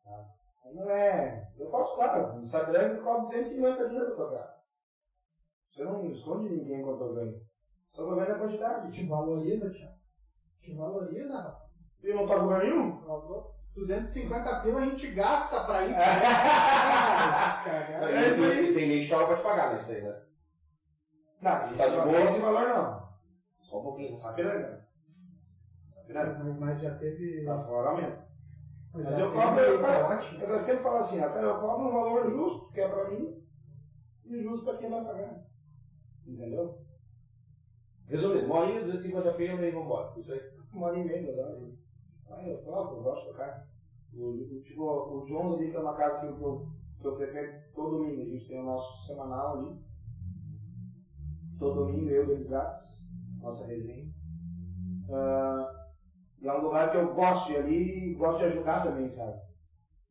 Tá? 0.03 0.29
Não 0.75 0.91
é. 0.91 1.51
Eu 1.57 1.71
posso, 1.71 1.95
claro, 1.95 2.35
no 2.35 2.43
Instagram 2.43 2.93
eu 2.93 3.03
cobro 3.03 3.25
250 3.25 3.89
dias 3.89 4.05
pra 4.05 4.15
tocar. 4.15 4.61
Você 5.71 5.83
não 5.83 6.05
esconde 6.11 6.49
ninguém 6.49 6.83
quanto 6.83 7.03
eu 7.03 7.15
ganho. 7.15 7.41
Só 7.93 8.05
tô 8.05 8.15
vendo 8.15 8.31
a 8.31 8.37
quantidade. 8.37 8.91
Te 8.91 9.07
valoriza, 9.07 9.71
Thiago. 9.71 9.95
Te 10.61 10.75
valoriza, 10.75 11.35
rapaz. 11.35 11.91
E 12.03 12.13
não 12.13 12.27
pago 12.27 12.43
lugar 12.43 12.63
nenhum? 12.63 13.01
Faltou 13.01 13.60
250 13.75 14.59
pila 14.61 14.79
a 14.81 14.85
gente 14.85 15.11
gasta 15.11 15.63
pra 15.63 15.85
ir. 15.85 15.93
Cara, 17.63 18.11
É 18.11 18.29
isso 18.29 18.43
aí. 18.45 18.73
Tem 18.73 18.87
nem 18.89 19.01
que 19.03 19.09
chora 19.09 19.27
pra 19.27 19.37
te 19.37 19.43
pagar, 19.43 19.73
né? 19.73 19.81
Isso 19.81 19.91
aí, 19.91 20.01
né? 20.01 20.21
Não, 21.41 21.51
Tá 21.51 21.65
esse, 21.65 21.73
de 21.73 21.77
valor- 21.77 22.03
boa? 22.05 22.21
esse 22.21 22.39
valor 22.39 22.67
não. 22.69 23.09
Só 23.61 23.79
um 23.79 23.83
pouquinho, 23.83 24.09
Tá 24.11 24.15
sabe? 24.17 24.35
piranga. 24.35 24.87
Tá 26.13 26.25
mas, 26.43 26.57
mas 26.59 26.81
já 26.81 26.95
teve. 26.95 27.45
Tá 27.45 27.63
fora 27.63 27.93
mesmo. 27.95 28.17
Mas, 28.93 29.05
Mas 29.05 29.19
eu 29.19 29.31
cobro, 29.31 29.59
eu, 29.61 29.81
calote. 29.81 30.41
eu 30.41 30.59
sempre 30.59 30.83
falo 30.83 30.97
assim, 30.97 31.19
cara, 31.21 31.39
eu 31.41 31.59
cobro 31.61 31.87
um 31.87 31.91
valor 31.93 32.29
justo, 32.29 32.69
que 32.73 32.81
é 32.81 32.89
pra 32.89 33.09
mim, 33.09 33.41
e 34.25 34.41
justo 34.43 34.65
pra 34.65 34.77
quem 34.77 34.89
vai 34.89 35.01
pagar. 35.05 35.45
Entendeu? 36.27 36.77
Resumindo, 38.07 38.47
morinho, 38.49 38.83
250 38.83 39.31
pila 39.35 39.65
e 39.65 39.71
vambora. 39.71 40.19
Isso 40.19 40.33
aí. 40.33 40.41
Uma 40.73 40.87
hora 40.87 40.97
e 40.99 41.03
meia, 41.05 41.23
duas 41.23 41.37
horas. 41.39 41.80
Ah, 42.31 42.47
eu 42.47 42.57
toco, 42.63 42.95
eu 42.95 43.03
gosto 43.03 43.25
de 43.25 43.31
tocar. 43.31 43.67
O, 44.13 44.29
o, 44.29 44.61
tipo, 44.61 44.83
o 44.83 45.25
Jones 45.25 45.55
ali, 45.55 45.71
que 45.71 45.77
é 45.77 45.79
uma 45.79 45.95
casa 45.95 46.19
que 46.19 46.25
eu, 46.27 46.35
que 46.35 46.43
eu, 46.43 46.67
que 46.99 47.07
eu 47.07 47.15
frequento 47.17 47.73
todo 47.73 47.97
domingo. 47.97 48.21
A 48.21 48.25
gente 48.25 48.47
tem 48.47 48.59
o 48.59 48.65
nosso 48.65 49.05
semanal 49.05 49.57
ali. 49.57 49.79
Todo 51.59 51.85
domingo, 51.85 52.09
eu, 52.09 52.31
eles 52.31 52.47
grátis. 52.47 53.01
Nossa 53.41 53.65
resenha. 53.67 54.11
Ah, 55.09 55.81
e 56.41 56.47
é 56.47 56.53
um 56.53 56.61
lugar 56.61 56.89
que 56.89 56.97
eu 56.97 57.13
gosto 57.13 57.47
de 57.47 57.57
ali 57.57 58.11
e 58.11 58.15
gosto 58.15 58.39
de 58.39 58.45
ajudar 58.45 58.83
também, 58.83 59.09
sabe? 59.09 59.39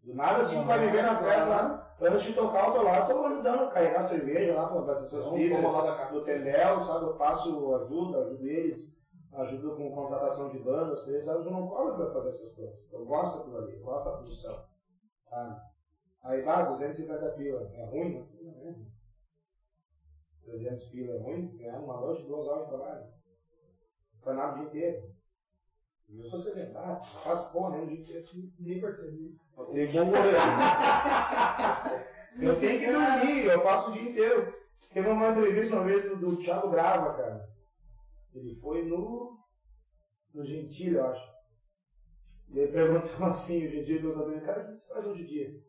Do 0.04 0.14
nada 0.14 0.38
assim, 0.38 0.62
vai 0.64 0.78
me 0.78 0.92
ver 0.92 1.02
na 1.02 1.18
festa 1.18 1.48
lá. 1.48 1.96
Antes 2.00 2.22
de 2.22 2.32
tocar, 2.32 2.68
eu 2.68 2.72
tô 2.72 2.82
lá, 2.82 3.04
tô 3.04 3.26
ajudando 3.26 3.64
a 3.64 3.70
carregar 3.70 4.02
cerveja 4.02 4.54
lá 4.54 4.68
para 4.68 4.92
as 4.92 5.02
pessoas 5.02 5.24
do 6.10 6.22
Tendel, 6.22 6.80
sabe? 6.80 7.04
Eu 7.04 7.16
faço 7.16 7.74
ajuda, 7.74 8.18
ajudo 8.20 8.46
eles, 8.46 8.90
ajudo 9.32 9.76
com 9.76 9.94
contratação 9.94 10.50
de 10.50 10.58
bandas, 10.58 11.02
coisas, 11.04 11.24
sabe? 11.24 11.46
Eu 11.46 11.50
não 11.50 11.68
cobro 11.68 11.96
para 11.96 12.12
fazer 12.12 12.28
essas 12.28 12.54
coisas. 12.54 12.92
Eu 12.92 13.04
gosto 13.04 13.38
daquilo 13.38 13.58
ali, 13.58 13.76
eu 13.76 13.84
gosto 13.84 14.04
da 14.04 14.16
produção. 14.16 14.64
Sabe? 15.28 15.60
Aí 16.22 16.42
vai, 16.42 16.66
250 16.68 17.30
pila, 17.32 17.70
é 17.74 17.84
ruim? 17.86 18.28
Não 18.42 18.50
é 18.50 18.54
ruim. 18.64 18.90
300 20.44 20.86
pila 20.86 21.14
é 21.14 21.18
ruim? 21.18 21.58
É 21.62 21.72
uma 21.72 22.00
noite, 22.00 22.26
duas 22.26 22.46
horas 22.46 22.64
de 22.64 22.68
trabalho. 22.68 23.06
Nada 24.26 24.52
o 24.52 24.54
dia 24.58 24.64
inteiro. 24.64 25.10
Eu 26.12 26.24
sou 26.24 26.40
sedentário, 26.40 26.88
não 26.88 27.04
faço 27.04 27.52
porra 27.52 27.76
nem 27.76 27.84
o 27.84 27.86
dia 27.86 28.00
inteiro. 28.00 28.26
Nem 28.58 28.80
percebi. 28.80 29.38
Eu 29.56 29.66
tenho 29.66 29.92
bom 29.92 30.10
goleiro. 30.10 30.38
eu 32.42 32.60
tenho 32.60 32.80
que 32.80 32.90
dormir, 32.90 33.46
eu 33.46 33.62
passo 33.62 33.90
o 33.90 33.92
dia 33.92 34.10
inteiro. 34.10 34.60
Teve 34.92 35.08
uma 35.08 35.30
entrevista 35.30 35.76
uma 35.76 35.84
vez 35.84 36.02
do, 36.02 36.16
do 36.16 36.36
Thiago 36.36 36.68
Brava, 36.68 37.14
cara. 37.14 37.48
Ele 38.34 38.54
foi 38.60 38.84
no. 38.86 39.38
no 40.34 40.44
Gentili, 40.44 40.94
eu 40.96 41.06
acho. 41.06 41.30
E 42.48 42.58
ele 42.58 42.72
perguntou 42.72 43.26
assim, 43.26 43.66
o 43.66 43.70
Gentili 43.70 44.00
perguntou 44.00 44.26
pra 44.26 44.40
cara, 44.40 44.62
o 44.62 44.66
que 44.78 44.86
você 44.86 44.92
faz 44.92 45.06
hoje 45.06 45.22
em 45.22 45.26
dia? 45.26 45.60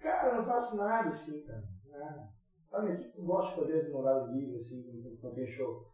Cara, 0.00 0.28
eu 0.30 0.36
não 0.36 0.44
faço 0.44 0.76
nada 0.76 1.08
assim, 1.08 1.42
cara. 1.44 1.64
Nada. 1.86 2.28
Ah, 2.72 2.82
mas 2.82 2.98
o 2.98 3.02
que 3.02 3.08
tu 3.16 3.24
gosta 3.24 3.54
de 3.54 3.60
fazer 3.60 3.78
esse 3.78 3.90
horário 3.92 4.32
livre, 4.32 4.56
assim, 4.56 5.18
quando- 5.20 5.34
tem 5.34 5.46
show? 5.46 5.86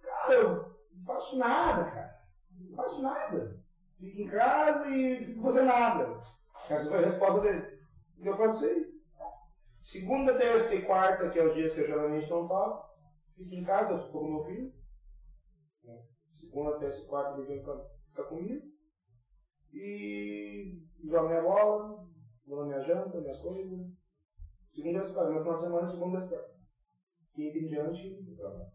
Cara, 0.00 0.34
eu 0.34 0.48
não 0.94 1.04
faço 1.04 1.38
nada, 1.38 1.90
cara. 1.90 2.20
Não 2.52 2.76
faço 2.76 3.02
nada. 3.02 3.60
Fico 3.98 4.20
em 4.22 4.28
casa 4.28 4.88
e 4.88 5.24
fico 5.26 5.42
fazendo 5.42 5.66
nada. 5.66 6.22
Essa 6.70 6.90
foi 6.90 6.98
a 7.02 7.06
resposta 7.06 7.40
dele. 7.40 7.80
E 8.18 8.26
eu 8.26 8.36
faço 8.36 8.64
aí. 8.64 8.90
Segunda, 9.82 10.36
terça 10.38 10.74
e 10.74 10.82
quarta, 10.82 11.30
que 11.30 11.38
é 11.38 11.44
os 11.44 11.54
dias 11.54 11.74
que 11.74 11.80
eu 11.80 11.86
geralmente 11.86 12.30
não 12.30 12.46
toco, 12.46 12.86
fico 13.34 13.54
em 13.54 13.64
casa, 13.64 13.92
eu 13.92 13.98
fico 13.98 14.18
com 14.20 14.30
meu 14.30 14.44
filho. 14.44 14.72
Segunda, 16.40 16.78
terça 16.78 17.00
e 17.02 17.06
quarta 17.06 17.38
ele 17.38 17.46
vem 17.46 17.58
ficar 17.60 17.80
ficar 18.08 18.24
comigo. 18.24 18.66
E 19.72 20.82
jogo 21.04 21.28
minha 21.28 21.42
bola, 21.42 22.06
vou 22.46 22.60
na 22.60 22.66
minha 22.66 22.80
janta, 22.80 23.20
minhas 23.20 23.40
coisas. 23.40 23.86
Segunda, 24.74 24.98
terça 24.98 25.10
e 25.10 25.14
quarta. 25.14 25.32
Meu 25.32 25.40
final 25.42 25.56
de 25.56 25.62
semana, 25.62 25.86
segunda, 25.86 26.20
terça 26.20 26.34
e 26.34 26.38
quarta. 26.38 26.60
Quinta 27.34 27.58
em 27.58 27.68
diante, 27.68 28.24
eu 28.28 28.36
trabalho. 28.36 28.70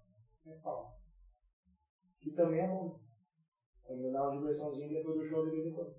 É 0.47 0.53
pau. 0.63 0.97
Que 2.22 2.32
também 2.32 2.61
é 2.61 2.68
bom. 2.68 2.99
Também 3.88 4.11
dá 4.11 4.24
uma 4.24 4.38
diversãozinha 4.38 4.89
depois 4.89 5.18
do 5.18 5.26
show 5.26 5.45
de 5.45 5.51
vez 5.51 5.66
em 5.68 5.74
quando. 5.74 5.95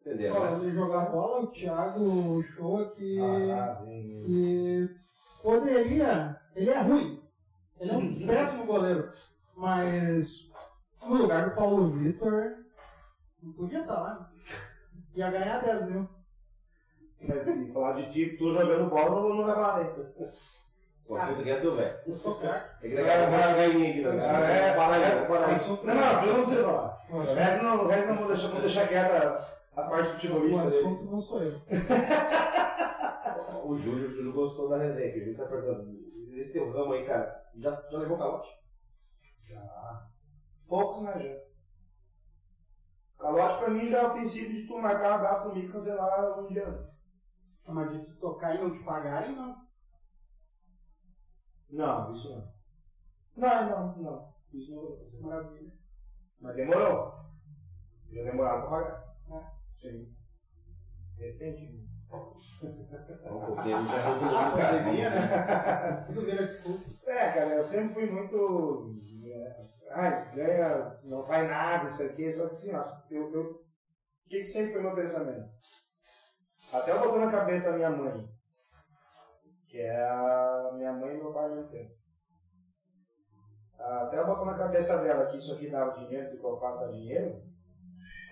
Entendeu? 0.00 0.58
né? 0.58 0.72
Jogar 0.72 1.10
bola, 1.10 1.42
o 1.42 1.46
Thiago 1.52 2.42
show 2.42 2.90
que, 2.90 3.18
Ah, 3.20 3.82
que 3.84 4.88
poderia. 5.42 6.40
Ele 6.54 6.70
é 6.70 6.80
ruim. 6.80 7.22
Ele 7.80 7.90
é 7.90 7.96
um 7.96 8.14
péssimo 8.26 8.66
goleiro. 8.66 9.10
Mas 9.56 10.28
no 11.06 11.14
lugar 11.16 11.48
do 11.50 11.54
Paulo 11.54 11.90
Vitor, 11.90 12.52
não 13.42 13.52
podia 13.52 13.80
estar 13.80 13.94
lá. 14.00 14.28
Ia 15.14 15.30
ganhar 15.30 15.58
10 15.60 15.86
mil. 15.86 16.08
E 17.20 17.72
falar 17.72 17.92
de 17.92 18.10
ti, 18.10 18.36
tu 18.36 18.52
jogando 18.52 18.90
bola, 18.90 19.20
não, 19.20 19.34
não 19.36 19.44
vai 19.44 19.54
falar 19.54 19.84
nem. 19.84 20.06
O 21.06 21.14
assunto 21.16 21.40
aqui 21.40 21.50
é 21.50 21.56
tu, 21.60 21.72
velho. 21.72 21.96
Eu 22.06 22.16
sou 22.16 22.34
craque. 22.36 22.80
Tem 22.80 22.90
que 22.90 22.96
daqui 22.96 23.10
a 23.10 23.16
pouco 23.18 23.30
vai 23.32 23.54
ganhar 23.54 23.90
aqui, 23.90 24.00
né? 24.02 24.08
Ah, 24.10 24.40
é, 24.50 24.74
Fala 24.74 24.94
aí, 24.96 25.02
é, 25.02 25.26
fala 25.26 25.46
aí. 25.46 25.54
Não, 25.84 25.94
não, 25.94 26.24
eu 26.26 26.36
não 26.36 26.44
preciso 26.44 26.64
falar. 26.64 26.98
O 27.10 27.16
O 27.16 27.20
assunto- 27.20 27.36
resto 27.36 27.64
não, 27.64 27.84
o 27.84 27.88
resto 27.88 28.08
não 28.08 28.16
vou 28.16 28.26
deixar, 28.28 28.48
vou 28.48 28.60
deixar 28.60 28.88
quieta 28.88 29.46
a 29.76 29.82
parte 29.82 30.08
o 30.08 30.14
futebolística 30.14 30.70
dele. 30.70 30.78
assunto 30.86 31.04
não 31.04 31.18
sou 31.20 31.42
eu. 31.42 31.52
O 33.64 33.76
Júlio, 33.76 34.08
o 34.08 34.10
Júlio 34.10 34.32
gostou 34.32 34.68
da 34.68 34.78
resenha, 34.78 35.14
o 35.14 35.18
Júlio 35.20 35.36
tá 35.36 35.44
perguntando. 35.46 35.92
Esse 36.36 36.52
teu 36.54 36.70
ramo 36.72 36.92
aí, 36.94 37.04
cara, 37.06 37.32
já, 37.56 37.70
já 37.90 37.98
levou 37.98 38.18
calote? 38.18 38.48
Poucos, 40.66 41.02
né, 41.02 41.18
já. 41.18 41.52
Calote 43.18 43.58
pra 43.58 43.70
mim 43.70 43.88
já 43.88 43.98
é 43.98 44.06
o 44.06 44.12
princípio 44.12 44.54
de 44.54 44.66
tu 44.66 44.78
marcar 44.78 45.10
uma 45.10 45.18
data 45.18 45.48
comigo 45.48 45.68
e 45.68 45.72
cancelar 45.72 46.40
um 46.40 46.46
dia 46.46 46.68
antes. 46.68 47.00
Mas 47.66 47.90
de 47.92 48.04
tu 48.04 48.18
tocar 48.18 48.54
e 48.54 48.58
não 48.58 48.72
te 48.72 48.82
pagarem, 48.84 49.36
não. 49.36 49.68
Não, 51.70 52.12
isso 52.12 52.30
não. 52.34 52.52
Não, 53.36 53.70
não, 53.70 54.02
não. 54.02 54.34
Isso 54.52 54.72
não 54.72 54.82
vai 54.82 54.92
acontecer. 54.92 55.20
Maravilha. 55.20 55.72
Mas 56.40 56.56
demorou. 56.56 57.14
Já 58.10 58.22
demoraram 58.24 58.60
pra 58.62 58.70
pagar. 58.70 59.16
É. 59.30 59.80
Sim. 59.80 60.16
Recente. 61.16 61.91
Porque 62.12 63.68
ele 63.68 63.86
já 63.86 64.02
cara. 64.02 64.50
Pandemia, 64.50 65.10
né? 65.10 66.04
Tudo 66.06 66.20
vira 66.22 66.44
desculpa. 66.44 66.84
É, 67.06 67.32
cara, 67.32 67.54
eu 67.56 67.64
sempre 67.64 67.94
fui 67.94 68.06
muito. 68.06 68.90
é, 69.24 69.66
Ai, 69.90 70.34
ganha, 70.34 70.98
não 71.04 71.24
faz 71.24 71.48
nada, 71.48 71.88
isso 71.88 72.02
aqui, 72.02 72.30
só 72.32 72.48
que 72.48 72.54
assim, 72.54 72.74
ó, 72.74 72.84
eu, 73.10 73.32
eu, 73.32 73.42
o 73.42 74.28
que, 74.28 74.44
sempre 74.44 74.72
foi 74.72 74.82
meu 74.82 74.94
pensamento? 74.94 75.50
Até 76.72 76.90
eu 76.92 77.00
botou 77.00 77.18
na 77.18 77.30
cabeça 77.30 77.70
da 77.70 77.76
minha 77.76 77.90
mãe, 77.90 78.26
que 79.68 79.78
é 79.78 80.02
a 80.02 80.70
minha 80.74 80.92
mãe 80.92 81.14
e 81.14 81.18
meu 81.18 81.32
pai 81.32 81.44
ao 81.44 81.56
mesmo 81.56 81.70
tempo. 81.70 81.90
Até 83.78 84.18
eu 84.18 84.26
botou 84.26 84.46
na 84.46 84.56
cabeça 84.56 84.98
dela 84.98 85.26
que 85.26 85.36
isso 85.36 85.52
aqui 85.54 85.68
dava 85.68 85.98
dinheiro, 85.98 86.30
que 86.30 86.36
o 86.36 86.40
que 86.40 86.46
eu 86.46 86.60
faço 86.60 86.80
dá 86.80 86.86
dinheiro. 86.86 87.51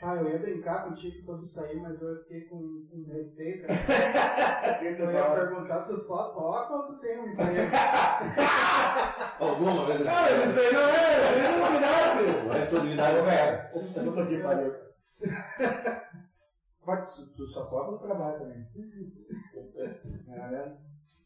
Ah, 0.03 0.17
eu 0.17 0.31
ia 0.31 0.39
brincar 0.39 0.85
contigo 0.85 1.23
sobre 1.23 1.45
isso 1.45 1.63
aí, 1.63 1.79
mas 1.79 2.01
eu 2.01 2.17
fiquei 2.23 2.43
com, 2.47 2.87
com 2.91 3.05
receita. 3.13 3.67
Eu 4.83 4.93
Eu 4.97 5.13
ia 5.13 5.31
perguntar, 5.31 5.83
tu 5.83 5.97
só 5.99 6.31
toca 6.31 6.75
ou 6.75 6.83
tu 6.85 6.95
tem 7.01 7.21
um 7.21 7.27
emprego? 7.27 7.53
Alguma 9.39 9.87
vez. 9.87 10.03
Cara, 10.05 10.39
mas 10.39 10.51
isso 10.51 10.61
aí 10.61 10.73
não 10.73 10.81
é, 10.81 11.21
isso 11.21 11.35
aí 11.35 11.43
não 11.43 11.67
é 11.67 11.71
novidade. 11.71 12.49
A 12.49 12.53
responsabilidade 12.55 13.19
é 13.19 13.23
velha. 13.23 13.71
Puta 13.73 14.27
que 14.27 14.39
pariu. 14.39 14.75
Pode, 16.83 17.27
tu 17.37 17.47
só 17.49 17.67
toca 17.67 17.91
no 17.91 17.99
trabalho 17.99 18.39
também. 18.39 18.67
É, 19.77 20.49
né? 20.49 20.77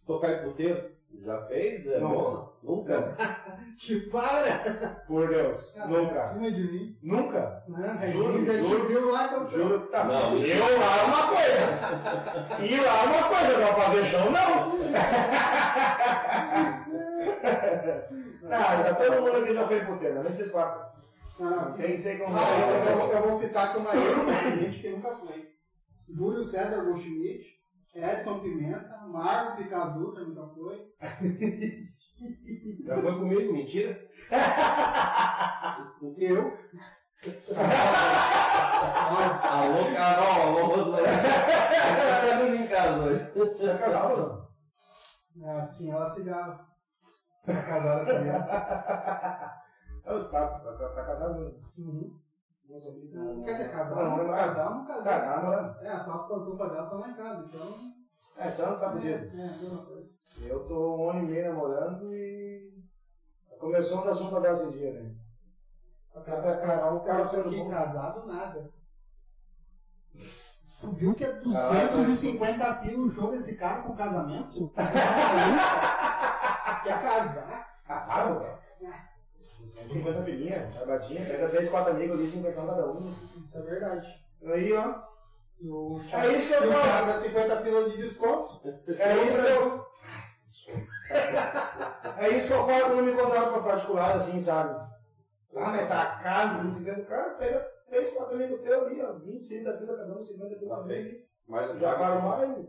Tocar 0.05 0.33
em 0.33 0.43
puteiro? 0.43 0.91
Já 1.23 1.41
fez? 1.47 1.87
É 1.87 1.99
Não. 2.01 2.09
bom? 2.11 2.53
Nunca? 2.63 3.17
Te 3.79 4.01
para! 4.11 5.03
Por 5.07 5.29
Deus. 5.29 5.73
Cara, 5.75 5.89
Nunca. 5.89 6.15
Acima 6.21 6.51
de 6.51 6.63
mim. 6.73 6.97
Nunca. 7.03 7.63
Né? 7.69 8.13
Juro, 8.13 8.45
já 8.47 8.53
te 8.53 8.59
juro. 8.69 8.87
viu 8.89 9.11
lá 9.13 9.29
que 9.29 9.35
eu. 9.35 9.45
Juro. 9.47 9.81
Tá, 9.89 10.05
Não, 10.05 10.33
eu 10.33 10.39
isso- 10.39 10.59
lá 10.79 10.99
é 10.99 11.05
uma 11.05 11.29
coisa. 11.29 12.65
Ir 12.65 12.81
lá 12.81 13.03
é 13.03 13.07
uma 13.07 13.23
coisa, 13.29 13.57
agora 13.57 13.75
fazer 13.87 14.05
show 14.07 14.31
não. 14.31 14.75
Ah, 18.51 18.83
já 18.85 18.95
todo 18.95 19.23
mundo 19.23 19.37
aqui 19.43 19.55
já 19.55 19.67
foi 19.67 19.85
puteiro, 19.85 20.15
nem 20.23 20.25
vocês 20.35 20.51
falam. 20.53 20.85
Ah, 21.41 21.75
Tem 21.77 21.97
que 21.97 22.01
ser 22.03 22.19
como. 22.19 22.37
Ah, 22.37 22.43
eu, 22.61 22.91
eu 22.91 22.97
vou- 22.99 23.13
eu 23.13 23.23
vou 23.23 23.35
citar 23.35 23.73
que 23.73 23.79
o 23.81 24.57
gente 24.61 24.81
que 24.81 24.89
nunca 24.91 25.17
foi. 25.17 25.49
Júlio 26.09 26.45
César 26.45 26.85
Goldschmidt, 26.85 27.54
Edson 27.95 28.41
Pimenta, 28.41 28.99
Marco 29.07 29.57
Picazuta 29.59 30.21
nunca 30.21 30.47
foi. 30.55 30.93
Já 32.85 33.01
foi 33.01 33.19
comigo? 33.19 33.53
Mentira? 33.53 34.01
Eu. 36.19 36.59
Alô, 39.43 39.95
Carol, 39.95 40.43
alô, 40.43 40.67
Rosana. 40.75 41.07
Você 41.07 42.29
tá 42.31 42.43
vindo 42.43 42.57
em 42.57 42.67
casa 42.67 43.05
hoje. 43.05 43.25
Tá 43.25 43.79
casado 43.79 44.49
não? 45.37 45.47
É, 45.49 45.61
Assim 45.61 45.91
ela 45.91 46.11
se 46.11 46.23
gaba. 46.25 46.67
Tá 47.47 47.63
casada 47.63 48.05
também. 48.07 48.33
Eu, 50.07 50.31
tá, 50.31 50.49
tá, 50.49 50.73
tá, 50.73 50.89
tá 50.89 51.05
casado 51.05 51.35
mesmo. 51.41 51.61
Uhum. 51.79 52.24
Não 52.75 52.81
sabia. 52.81 53.09
Não 53.13 53.45
quer 53.45 53.53
dizer, 53.53 53.71
casar, 53.71 53.95
Não, 53.95 54.03
não, 54.03 54.17
não, 54.17 54.25
não. 54.25 54.35
casar, 54.35 54.71
não 54.75 54.85
casar. 54.85 55.05
tá, 55.21 55.37
namorando. 55.37 55.81
É, 55.81 55.99
só 56.01 56.13
as 56.15 56.27
pantufas 56.29 56.71
dela 56.71 56.83
estão 56.85 56.99
lá 56.99 57.09
em 57.09 57.15
casa, 57.15 57.45
então. 57.47 57.77
É, 58.37 58.49
então 58.49 58.79
tá 58.81 58.87
É, 58.87 58.93
pedido. 58.95 59.41
é, 59.41 59.59
mesma 59.59 59.85
coisa. 59.85 60.09
Eu 60.43 60.67
tô 60.67 60.97
um 60.97 61.11
ano 61.11 61.19
e 61.21 61.27
meio 61.27 61.53
namorando 61.55 62.13
e. 62.13 62.75
Começou 63.61 64.05
um 64.05 64.09
assunto 64.09 64.37
agora 64.37 64.55
esse 64.55 64.73
dia, 64.73 64.93
né? 64.93 65.15
A 66.17 66.21
Carol 66.21 67.01
Cara, 67.01 67.19
passou 67.21 67.45
sendo 67.45 67.57
bom. 67.65 67.71
casado, 67.71 68.27
nada. 68.27 68.73
Tu 70.81 70.91
viu 70.91 71.15
que 71.15 71.25
é 71.25 71.33
250 71.33 72.75
pila 72.75 73.07
o 73.07 73.11
show 73.13 73.31
desse 73.31 73.57
cara 73.57 73.83
com 73.83 73.95
casamento? 73.95 74.69
Tá? 74.75 74.91
Quer 76.83 77.03
casar? 77.03 77.81
Caralho, 77.87 78.41
velho. 78.41 78.64
150 79.73 80.23
pilinhas, 80.23 80.75
barbadinha, 80.75 81.27
pega 81.27 81.49
3, 81.49 81.69
4 81.71 81.91
amigos 81.93 82.19
ali, 82.19 82.31
50 82.31 82.67
cada 82.67 82.91
um. 82.91 83.11
Isso 83.47 83.59
é 83.59 83.63
verdade. 83.63 84.25
Aí, 84.45 84.73
ó. 84.73 85.03
E 85.61 85.69
o 85.69 86.01
É 86.13 86.33
isso 86.33 86.49
que 86.49 86.55
eu 86.65 86.73
falo. 86.73 87.07
Dá 87.07 87.19
50 87.19 87.57
pila 87.57 87.91
de 87.91 87.97
desconto. 87.97 88.61
É 88.89 89.17
isso 89.27 89.43
que 89.43 89.51
eu. 89.51 89.85
É 92.17 92.29
isso 92.31 92.47
que 92.47 92.55
eu 92.55 92.67
falo 92.67 92.87
quando 92.87 93.03
me 93.03 93.13
contratam 93.15 93.53
pra 93.53 93.63
particular, 93.63 94.15
assim, 94.15 94.41
sabe? 94.41 94.75
Ah, 95.57 95.71
mas 95.71 95.89
tá 95.89 96.21
caro, 96.23 96.73
50 96.73 97.03
cara, 97.03 97.35
pega 97.35 97.61
3, 97.89 98.13
4 98.13 98.35
amigos 98.35 98.61
teus 98.63 98.87
ali, 98.87 99.03
ó. 99.03 99.13
20, 99.13 99.47
30 99.47 99.73
pila 99.75 99.97
cada 99.97 100.17
um, 100.19 100.23
50 100.23 100.57
pila 100.57 100.77
Tá 100.77 100.83
cada 100.83 100.95
um. 100.95 101.23
Mais 101.47 101.71
um 101.71 101.79
Já 101.79 101.95
pago 101.95 102.29
mais, 102.29 102.67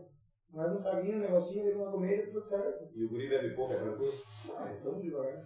mais 0.52 0.72
um 0.72 0.82
traguinho, 0.82 1.16
um 1.16 1.20
negocinho, 1.20 1.64
ali, 1.64 1.74
uma 1.74 1.90
comida, 1.90 2.26
tudo 2.26 2.46
certo. 2.46 2.88
E 2.94 3.04
o 3.04 3.08
guri 3.08 3.28
bebe 3.28 3.54
pouco, 3.54 3.72
é 3.72 3.76
tranquilo? 3.76 4.12
Ah, 4.56 4.68
então 4.78 5.00
devagar. 5.00 5.42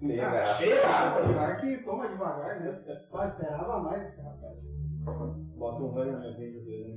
Meia 0.00 0.26
Ah, 0.28 0.30
garrafa. 0.32 0.54
cheira! 0.54 0.88
Apesar 1.18 1.60
que 1.60 1.78
toma 1.84 2.08
devagar, 2.08 2.60
né? 2.60 2.82
Só 3.10 3.24
esperava 3.24 3.80
mais 3.80 4.02
esse 4.08 4.20
rapaz. 4.20 4.56
Bota 5.56 5.82
um 5.82 5.94
na 5.94 6.04
minha 6.18 6.34
frente 6.34 6.60
dele, 6.64 6.94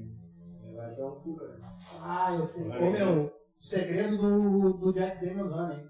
né? 0.64 0.74
Vai 0.76 0.96
dar 0.96 1.08
um 1.08 1.22
fuga? 1.22 1.60
Ah, 2.02 2.34
eu 2.36 2.48
sei. 2.48 2.64
Ô, 2.64 2.92
meu, 2.92 3.32
segredo 3.60 4.18
do, 4.18 4.74
do 4.74 4.94
Jack 4.94 5.26
Daniels 5.26 5.52
Honey. 5.52 5.84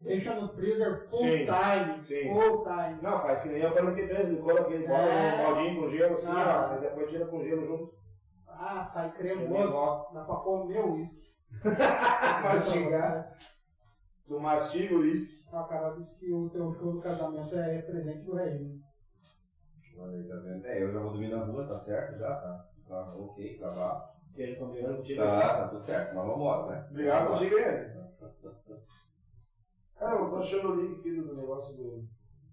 Deixa 0.00 0.34
no 0.38 0.48
freezer 0.54 1.08
full 1.08 1.18
Sim, 1.20 1.46
time. 1.46 2.04
sim. 2.06 2.32
Full 2.32 2.64
time. 2.64 3.02
Não, 3.02 3.20
faz 3.22 3.42
que 3.42 3.48
nem 3.50 3.62
eu 3.62 3.72
43, 3.72 4.28
ele 4.28 4.36
cola 4.42 4.60
aquele 4.60 4.84
É. 4.84 4.88
um 4.88 5.54
baldinho 5.54 5.80
com 5.82 5.88
gelo 5.90 6.12
assim, 6.14 6.30
Ah. 6.32 6.70
ó, 6.72 6.76
e 6.76 6.80
depois 6.80 7.10
tira 7.10 7.26
com 7.26 7.42
gelo 7.44 7.66
junto. 7.66 7.94
Ah, 8.48 8.84
sai 8.84 9.10
cremoso. 9.12 9.72
Dá 10.14 10.24
pra 10.24 10.36
comer 10.36 10.80
o 10.80 10.94
uísque. 10.94 11.24
Mastigar. 12.42 13.24
Do 14.26 14.38
mastigo 14.38 14.98
uísque. 14.98 15.34
A 15.52 15.62
Carol 15.64 15.94
disse 15.96 16.18
que 16.18 16.32
o 16.32 16.48
teu 16.48 16.72
show 16.72 16.92
do 16.92 17.00
casamento 17.00 17.54
é 17.54 17.78
presente 17.78 18.24
do 18.24 18.34
regime. 18.34 18.80
Olha 19.96 20.16
aí, 20.18 20.26
tá 20.26 20.34
vendo? 20.36 20.66
É, 20.66 20.82
eu 20.82 20.92
já 20.92 20.98
vou 20.98 21.12
dormir 21.12 21.28
na 21.28 21.38
rua, 21.44 21.66
tá 21.66 21.78
certo 21.78 22.16
já, 22.16 22.32
tá. 22.34 22.64
Tá 22.88 23.14
ok, 23.14 23.56
tá 23.58 23.68
lá. 23.68 24.10
E 24.34 24.42
aí, 24.42 24.56
combinando 24.56 24.96
contigo. 24.96 25.20
Tá, 25.20 25.54
tá 25.54 25.68
tudo 25.68 25.82
certo, 25.82 26.14
mas 26.14 26.26
vambora, 26.26 26.66
né? 26.66 26.86
Obrigado 26.90 27.28
contigo 27.30 27.54
aí. 27.54 27.92
Cara, 29.96 30.16
eu 30.18 30.28
tô 30.28 30.36
achando 30.36 30.68
o 30.68 30.74
link 30.74 30.98
aqui 30.98 31.12
do 31.12 31.34
negócio 31.34 31.72
do. 31.74 32.02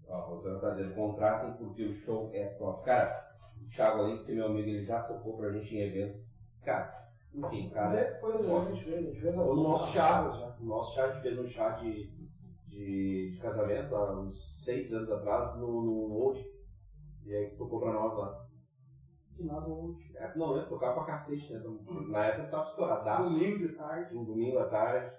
Ó, 0.08 0.16
a 0.16 0.22
Rosana 0.22 0.60
tá 0.60 0.70
dizendo, 0.70 0.94
contratem 0.94 1.52
porque 1.58 1.84
o 1.84 1.94
show 1.94 2.30
é 2.34 2.46
top. 2.58 2.84
Cara, 2.84 3.12
o 3.60 3.68
Thiago, 3.76 3.98
além 3.98 4.16
de 4.16 4.24
ser 4.24 4.34
meu 4.34 4.46
amigo, 4.46 4.70
ele 4.70 4.84
já 4.84 5.00
tocou 5.00 5.36
pra 5.36 5.50
gente 5.50 5.74
em 5.74 5.80
eventos. 5.82 6.22
Cara, 6.64 6.88
enfim, 7.34 7.70
cara. 7.70 8.00
é 8.00 8.04
que 8.14 8.20
foi 8.20 8.36
o 8.36 8.40
que 8.40 8.52
a 8.52 8.60
gente 8.60 8.84
fez? 8.84 8.98
A 9.06 9.10
gente 9.12 9.22
fez 9.22 9.36
no 9.36 9.54
nosso 9.56 9.92
chá. 9.92 10.30
já. 10.32 10.56
No 10.60 10.68
nosso 10.68 10.94
chá, 10.94 11.04
a 11.04 11.08
gente 11.10 11.22
fez 11.22 11.38
um 11.38 11.46
chá 11.48 11.70
de, 11.72 12.08
de, 12.68 13.32
de 13.32 13.38
casamento 13.42 13.96
há 13.96 14.12
uns 14.20 14.64
seis 14.64 14.94
anos 14.94 15.10
atrás 15.10 15.56
no, 15.58 15.82
no 15.82 16.14
Old. 16.14 16.46
E 17.26 17.34
aí 17.34 17.56
tocou 17.56 17.80
pra 17.80 17.92
nós 17.92 18.16
lá. 18.18 18.36
Final 19.36 19.62
do 19.62 19.72
último. 19.72 20.18
É, 20.18 20.32
Não, 20.36 20.54
né? 20.54 20.62
Tocava 20.68 20.94
pra 20.94 21.04
cacete, 21.06 21.52
né? 21.52 21.60
Então, 21.60 21.80
Na 22.10 22.26
época 22.26 22.50
tava 22.50 22.66
estouradaço. 22.66 23.24
Domingo 23.24 23.58
de 23.60 23.70
tarde. 23.70 24.16
Um 24.16 24.24
domingo 24.26 24.58
à 24.60 24.66
tarde, 24.66 25.12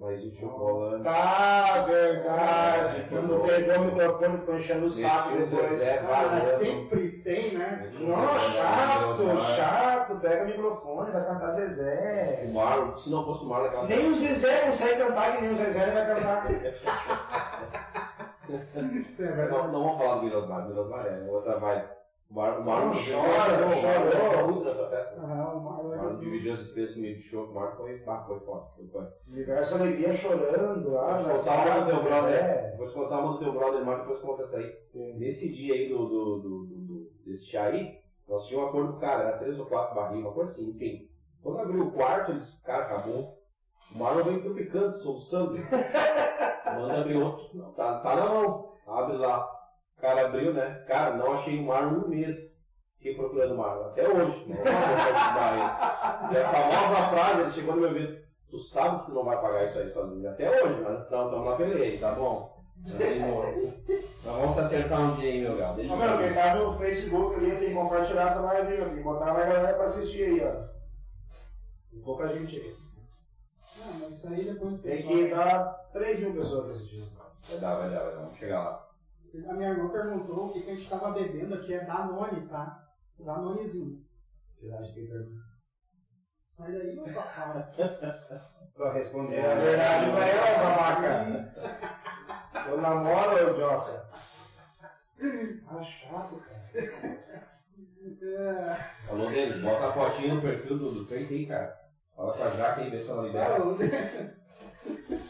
mais 0.00 0.22
de 0.22 0.44
rolando. 0.44 1.04
Tá, 1.04 1.84
verdade. 1.86 3.04
Que 3.04 3.14
não 3.14 3.42
pegou 3.42 3.76
o 3.76 3.84
microfone, 3.84 4.38
ficou 4.38 4.56
enchendo 4.56 4.86
o 4.86 4.90
saco 4.90 5.36
depois. 5.36 5.50
Zezé, 5.50 5.98
Ah, 6.08 6.58
sempre 6.58 7.08
tem, 7.22 7.52
né? 7.52 7.92
Zezé, 7.92 8.38
chato, 8.54 9.40
chato. 9.40 10.20
Pega 10.20 10.44
o 10.44 10.46
microfone, 10.46 11.10
vai 11.10 11.24
cantar 11.26 11.50
Zezé. 11.50 12.46
O 12.48 12.54
Marlon, 12.54 12.96
se 12.96 13.10
não 13.10 13.24
fosse 13.24 13.44
o 13.44 13.48
Marlon, 13.48 13.66
aquela 13.66 13.86
Nem 13.86 14.10
o 14.10 14.14
Zezé 14.14 14.60
consegue 14.66 14.96
cantar, 14.96 15.36
que 15.36 15.42
nem 15.42 15.50
o 15.50 15.56
Zezé 15.56 15.90
vai 15.90 16.06
cantar. 16.06 16.46
É 18.50 19.48
Não, 19.48 19.68
não 19.70 19.84
vamos 19.84 19.98
falar 19.98 20.16
do 20.16 20.22
Mirosmar, 20.24 20.66
Mirosmar 20.66 21.06
é 21.06 21.30
outra 21.30 21.56
vibe. 21.60 21.84
O 22.30 22.34
Mar- 22.34 22.60
o 22.60 22.64
Marlon 22.64 22.86
Não, 22.86 22.94
chora, 22.94 23.80
chora, 23.80 24.12
chorou. 24.12 24.48
muito 24.52 24.64
dessa 24.64 24.88
festa. 24.88 25.20
Aham, 25.20 25.54
o 25.56 25.60
Marlon 25.64 26.16
dividiu 26.18 26.52
as 26.52 26.60
despesas 26.60 26.94
comigo 26.94 27.16
de 27.18 27.22
show, 27.24 27.44
o 27.46 27.52
Marlon 27.54 27.76
foi, 27.76 27.98
pá, 27.98 28.22
foi 28.24 28.38
foda. 28.40 29.12
Diversa 29.26 29.78
alegria 29.78 30.12
chorando 30.12 30.90
lá. 30.92 31.18
Vou 31.18 31.34
te 31.34 31.44
contar 31.44 31.66
uma 31.66 31.80
do 31.80 31.86
teu 31.90 32.02
brother, 32.04 32.76
vou 32.78 32.86
te 32.88 32.94
contar 32.94 33.18
uma 33.20 33.32
do 33.32 33.38
teu 33.40 33.52
brother, 33.52 33.84
Marlon, 33.84 34.02
depois 34.02 34.20
conta 34.20 34.42
essa 34.42 34.58
aí. 34.58 34.72
Nesse 35.18 35.52
dia 35.52 35.74
aí 35.74 35.88
do, 35.88 35.98
do, 35.98 36.38
do, 36.38 36.66
do- 36.66 36.86
do- 36.86 37.10
desse 37.26 37.46
chá 37.46 37.64
aí, 37.64 37.98
nós 38.28 38.46
tínhamos 38.46 38.66
um 38.66 38.70
acordo 38.70 38.92
com 38.92 38.98
o 38.98 39.00
cara, 39.00 39.22
era 39.24 39.38
três 39.38 39.58
ou 39.58 39.66
quatro 39.66 39.94
barrinhas, 39.96 40.26
uma 40.26 40.32
coisa 40.34 40.52
assim, 40.52 40.70
enfim. 40.70 41.08
Quando 41.42 41.58
abriu 41.58 41.82
o 41.82 41.90
quarto, 41.92 42.30
ele 42.30 42.40
disse, 42.40 42.62
cara, 42.62 42.84
acabou. 42.84 43.38
O 43.92 43.98
Marlon 43.98 44.22
veio 44.22 44.42
tropicando, 44.42 44.92
soluçando. 44.98 45.54
Manda 46.64 47.00
abrir 47.00 47.16
outro. 47.16 47.58
Não, 47.58 47.72
tá, 47.72 47.98
tá 47.98 48.14
não, 48.14 48.42
não. 48.42 48.70
Abre 48.86 49.16
lá. 49.16 49.48
O 50.00 50.02
cara 50.02 50.26
abriu, 50.28 50.54
né? 50.54 50.82
Cara, 50.88 51.14
não 51.14 51.34
achei 51.34 51.60
o 51.60 51.66
Marlon 51.66 52.06
um 52.06 52.08
mês. 52.08 52.64
Fiquei 52.96 53.14
procurando 53.16 53.52
o 53.52 53.58
Marlon. 53.58 53.84
Até 53.88 54.08
hoje. 54.08 54.46
Barriga. 54.48 56.38
É 56.38 56.42
a 56.42 56.48
famosa 56.48 57.08
frase, 57.10 57.40
ele 57.42 57.50
chegou 57.50 57.74
no 57.74 57.82
meu 57.82 57.90
ouvido. 57.90 58.18
Tu 58.48 58.58
sabe 58.60 59.00
que 59.00 59.06
tu 59.06 59.12
não 59.12 59.24
vai 59.26 59.38
pagar 59.42 59.66
isso 59.66 59.78
aí 59.78 59.90
sozinho. 59.90 60.26
Até 60.26 60.48
hoje, 60.48 60.80
mas 60.80 61.10
não, 61.10 61.26
estamos 61.26 61.44
na 61.44 61.56
peleia, 61.56 62.00
tá 62.00 62.12
bom? 62.12 62.64
Aí, 62.98 63.20
Nós 64.24 64.36
vamos 64.36 64.54
se 64.54 64.60
acertar 64.60 65.00
um 65.02 65.16
dia 65.16 65.32
aí, 65.32 65.42
meu 65.42 65.58
galo. 65.58 65.76
Deixa 65.76 65.94
meu, 65.94 66.16
quem 66.16 66.28
eu 66.28 66.34
tá 66.34 66.54
no 66.54 66.78
Facebook 66.78 67.34
ali, 67.34 67.56
tem 67.56 67.68
que 67.68 67.74
compartilhar 67.74 68.28
essa 68.28 68.40
live. 68.40 68.76
Tem 68.78 68.96
que 68.96 69.02
botar 69.02 69.34
mais 69.34 69.52
galera 69.52 69.76
pra 69.76 69.84
assistir 69.84 70.22
aí, 70.22 70.40
ó. 70.42 70.64
Tem 71.90 72.00
pouca 72.00 72.26
gente 72.28 72.56
aí. 72.56 72.74
Ah, 73.82 73.92
mas 74.00 74.12
isso 74.12 74.28
aí 74.28 74.44
depois 74.44 74.80
Tem 74.80 75.06
que 75.06 75.28
dar 75.28 75.90
3 75.92 76.20
mil 76.20 76.32
pessoas 76.32 76.64
pra 76.64 76.72
assistir. 76.72 77.04
Vai 77.50 77.58
dar, 77.60 77.74
vai 77.76 77.90
dar, 77.90 78.00
vai 78.00 78.14
dar. 78.14 78.20
Vamos 78.22 78.38
chegar 78.38 78.64
lá. 78.64 78.89
A 79.48 79.54
minha 79.54 79.70
irmã 79.70 79.88
perguntou 79.90 80.46
o 80.46 80.52
que, 80.52 80.62
que 80.62 80.70
a 80.70 80.74
gente 80.74 80.88
tava 80.88 81.12
bebendo 81.12 81.54
aqui. 81.54 81.72
É 81.74 81.84
Danone, 81.84 82.46
tá? 82.48 82.84
Danonezinho. 83.18 84.02
Verdade, 84.60 84.92
que 84.92 85.06
pergunta. 85.06 85.40
Sai 86.56 86.72
daí, 86.72 86.94
meu 86.96 87.06
safado. 87.08 87.64
Pra 88.74 88.92
responder 88.94 89.44
a 89.44 89.54
verdade 89.56 90.10
pra 90.10 90.26
ela, 90.26 90.58
babaca. 90.58 91.50
Eu 92.70 92.80
namoro, 92.80 93.50
ô 93.52 93.54
Jota. 93.58 94.08
Ah, 95.66 95.82
chato, 95.82 96.36
cara. 96.36 96.62
É, 98.22 98.74
Falou 99.06 99.28
deles, 99.30 99.60
bota 99.60 99.86
a 99.88 99.92
fotinha 99.92 100.34
no 100.34 100.40
perfil 100.40 100.78
do, 100.78 100.90
do 100.92 101.06
Face 101.06 101.34
aí, 101.34 101.46
cara. 101.46 101.74
Fala 102.16 102.32
com 102.36 102.42
a 102.42 102.48
Jaque 102.50 102.80
aí, 102.82 102.90
vê 102.90 103.00
se 103.02 103.10
ela 103.10 103.22
libera. 103.22 103.56
eu- 103.56 103.76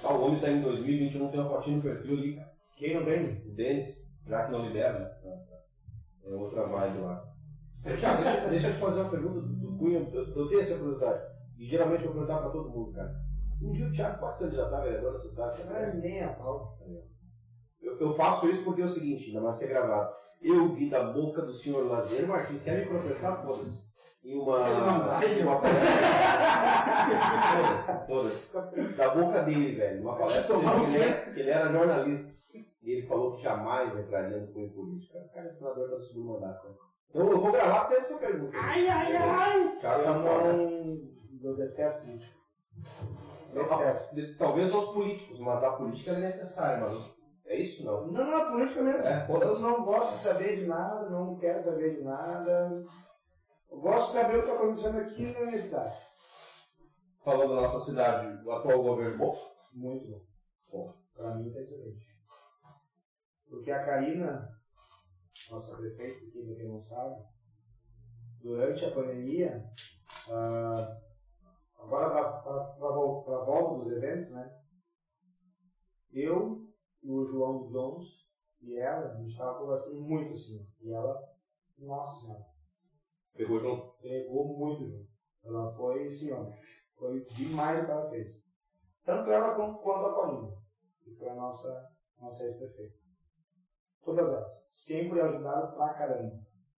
Ah, 0.04 0.12
o 0.14 0.26
homem 0.26 0.40
tá 0.40 0.48
em 0.48 0.60
2021, 0.60 1.30
tem 1.30 1.40
uma 1.40 1.48
fotinha 1.48 1.76
no 1.76 1.82
perfil 1.82 2.14
ali, 2.18 2.36
cara. 2.36 2.50
Quem 2.80 2.94
não 2.94 3.04
tem? 3.04 3.42
O 3.46 3.54
Denis, 3.54 4.10
já 4.26 4.46
que 4.46 4.52
não 4.52 4.64
libera, 4.64 4.98
né? 4.98 5.10
É 6.24 6.30
outra 6.30 6.62
vibe 6.64 6.98
lá. 7.00 7.22
Tiago, 7.98 8.22
deixa, 8.22 8.48
deixa 8.48 8.66
eu 8.68 8.72
te 8.72 8.78
fazer 8.78 9.00
uma 9.02 9.10
pergunta 9.10 9.40
do, 9.40 9.76
Cunha, 9.78 9.98
eu, 10.12 10.34
eu 10.34 10.48
tenho 10.48 10.60
essa 10.62 10.78
curiosidade. 10.78 11.22
E 11.58 11.66
geralmente 11.66 12.04
eu 12.04 12.12
vou 12.12 12.22
perguntar 12.22 12.40
pra 12.40 12.50
todo 12.50 12.70
mundo, 12.70 12.92
cara. 12.92 13.14
Um 13.60 13.72
dia 13.72 13.86
o 13.86 13.92
Thiago 13.92 14.18
pode 14.18 14.38
se 14.38 14.44
candidatar 14.44 14.78
a 14.78 14.80
vereador 14.80 15.12
nessa 15.12 15.28
cidade? 15.28 15.60
É 15.70 15.92
nem 15.92 16.22
a 16.22 16.28
pau. 16.30 16.78
Eu, 17.82 17.98
eu 18.00 18.14
faço 18.14 18.48
isso 18.48 18.64
porque 18.64 18.80
é 18.80 18.86
o 18.86 18.88
seguinte, 18.88 19.26
ainda 19.26 19.42
mais 19.42 19.58
que 19.58 19.64
é 19.64 19.68
gravado. 19.68 20.10
Eu 20.40 20.74
vi 20.74 20.88
da 20.88 21.04
boca 21.12 21.42
do 21.42 21.52
senhor 21.52 21.86
Lazer 21.86 22.26
Martins, 22.26 22.62
quer 22.64 22.78
me 22.78 22.86
processar? 22.86 23.42
Foda-se. 23.42 23.84
Em 24.24 24.34
uma. 24.38 24.58
Em 25.22 25.42
uma 25.42 25.60
palestra. 25.60 25.90
Foda-se, 28.06 28.52
foda-se. 28.52 28.94
Da 28.96 29.14
boca 29.14 29.42
dele, 29.42 29.74
velho. 29.74 30.00
Uma 30.02 30.16
palestra 30.16 30.56
ele, 30.56 30.96
é- 30.98 31.32
ele 31.36 31.50
era 31.50 31.70
jornalista. 31.70 32.39
E 32.82 32.92
ele 32.92 33.06
falou 33.06 33.36
que 33.36 33.42
jamais 33.42 33.94
entraria 33.98 34.38
no 34.40 34.52
cunho 34.52 34.70
político. 34.72 35.18
O 35.18 35.28
cara 35.30 35.48
é 35.48 35.50
senador 35.52 35.88
do 35.88 36.02
segundo 36.02 36.32
mandato. 36.32 36.66
Né? 36.68 36.74
Então 37.10 37.30
eu 37.30 37.40
vou 37.40 37.52
gravar 37.52 37.82
sempre 37.84 38.04
essa 38.04 38.18
pergunta. 38.18 38.56
Ai, 38.56 38.88
ai, 38.88 39.16
ai! 39.16 39.66
Eu 39.74 39.80
tá 39.80 40.22
fora. 40.22 40.52
não. 40.52 41.10
Eu 41.42 41.56
detesto 41.56 42.04
política. 42.06 42.34
Detesto. 43.52 44.14
de- 44.14 44.34
Talvez 44.36 44.72
aos 44.72 44.88
políticos, 44.92 45.40
mas 45.40 45.62
a 45.64 45.72
política 45.72 46.12
é 46.12 46.20
necessária. 46.20 46.80
Mas 46.80 46.92
os- 46.92 47.14
é 47.46 47.56
isso 47.56 47.84
não? 47.84 48.06
Não, 48.06 48.24
não, 48.24 48.38
é 48.38 48.50
política 48.50 48.82
mesmo. 48.82 49.00
É, 49.02 49.26
eu 49.28 49.58
não 49.58 49.84
gosto 49.84 50.16
de 50.16 50.22
saber 50.22 50.56
de 50.56 50.66
nada, 50.66 51.08
não 51.10 51.36
quero 51.36 51.60
saber 51.60 51.96
de 51.96 52.02
nada. 52.02 52.84
Eu 53.70 53.80
gosto 53.80 54.06
de 54.08 54.12
saber 54.14 54.38
o 54.38 54.42
que 54.42 54.48
está 54.48 54.60
acontecendo 54.62 54.98
aqui 55.00 55.26
na 55.32 55.40
minha 55.46 55.58
cidade. 55.58 55.96
Falando 57.24 57.48
da 57.54 57.60
nossa 57.62 57.80
cidade, 57.80 58.44
o 58.46 58.50
atual 58.52 58.82
governo 58.82 59.18
bom. 59.18 59.36
Muito 59.74 60.06
bom. 60.06 60.20
Bom, 60.72 60.94
para 61.16 61.34
mim 61.34 61.48
está 61.48 61.60
excelente. 61.60 62.09
Porque 63.50 63.72
a 63.72 63.84
Karina, 63.84 64.48
nossa 65.50 65.76
prefeita, 65.76 66.24
aqui, 66.24 66.54
quem 66.56 66.68
não 66.68 66.80
sabe, 66.80 67.20
durante 68.40 68.84
a 68.84 68.92
pandemia, 68.92 69.68
ah, 70.30 71.00
agora 71.76 72.10
para 72.10 72.22
a 72.22 73.44
volta 73.44 73.80
dos 73.80 73.92
eventos, 73.92 74.30
né? 74.30 74.56
Eu, 76.12 76.64
o 77.02 77.24
João 77.24 77.58
dos 77.58 77.72
Dons 77.72 78.20
e 78.62 78.78
ela, 78.78 79.10
a 79.12 79.16
gente 79.16 79.32
estava 79.32 79.58
conversando 79.58 80.00
muito 80.02 80.32
assim. 80.34 80.66
E 80.80 80.90
ela, 80.92 81.34
nossa 81.78 82.20
senhora, 82.20 82.44
Pegou 83.34 83.58
junto. 83.58 83.94
pegou 84.00 84.58
muito 84.58 84.84
junto. 84.86 85.10
Ela 85.42 85.74
foi, 85.74 86.10
sim, 86.10 86.30
ó, 86.32 86.50
foi 86.96 87.24
demais 87.26 87.82
o 87.82 87.86
que 87.86 87.90
ela 87.90 88.10
fez. 88.10 88.44
Tanto 89.04 89.30
ela 89.30 89.54
quanto, 89.54 89.78
quanto 89.78 90.06
a 90.06 90.14
Paulinha, 90.14 90.56
que 91.02 91.14
foi 91.16 91.28
a 91.30 91.34
nossa, 91.34 91.90
nossa 92.20 92.44
ex-prefeita. 92.44 92.99
Todas 94.10 94.32
elas. 94.32 94.68
Sempre 94.72 95.20
ajudaram 95.20 95.70
pra 95.72 95.94
caramba. 95.94 96.34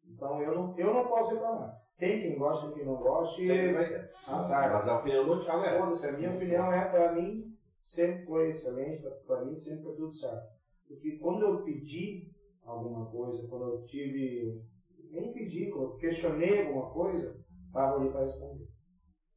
Então 0.07 0.43
eu 0.43 0.55
não, 0.55 0.79
eu 0.79 0.93
não 0.93 1.07
posso 1.07 1.35
reclamar. 1.35 1.81
Tem 1.97 2.21
quem 2.21 2.39
gosta, 2.39 2.67
tem 2.67 2.75
quem 2.75 2.85
não 2.85 2.97
gosta. 2.97 3.37
Sempre 3.37 3.73
vai 3.73 3.89
ter. 3.89 4.11
azar. 4.29 4.73
Mas 4.73 4.89
a 4.89 4.99
opinião 4.99 5.27
do 5.27 5.41
Thiago 5.41 5.65
é 5.65 5.79
essa. 5.79 6.09
A 6.09 6.13
minha 6.13 6.35
opinião 6.35 6.73
é, 6.73 6.89
pra 6.91 7.13
mim, 7.13 7.57
sempre 7.81 8.27
foi 8.27 8.51
excelente, 8.51 9.03
pra 9.27 9.45
mim 9.45 9.59
sempre 9.59 9.85
foi 9.85 9.97
tudo 9.97 10.13
certo. 10.13 10.53
Porque 10.87 11.19
quando 11.19 11.43
eu 11.43 11.63
pedi 11.63 12.31
alguma 12.65 13.11
coisa, 13.11 13.49
quando 13.49 13.65
eu 13.65 13.85
tive, 13.87 14.63
nem 15.11 15.33
pedi, 15.33 15.71
quando 15.71 15.93
eu 15.93 15.97
questionei 15.97 16.67
alguma 16.67 16.91
coisa, 16.91 17.35
tava 17.73 17.97
ali 17.97 18.11
pra 18.11 18.23
responder. 18.25 18.69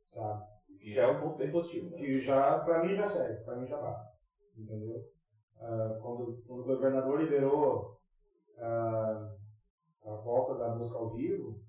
Sabe? 0.08 0.44
Que 0.80 0.94
já 0.94 1.04
é 1.04 1.12
um 1.12 1.22
ponto 1.22 1.38
bem 1.38 1.52
positivo. 1.52 1.92
Né? 1.92 1.98
Que 1.98 2.20
já, 2.20 2.60
pra 2.60 2.84
mim 2.84 2.96
já 2.96 3.06
serve, 3.06 3.44
pra 3.46 3.56
mim 3.56 3.68
já 3.68 3.78
basta. 3.80 4.14
Entendeu? 4.58 5.02
Ah, 5.62 6.00
quando, 6.02 6.44
quando 6.46 6.60
o 6.62 6.66
governador 6.66 7.22
liberou 7.22 7.98
ah, 8.58 9.36
a 10.06 10.16
volta 10.16 10.56
da 10.56 10.76
música 10.76 10.98
ao 10.98 11.12
vivo, 11.12 11.60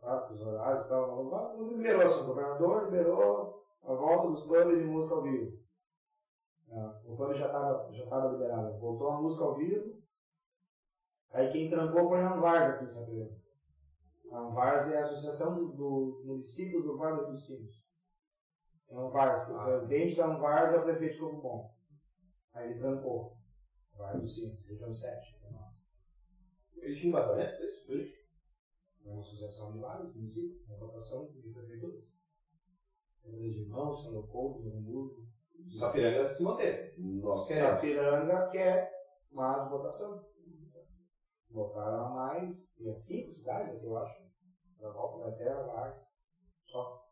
tá, 0.00 0.28
os 0.30 0.40
horários 0.40 0.84
e 0.84 0.88
tal, 0.88 1.24
não 1.56 1.68
liberou 1.68 2.02
assim, 2.02 2.20
o 2.20 2.26
governador 2.26 2.84
liberou 2.84 3.62
a 3.84 3.94
volta 3.94 4.28
dos 4.28 4.42
pubs 4.44 4.80
e 4.80 4.84
música 4.84 5.14
ao 5.14 5.22
vivo. 5.22 5.58
Ah, 6.70 7.00
o 7.04 7.16
pub 7.16 7.34
já 7.34 7.46
estava 7.46 7.92
já 7.92 8.06
tava 8.06 8.32
liberado, 8.32 8.78
voltou 8.78 9.08
a 9.08 9.20
música 9.20 9.44
ao 9.44 9.56
vivo, 9.56 10.02
aí 11.32 11.50
quem 11.50 11.70
trancou 11.70 12.08
foi 12.08 12.20
a 12.20 12.34
Anvars 12.34 12.66
aqui 12.66 12.84
em 12.84 12.88
São 12.88 13.06
Pedro. 13.06 13.38
A 14.30 14.38
Anvars 14.40 14.90
é 14.90 14.98
a 14.98 15.04
Associação 15.04 15.54
do, 15.54 15.72
do 15.72 16.22
Município 16.26 16.82
do 16.82 16.98
Vale 16.98 17.26
dos 17.26 17.46
Sinos. 17.46 17.82
É 18.90 18.94
Anvars, 18.94 19.48
o 19.48 19.64
presidente 19.64 20.16
da 20.16 20.26
Anvars 20.26 20.74
é 20.74 20.78
o 20.78 20.82
prefeito 20.82 21.14
de 21.14 21.20
Campo 21.20 21.40
Bom. 21.40 21.77
Aí 22.54 22.70
ele 22.70 22.80
trancou. 22.80 23.36
Vale 23.96 24.20
dos 24.20 24.34
Sinos, 24.34 24.64
região 24.66 24.94
7. 24.94 25.38
é 25.42 25.50
nossa. 25.50 25.76
Ele 26.76 26.94
tinha 26.94 27.08
embasamento 27.08 27.58
desse 27.58 27.86
político? 27.86 28.18
É 29.04 29.10
uma 29.10 29.20
associação 29.20 29.72
de 29.72 29.78
vários 29.78 30.14
municípios, 30.14 30.68
uma 30.68 30.78
votação 30.78 31.32
de 31.32 31.50
prefeituras. 31.50 32.04
Câmara 33.22 33.42
de 33.42 33.60
Irmãos, 33.62 34.02
São 34.02 34.12
Leopoldo, 34.12 34.68
Hamburgo. 34.76 35.26
Sapiranga 35.70 36.26
se 36.26 36.42
manteve. 36.42 36.94
Sapiranga 37.46 38.50
quer 38.50 38.90
mais 39.32 39.68
votação. 39.68 40.24
Votaram 41.50 42.06
a 42.06 42.10
mais, 42.10 42.68
é 42.80 42.94
cinco 42.94 43.32
cidades 43.32 43.74
aqui, 43.74 43.86
eu 43.86 43.96
acho. 43.96 44.22
Da 44.78 44.90
volta 44.90 45.30
da 45.30 45.36
terra, 45.36 45.66
Lages. 45.66 46.06
Só. 46.66 47.04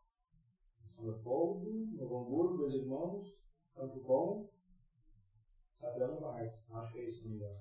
São 0.85 1.05
Leopoldo, 1.05 1.69
Novo 1.97 2.19
Hamburgo, 2.19 2.57
Dois 2.57 2.73
Irmãos, 2.75 3.27
Campo 3.75 3.99
Bom, 4.01 4.49
E 5.81 6.21
Lages. 6.21 6.59
Acho 6.73 6.93
que 6.93 6.99
é 6.99 7.03
isso, 7.03 7.21
se 7.21 7.23
não 7.25 7.31
me 7.31 7.37
engano. 7.37 7.59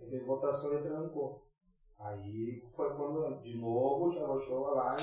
Aí 0.00 0.10
teve 0.10 0.24
votação 0.24 0.78
e 0.78 0.82
trancou. 0.82 1.44
Aí 1.98 2.62
foi 2.76 2.94
quando, 2.94 3.40
de 3.42 3.58
novo, 3.58 4.12
já 4.12 4.26
baixou 4.26 4.74
lá, 4.74 4.96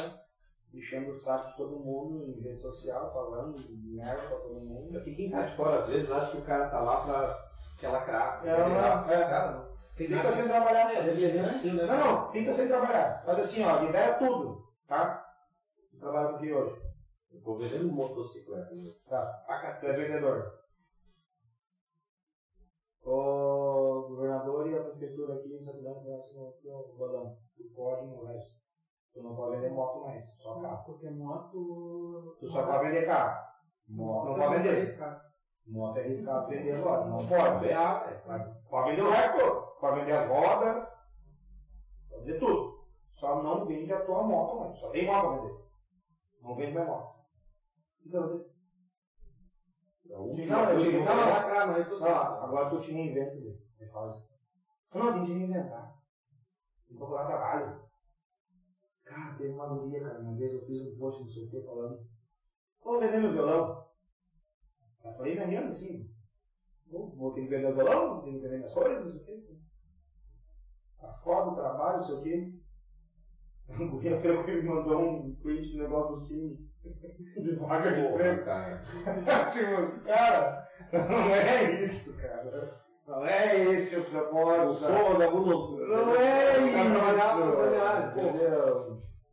enchendo 0.74 1.12
o 1.12 1.16
saco 1.16 1.50
de 1.52 1.58
todo 1.58 1.80
mundo 1.80 2.24
em 2.24 2.42
rede 2.42 2.62
social, 2.62 3.12
falando 3.14 3.56
merda 3.70 4.22
pra 4.28 4.38
todo 4.38 4.62
mundo. 4.62 4.98
Aqui 4.98 5.16
quem 5.16 5.30
tá 5.30 5.46
de 5.46 5.56
fora 5.58 5.80
às 5.80 5.90
vezes 5.90 6.12
acha 6.12 6.32
que 6.32 6.38
o 6.38 6.46
cara 6.46 6.70
tá 6.70 6.80
lá 6.82 7.04
pra 7.04 7.50
aquela 7.78 8.02
craca. 8.06 8.48
É, 8.48 8.70
mas- 8.70 9.10
é. 9.10 9.20
cara 9.28 9.52
não. 9.52 9.76
Fica 9.96 10.16
nada. 10.18 10.32
sem 10.32 10.48
trabalhar 10.48 10.88
mesmo. 10.90 11.10
ele 11.10 11.38
é 11.38 11.42
assim, 11.42 11.74
né? 11.74 11.86
Não, 11.86 11.98
não, 11.98 12.32
fica 12.32 12.52
sem 12.52 12.68
trabalhar. 12.68 13.24
Faz 13.26 13.40
assim, 13.40 13.64
ó, 13.64 13.80
libera 13.80 14.18
tudo, 14.18 14.68
tá? 14.88 15.26
Eu 15.94 16.00
trabalho 16.00 16.36
aqui 16.36 16.52
hoje. 16.52 16.82
Eu 17.32 17.42
tô 17.42 17.58
vendendo 17.58 17.92
motocicleta. 17.92 18.74
né? 18.76 18.92
Tá. 19.10 19.26
Pra 19.46 19.58
Você 19.58 19.88
é 19.88 19.90
cacete. 19.92 19.98
vendedor. 20.02 20.65
O 23.06 24.08
governador 24.10 24.68
e 24.68 24.76
a 24.76 24.84
prefeitura 24.84 25.36
aqui 25.36 25.54
em 25.54 25.64
São 25.64 25.84
Paulo 25.84 26.02
conhecem 26.02 26.48
aqui 26.48 26.70
o 26.70 26.96
bolão. 26.98 27.38
Tu 27.56 27.64
pode 27.76 28.08
no 28.08 28.26
resto. 28.26 28.56
Tu 29.14 29.22
não 29.22 29.36
pode 29.36 29.58
vender 29.58 29.70
moto 29.70 30.02
mais, 30.02 30.26
só 30.42 30.60
carro. 30.60 30.84
Porque 30.86 31.10
moto. 31.12 32.36
Tu 32.40 32.48
só 32.48 32.66
pode 32.66 32.86
vender 32.86 33.06
carro. 33.06 33.46
Moto 33.88 34.30
não 34.30 34.36
pode 34.36 34.64
vender. 34.64 34.88
Moto 35.68 35.98
é 35.98 36.02
arriscado 36.02 36.50
vender 36.50 36.76
agora. 36.76 37.06
Não 37.06 37.28
pode. 37.28 37.72
Ah. 37.72 38.24
Mas 38.26 38.56
Pode 38.70 38.90
vender 38.90 39.04
o 39.04 39.10
resto 39.12 39.40
todo. 39.40 39.62
Pode 39.80 40.00
vender 40.00 40.12
as 40.12 40.28
rodas. 40.28 40.88
Pode 42.10 42.26
vender 42.26 42.40
tudo. 42.40 42.86
Só 43.12 43.42
não 43.44 43.66
vende 43.66 43.94
a 43.94 44.04
tua 44.04 44.24
moto, 44.24 44.60
mano. 44.60 44.76
Só 44.76 44.90
tem 44.90 45.06
moto 45.06 45.28
pra 45.28 45.38
vender. 45.38 45.66
Não 46.42 46.56
vende 46.56 46.74
mais 46.74 46.88
moto. 46.88 47.16
Então, 48.06 48.46
você- 50.08 50.14
A 50.14 50.18
Não, 50.18 50.24
última 50.26 50.58
eu 50.72 50.78
que 50.78 50.84
digo, 50.84 50.98
eu 50.98 51.04
não, 51.06 51.16
vou 51.16 51.26
não. 51.26 51.32
lacrar 51.32 51.70
Olha 51.70 51.86
social. 51.86 52.10
lá, 52.14 52.44
agora 52.44 52.70
tu 52.70 52.80
te 52.80 52.92
reinventa 52.92 53.36
dele. 53.36 53.60
Ele 53.80 53.90
fala 53.92 54.10
assim. 54.10 54.26
Não, 54.94 55.14
tem 55.14 55.24
que 55.24 55.34
reinventar. 55.34 55.94
Que 56.88 56.94
procurar 56.94 57.26
trabalho. 57.26 57.80
Cara, 59.04 59.36
teve 59.36 59.54
uma 59.54 59.68
guria, 59.68 60.02
cara. 60.02 60.20
Uma 60.20 60.36
vez 60.36 60.54
eu 60.54 60.66
fiz 60.66 60.82
um 60.82 60.98
post 60.98 61.22
no 61.24 61.30
seu 61.30 61.64
falando. 61.64 62.00
Tô 62.82 63.00
vendendo 63.00 63.32
violão. 63.32 63.84
Eu 65.04 65.12
falei 65.14 65.36
na 65.36 65.46
renda 65.46 65.70
assim. 65.70 66.08
Pô, 66.90 67.08
vou 67.16 67.34
ter 67.34 67.42
que 67.42 67.48
vender 67.48 67.68
o 67.68 67.74
violão, 67.74 68.22
tenho 68.22 68.36
que 68.38 68.44
vender 68.44 68.58
minhas 68.58 68.74
coisas, 68.74 69.14
não 69.14 69.20
sei 69.20 69.38
o 69.38 69.42
quê. 69.44 69.58
Tá 71.00 71.12
foda 71.24 71.50
o 71.50 71.56
trabalho, 71.56 71.98
não 71.98 72.06
sei 72.06 72.16
o 72.16 72.22
quê. 72.22 72.52
A 73.70 73.84
guria 73.84 74.22
pegou 74.22 74.48
e 74.48 74.62
me 74.62 74.62
mandou 74.64 75.02
um 75.02 75.36
print 75.42 75.72
do 75.72 75.78
negócio 75.80 76.14
do 76.14 76.22
Cine. 76.22 76.64
De 77.38 77.56
vaga 77.56 77.92
de 77.92 78.02
emprego. 78.02 78.44
Porra, 78.44 78.46
cara. 78.46 78.82
tipo, 79.52 80.00
cara, 80.06 80.68
não 80.94 81.36
é 81.36 81.82
isso, 81.82 82.16
cara. 82.18 82.74
Não 83.08 83.26
é 83.26 83.64
esse 83.72 83.96
o 83.98 84.00
Eu 84.00 84.06
propósito. 84.06 84.86
sou 84.86 85.14
vagabundo. 85.14 85.78
Não 85.88 86.16
é 86.16 86.60
isso. 86.60 86.76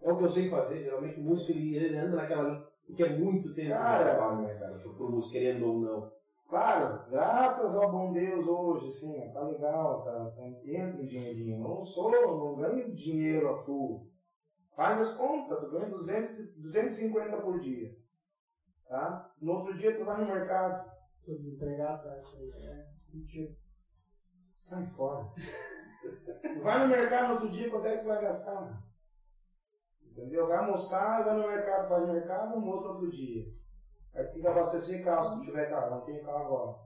É 0.03 0.13
o 0.13 0.17
que 0.17 0.25
eu 0.25 0.31
sei 0.31 0.51
fazer. 0.51 0.83
Geralmente 0.85 1.21
o 1.21 1.25
músico 1.25 1.53
ele, 1.53 1.77
ele 1.77 1.97
anda 1.97 2.17
naquela 2.17 2.49
linha. 2.49 2.63
Porque 2.87 3.03
é 3.05 3.17
muito 3.17 3.55
tempo 3.55 3.71
Cara. 3.71 4.05
de 4.05 4.11
trabalho, 4.11 4.43
né, 4.43 4.55
cara? 4.55 4.79
Pro 4.79 5.11
músico, 5.11 5.33
querendo 5.33 5.67
ou 5.67 5.81
não. 5.81 6.13
Claro, 6.49 7.01
graças 7.11 7.75
ao 7.79 7.91
bom 7.91 8.13
Deus 8.13 8.47
hoje, 8.47 8.89
assim, 8.89 9.19
tá 9.33 9.41
legal, 9.43 10.03
tá, 10.03 10.33
tá 10.37 10.43
entra 10.67 11.03
em 11.03 11.07
dinheirinho. 11.07 11.61
Não 11.61 11.87
sou, 11.87 12.11
não 12.11 12.57
ganho 12.57 12.95
dinheiro 12.95 13.49
a 13.49 13.57
full. 13.63 14.07
Faz 14.75 15.01
as 15.01 15.15
contas, 15.15 15.61
tu 15.61 15.71
ganha 15.71 15.89
200, 15.89 16.57
250 16.57 17.37
por 17.43 17.61
dia. 17.61 17.95
Tá? 18.89 19.33
No 19.41 19.53
outro 19.53 19.77
dia 19.77 19.97
tu 19.97 20.05
vai 20.05 20.21
no 20.21 20.27
mercado. 20.27 20.91
Tô 21.25 21.35
desempregado, 21.35 22.03
tá? 22.03 22.19
Isso 22.19 22.37
aí 22.37 22.51
é 22.51 22.87
mentira. 23.13 23.55
Sai 24.59 24.87
fora. 24.87 25.29
Vai 26.63 26.81
no 26.81 26.89
mercado 26.89 27.29
no 27.29 27.35
outro 27.35 27.51
dia, 27.51 27.71
quanto 27.71 27.87
é 27.87 27.97
que 27.97 28.03
tu 28.03 28.09
vai 28.09 28.23
gastar? 28.23 28.83
Entendeu? 30.03 30.47
Vai 30.47 30.59
almoçar, 30.59 31.25
vai 31.25 31.37
no 31.37 31.49
mercado, 31.49 31.89
faz 31.89 32.09
mercado, 32.09 32.55
almoço 32.55 32.83
no 32.83 32.95
outro 32.95 33.11
dia. 33.11 33.47
Aí 34.15 34.27
que 34.27 34.47
abastecer 34.47 35.03
carro 35.03 35.31
se 35.31 35.37
não 35.37 35.43
tiver 35.43 35.71
carro, 35.71 35.97
não 35.97 36.05
tem 36.05 36.23
carro 36.23 36.45
agora. 36.45 36.79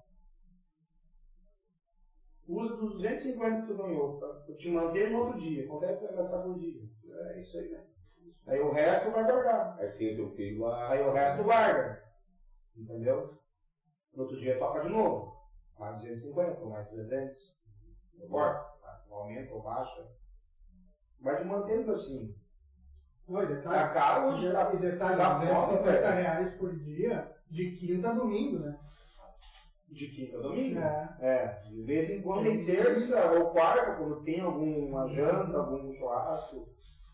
Usa 2.49 2.77
dos 2.77 2.95
250 2.95 3.63
que 3.63 3.67
tu 3.67 3.77
ganhou 3.77 4.19
para 4.19 4.55
te 4.55 4.71
manter 4.71 5.11
no 5.11 5.19
outro 5.19 5.41
dia. 5.41 5.67
Quanto 5.67 5.85
é 5.85 5.95
que 5.95 6.01
tu 6.01 6.07
vai 6.07 6.17
gastar 6.17 6.43
por 6.43 6.59
dia? 6.59 6.89
É 7.19 7.41
isso 7.41 7.59
aí, 7.59 7.69
né? 7.71 7.85
Aí 8.47 8.61
o 8.61 8.73
resto 8.73 9.11
vai 9.11 9.25
guardar. 9.25 9.79
Filho 9.97 10.61
lá. 10.61 10.91
Aí 10.91 11.03
o 11.03 11.13
resto 11.13 11.43
guarda. 11.45 12.03
Entendeu? 12.77 13.39
No 14.15 14.23
outro 14.23 14.39
dia 14.39 14.59
toca 14.59 14.81
de 14.81 14.89
novo. 14.89 15.35
Mais 15.79 15.97
250, 16.01 16.61
ou 16.63 16.71
mais 16.71 16.89
300. 16.89 17.57
Não 18.15 18.27
importa. 18.27 18.77
Aumenta 19.11 19.53
ou 19.53 19.63
baixa. 19.63 20.07
Vai 21.21 21.37
te 21.39 21.45
mantendo 21.45 21.93
assim. 21.93 22.35
Não, 23.29 23.43
e 23.43 23.47
Tá 23.47 23.55
detalhe, 23.55 23.95
caro 23.95 24.29
hoje. 24.29 24.53
Tá, 24.53 24.75
e 24.75 24.79
detalhe, 24.79 25.17
tá 25.17 25.35
foda, 25.41 25.55
250 25.55 26.01
velho. 26.01 26.15
reais 26.15 26.55
por 26.55 26.77
dia, 26.79 27.37
de 27.51 27.71
quinta 27.73 28.11
a 28.11 28.15
domingo, 28.15 28.59
né? 28.61 28.79
De 29.89 30.09
quinta 30.09 30.37
a 30.37 30.41
domingo. 30.41 30.79
É. 30.79 31.17
É, 31.21 31.63
de 31.69 31.83
vez 31.83 32.11
em 32.11 32.23
quando 32.23 32.47
em 32.47 32.65
terça 32.65 33.33
ou 33.33 33.51
quarta, 33.51 33.97
quando 33.97 34.23
tem 34.23 34.41
alguma 34.41 35.09
janta, 35.09 35.57
algum 35.57 35.91
churrasco, 35.93 36.69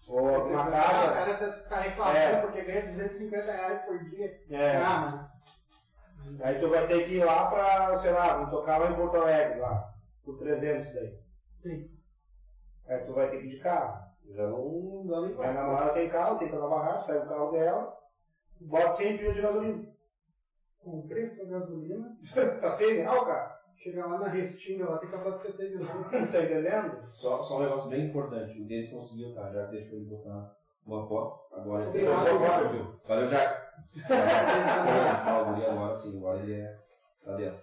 ou 0.09 0.47
O 0.49 0.53
casa. 0.53 0.71
cara 0.71 1.35
tá, 1.39 1.49
tá 1.69 1.81
reclamando 1.81 2.17
É. 2.19 2.41
porque 2.43 2.63
ganha 2.63 2.87
250 2.87 3.53
reais 3.53 3.83
por 3.83 3.99
dia. 4.05 4.41
É, 4.51 4.77
Ah, 4.77 5.13
mas. 5.13 6.41
aí 6.43 6.59
tu 6.61 6.69
vai 6.69 6.87
ter 6.87 7.05
que 7.07 7.15
ir 7.17 7.25
lá 7.25 7.47
pra, 7.51 7.99
sei 7.99 8.13
lá, 8.13 8.35
vamos 8.37 8.51
tocar 8.51 8.79
lá 8.79 8.91
em 8.91 8.95
Porto 8.97 9.17
Alegre, 9.17 9.61
lá, 9.61 9.93
por 10.25 10.39
300 10.39 10.93
daí. 10.95 11.19
Sim. 11.59 11.91
Aí 12.89 12.99
tu 13.05 13.13
vai 13.15 13.31
ter 13.31 13.39
que 13.39 13.47
ir 13.47 13.51
de 13.51 13.61
carro. 13.61 14.03
Já 14.31 14.47
não 14.47 15.07
dá 15.07 15.21
nem 15.21 15.35
Minha 15.37 15.53
namorada 15.53 15.93
tem 15.93 16.09
carro, 16.09 16.39
tem 16.39 16.49
que 16.49 16.57
lavar 16.57 16.85
rádio, 16.85 17.07
pega 17.07 17.25
o 17.25 17.29
carro 17.29 17.53
dela, 17.53 17.99
bota 18.61 18.91
100 18.93 19.19
pila 19.19 19.35
de 19.35 19.41
gasolina. 19.43 19.93
Com 20.79 20.99
o 20.99 21.07
preço 21.09 21.39
da 21.45 21.59
gasolina, 21.59 22.17
tá 22.61 22.71
6 22.73 22.99
reais, 22.99 23.25
cara? 23.25 23.62
Chega 23.83 24.07
lá 24.07 24.19
na 24.19 24.29
Restinga, 24.29 24.89
lá 24.89 24.99
tem 24.99 25.09
que 25.09 25.15
abastecer 25.15 25.71
de 25.71 25.79
novo. 25.79 26.11
Tá 26.11 26.19
entendendo? 26.21 27.13
Só, 27.13 27.43
só 27.43 27.59
um 27.59 27.63
negócio 27.63 27.91
bem 27.91 28.07
importante. 28.07 28.61
O 28.61 28.67
deles 28.67 28.91
conseguiu, 28.91 29.35
tá? 29.35 29.51
Já 29.51 29.67
deixou 29.67 29.99
ele 29.99 30.09
botar 30.09 30.55
uma 30.87 31.07
foto. 31.07 31.55
Agora 31.55 31.85
ele 31.85 31.93
tem 31.93 32.05
Jack. 32.05 32.73
viu? 32.73 33.01
Valeu, 33.07 33.29
Jack. 33.29 33.63
Agora 35.69 36.01
sim, 36.01 36.17
agora 36.17 36.39
ele 36.39 36.61
é. 36.61 36.79
Tá 37.25 37.37
dentro. 37.37 37.61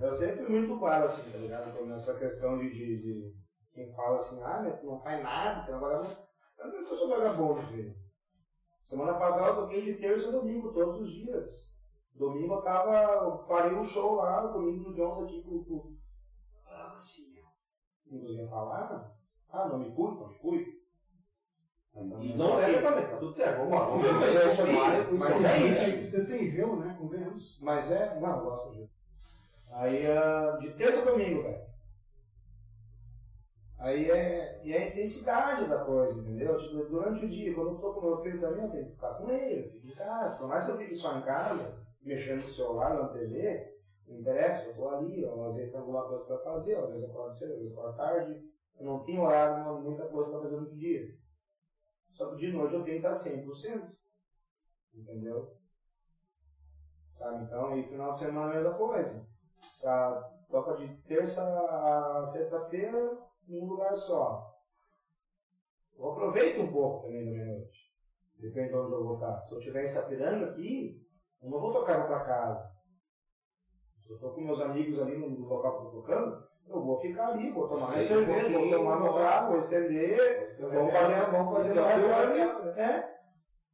Eu 0.00 0.12
sempre 0.12 0.44
fui 0.44 0.60
muito 0.60 0.78
claro 0.78 1.04
assim, 1.04 1.30
tá 1.30 1.38
ligado? 1.38 1.70
Então, 1.70 1.86
Nessa 1.86 2.18
questão 2.18 2.58
de, 2.58 2.70
de, 2.70 3.02
de 3.02 3.34
quem 3.72 3.92
fala 3.94 4.16
assim, 4.16 4.42
ah, 4.42 4.60
mas 4.62 4.80
tu 4.80 4.86
não 4.86 5.00
faz 5.02 5.22
nada, 5.22 5.64
tu 5.64 5.72
é 5.72 5.78
vagabundo. 5.78 6.16
Eu 6.58 6.72
não 6.72 6.84
sou 6.84 7.08
vagabundo, 7.08 7.62
filho. 7.68 7.94
Semana 8.84 9.14
passada 9.14 9.48
eu 9.48 9.56
toquei 9.56 9.82
de 9.82 10.00
terça 10.00 10.28
a 10.28 10.32
domingo, 10.32 10.72
todos 10.72 11.00
os 11.00 11.10
dias. 11.10 11.67
Domingo 12.18 12.54
eu 12.54 12.62
tava, 12.62 13.24
eu 13.24 13.38
parei 13.46 13.74
um 13.74 13.84
show 13.84 14.16
lá, 14.16 14.40
domingo 14.46 14.90
do 14.90 14.94
Jones 14.94 15.24
aqui 15.24 15.42
com 15.42 15.54
o. 15.54 15.96
Falava 16.64 16.94
assim, 16.94 17.34
não 18.10 18.18
conseguia 18.20 18.48
falar? 18.48 19.14
Ah, 19.50 19.68
não 19.68 19.78
me 19.78 19.90
cuido, 19.92 20.20
não 20.20 20.28
me 20.28 20.34
cuido. 20.34 20.78
E 22.20 22.36
não 22.36 22.60
é 22.60 22.80
também, 22.80 23.06
tá 23.06 23.16
tudo 23.16 23.32
certo. 23.32 23.58
Vamos 23.58 23.72
lá. 23.72 24.18
Mas 24.20 24.36
é 24.36 24.52
isso 24.52 24.62
aí, 24.62 25.18
Mas 25.18 25.44
é 25.44 25.48
é 25.48 25.98
isso. 25.98 26.10
ser 26.10 26.22
sem 26.22 26.50
gelo, 26.50 26.76
né? 26.76 26.96
Convenhamos. 26.98 27.58
Mas 27.60 27.90
é. 27.90 28.18
Não, 28.20 28.36
eu 28.36 28.44
gosto 28.44 28.72
de. 28.72 28.88
Aí 29.70 30.06
ah, 30.06 30.58
de 30.60 30.70
terça 30.74 31.02
a 31.02 31.10
domingo, 31.10 31.42
velho. 31.42 31.68
Aí 33.78 34.10
é, 34.10 34.60
e 34.64 34.72
é 34.72 34.82
a 34.82 34.88
intensidade 34.88 35.68
da 35.68 35.84
coisa, 35.84 36.18
entendeu? 36.18 36.58
Tipo, 36.58 36.84
durante 36.84 37.24
o 37.24 37.28
dia, 37.28 37.54
quando 37.54 37.70
eu 37.70 37.78
tô 37.78 37.92
com 37.92 38.06
meu 38.06 38.22
filho 38.22 38.40
também, 38.40 38.64
eu 38.64 38.70
tenho 38.70 38.86
que 38.86 38.92
ficar 38.92 39.14
com 39.14 39.30
ele, 39.30 39.60
eu 39.60 39.70
fico 39.70 39.86
em 39.86 39.94
casa. 39.94 40.36
Por 40.36 40.48
mais 40.48 40.64
que 40.64 40.70
eu 40.72 40.78
fique 40.78 40.94
só 40.96 41.16
em 41.16 41.22
casa, 41.22 41.78
mexendo 42.08 42.42
no 42.42 42.48
celular, 42.48 42.94
na 42.94 43.08
TV, 43.08 43.76
não 44.06 44.18
interessa, 44.18 44.68
eu 44.68 44.74
tô 44.74 44.88
ali, 44.88 45.24
ó, 45.26 45.48
às 45.48 45.54
vezes 45.54 45.70
tem 45.70 45.80
alguma 45.80 46.08
coisa 46.08 46.24
pra 46.24 46.38
fazer, 46.38 46.74
ó, 46.76 46.84
às 46.84 46.88
vezes 46.88 47.04
eu 47.04 47.10
acordo 47.10 47.36
cedo, 47.36 47.52
às 47.52 47.58
vezes 47.58 47.72
eu 47.72 47.78
acordo 47.78 47.96
tarde. 47.96 48.48
Eu 48.78 48.86
não 48.86 49.04
tenho 49.04 49.22
horário, 49.22 49.64
não, 49.64 49.82
muita 49.82 50.06
coisa 50.06 50.30
pra 50.30 50.40
fazer 50.40 50.56
no 50.56 50.70
dia. 50.70 51.14
Só 52.12 52.30
que 52.30 52.36
de 52.36 52.52
noite 52.52 52.74
eu 52.74 52.84
tenho 52.84 53.00
que 53.00 53.06
estar 53.06 53.12
100%. 53.12 53.90
Entendeu? 54.94 55.52
Sabe? 57.16 57.44
Então, 57.44 57.76
e 57.76 57.82
final 57.88 58.12
de 58.12 58.18
semana 58.18 58.50
a 58.50 58.54
mesma 58.54 58.74
coisa. 58.74 59.26
Sabe? 59.76 60.38
Toca 60.48 60.76
de 60.76 60.96
terça 61.02 61.42
a 61.42 62.24
sexta-feira 62.24 63.18
em 63.48 63.60
um 63.60 63.66
lugar 63.66 63.94
só. 63.96 64.56
Eu 65.98 66.10
aproveito 66.10 66.60
um 66.60 66.70
pouco 66.72 67.02
também 67.02 67.24
da 67.24 67.32
minha 67.32 67.46
noite. 67.46 67.92
Depende 68.38 68.68
de 68.68 68.76
onde 68.76 68.92
eu 68.92 69.04
vou 69.04 69.14
estar. 69.14 69.40
Se 69.42 69.52
eu 69.52 69.58
estiver 69.58 69.82
em 69.82 69.88
Sapiranga 69.88 70.50
aqui, 70.50 71.04
eu 71.42 71.50
não 71.50 71.60
vou 71.60 71.72
tocar 71.72 72.06
para 72.06 72.24
casa. 72.24 72.78
Se 74.02 74.10
eu 74.10 74.16
estou 74.16 74.32
com 74.32 74.40
meus 74.40 74.60
amigos 74.60 75.00
ali 75.00 75.16
no 75.18 75.46
local 75.46 75.72
que 75.72 75.78
eu 75.78 75.86
estou 75.86 76.02
tocando, 76.02 76.48
eu 76.68 76.82
vou 76.82 77.00
ficar 77.00 77.28
ali, 77.28 77.50
vou 77.50 77.68
tomar 77.68 77.90
minha 77.92 78.04
cerveja, 78.04 78.58
vou 78.58 78.70
tomar 78.70 79.00
meu 79.00 79.12
prato, 79.14 79.48
vou 79.48 79.58
estender, 79.58 80.56
vamos 80.60 80.92
fazer, 80.92 81.30
vamos 81.30 81.56
fazer 81.56 81.74
vai 81.74 82.22
ali. 82.22 82.40
É. 82.80 83.18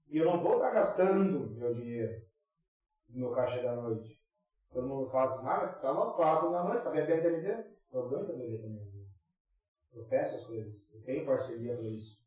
E 0.08 0.18
eu 0.18 0.26
não 0.26 0.42
vou 0.42 0.56
estar 0.56 0.70
gastando 0.70 1.50
meu 1.56 1.74
dinheiro 1.74 2.22
no 3.08 3.20
meu 3.20 3.30
caixa 3.32 3.62
da 3.62 3.74
noite. 3.74 4.20
Todo 4.72 4.88
mundo 4.88 5.10
fala 5.10 5.26
assim, 5.26 5.46
ah, 5.46 5.58
mas 5.62 5.80
tá 5.80 5.90
lotado 5.90 6.50
na 6.50 6.64
noite, 6.64 6.82
tá 6.82 6.90
bebendo 6.90 7.22
TNT? 7.22 7.74
Eu 7.92 8.08
ganho 8.08 8.26
pra 8.26 8.34
beber 8.34 8.60
também. 8.60 8.94
Eu 9.92 10.04
peço 10.06 10.36
as 10.36 10.46
coisas, 10.46 10.74
eu 10.92 11.02
tenho 11.04 11.24
parceria 11.24 11.76
para 11.76 11.84
isso. 11.84 12.18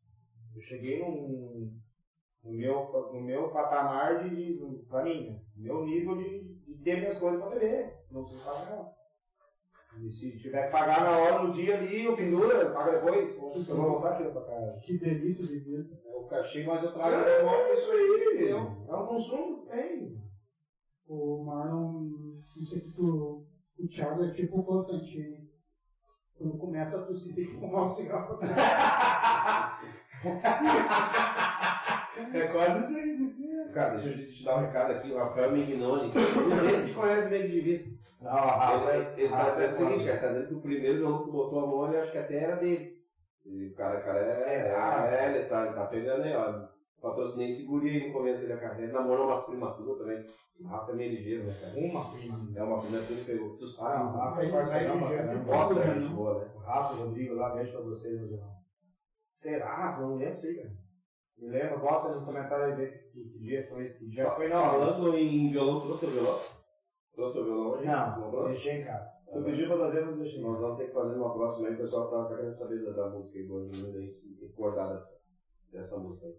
Eu 0.54 0.62
cheguei 0.62 1.00
num, 1.00 1.78
no, 2.44 2.52
meu, 2.52 3.10
no 3.12 3.20
meu 3.20 3.50
patamar 3.50 4.24
de, 4.24 4.58
de 4.58 4.86
pra 4.88 5.04
mim, 5.04 5.28
né? 5.28 5.40
no 5.56 5.62
meu 5.62 5.84
nível 5.84 6.16
de, 6.16 6.54
de 6.66 6.74
ter 6.82 6.98
minhas 7.00 7.18
coisas 7.18 7.40
para 7.40 7.50
beber. 7.50 7.94
Não 8.10 8.24
preciso 8.24 8.44
pagar 8.44 8.70
não. 8.70 8.98
E 10.00 10.12
se 10.12 10.38
tiver 10.38 10.66
que 10.66 10.72
pagar 10.72 11.02
na 11.02 11.18
hora, 11.18 11.42
no 11.42 11.52
dia 11.52 11.78
ali, 11.78 12.04
eu 12.04 12.14
pendura, 12.14 12.70
paga 12.70 13.00
depois. 13.00 13.36
Eu 13.36 13.50
vou 13.76 13.90
voltar 13.92 14.12
aqui 14.12 14.30
pra 14.30 14.42
casa. 14.42 14.80
Que 14.84 14.98
delícia 14.98 15.44
de 15.46 15.58
vida. 15.58 15.98
É 16.06 16.14
o 16.16 16.24
cachê, 16.24 16.64
mas 16.64 16.84
eu 16.84 16.92
trago. 16.92 17.14
é 17.14 17.74
isso 17.74 17.90
aí. 17.90 18.50
É 18.50 18.94
um 18.94 19.06
consumo, 19.06 19.66
tem. 19.66 20.22
O 21.06 21.42
Marlon 21.42 22.06
disse 22.54 22.78
aqui 22.78 23.00
o, 23.00 23.44
o 23.78 23.88
Thiago 23.88 24.22
é 24.24 24.30
tipo 24.32 24.58
o 24.58 24.62
Constantino. 24.62 25.48
Quando 26.36 26.58
começa 26.58 27.00
a 27.00 27.06
tossir, 27.06 27.34
tem 27.34 27.46
que 27.46 27.58
fumar 27.58 27.84
um 27.84 27.88
cigarro. 27.88 28.38
É 32.34 32.46
quase 32.48 32.84
isso 32.84 32.98
aí. 32.98 33.72
Cara, 33.72 33.96
deixa 33.98 34.20
eu 34.20 34.26
te 34.28 34.44
dar 34.44 34.56
um 34.56 34.60
recado 34.60 34.92
aqui, 34.92 35.12
o 35.12 35.18
Rafael 35.18 35.52
Mignoni. 35.52 36.12
A 36.14 36.80
gente 36.80 36.94
conhece 36.94 37.28
meio 37.28 37.48
de 37.50 37.60
vista. 37.60 37.90
Não, 38.22 38.32
Rafa, 38.32 38.94
Ele, 38.94 39.22
ele 39.22 39.28
tá 39.28 39.50
dizendo 39.54 39.70
o 39.70 39.74
seguinte, 39.74 40.04
cara, 40.06 40.18
tá 40.20 40.28
dizendo 40.28 40.48
que 40.48 40.54
o 40.54 40.60
primeiro 40.60 41.02
nome 41.02 41.24
que 41.24 41.30
botou 41.30 41.60
a 41.64 41.66
mão, 41.66 41.88
ele 41.88 41.98
acho 42.00 42.12
que 42.12 42.18
até 42.18 42.36
era 42.38 42.56
dele. 42.56 42.98
E 43.46 43.66
o 43.66 43.74
cara, 43.74 44.00
cara 44.00 44.18
é. 44.20 44.32
Será? 44.32 45.08
É, 45.10 45.36
ele 45.36 45.46
tá, 45.46 45.64
ele 45.66 45.74
tá 45.74 45.86
pegando 45.86 46.22
aí, 46.24 46.34
ó. 46.34 46.66
Patrocinei 47.00 47.52
seguri 47.52 47.90
aí 47.90 48.06
no 48.08 48.12
começo 48.12 48.48
da 48.48 48.56
carreira. 48.56 48.84
Ele 48.84 48.92
namorou 48.92 49.28
umas 49.28 49.44
primaturas 49.44 49.98
também. 49.98 50.26
O 50.60 50.66
Rafa 50.66 50.90
é 50.90 50.94
meio 50.96 51.12
ligeiro, 51.12 51.44
né, 51.44 51.54
cara? 51.60 51.72
Uma 51.76 52.10
prima. 52.10 52.48
É 52.56 52.62
uma 52.64 52.80
prima 52.80 52.98
que 53.00 53.12
ele 53.12 53.24
pegou. 53.24 53.56
Tu 53.56 53.64
Ah, 53.64 53.66
o 53.68 53.70
sabe. 53.70 54.18
Rafa 54.18 54.42
é 54.42 54.50
parceirão 54.50 54.98
pra 54.98 55.16
caramba. 55.16 55.44
Bota 55.44 55.82
gente 55.94 56.08
boa, 56.12 56.38
né? 56.40 56.50
O 56.56 56.58
Rafa, 56.58 56.94
o 56.94 56.96
Rodrigo 57.06 57.34
lá, 57.34 57.50
beijo 57.54 57.70
pra 57.70 57.80
vocês, 57.82 58.20
no 58.20 58.26
geral. 58.26 58.50
Será, 59.36 59.76
Rafa? 59.76 60.02
Eu 60.02 60.08
não 60.08 60.16
lembro 60.16 60.40
aí, 60.42 60.54
cara. 60.56 60.70
Me 61.38 61.48
lembra, 61.48 61.78
bota 61.78 62.14
no 62.14 62.26
comentário 62.26 62.64
aí 62.64 62.74
ver 62.74 63.10
que, 63.12 63.24
que 63.24 63.38
dia 63.38 63.66
foi. 63.68 63.90
Que 63.90 64.08
dia 64.08 64.30
foi, 64.32 64.48
não. 64.48 64.62
Falando 64.62 65.16
em 65.16 65.50
violão, 65.50 65.80
trouxe 65.80 66.06
o 66.06 66.10
violão? 66.10 66.38
Trouxe 67.14 67.38
o 67.38 67.44
violão 67.44 67.70
hoje? 67.70 67.86
Não, 67.86 68.30
trouxe? 68.30 68.48
deixei 68.50 68.80
em 68.80 68.84
casa. 68.84 69.24
Tu 69.32 69.42
pediu 69.44 69.68
pra 69.68 69.76
trazer, 69.76 70.04
mas 70.04 70.18
deixei. 70.18 70.40
Nós 70.40 70.60
vamos 70.60 70.78
ter 70.78 70.86
que 70.86 70.92
fazer 70.92 71.16
uma 71.16 71.32
próxima 71.32 71.68
aí, 71.68 71.74
o 71.74 71.78
pessoal 71.78 72.10
tá, 72.10 72.28
tá 72.28 72.36
querendo 72.36 72.54
saber 72.54 72.84
da, 72.84 72.90
da 72.90 73.10
música 73.10 73.38
daí, 73.92 74.08
se 74.10 74.22
tem 74.22 74.34
que 74.36 74.46
acordar 74.46 74.92
dessa, 74.92 75.10
dessa 75.72 75.98
música 75.98 76.26
aí. 76.26 76.36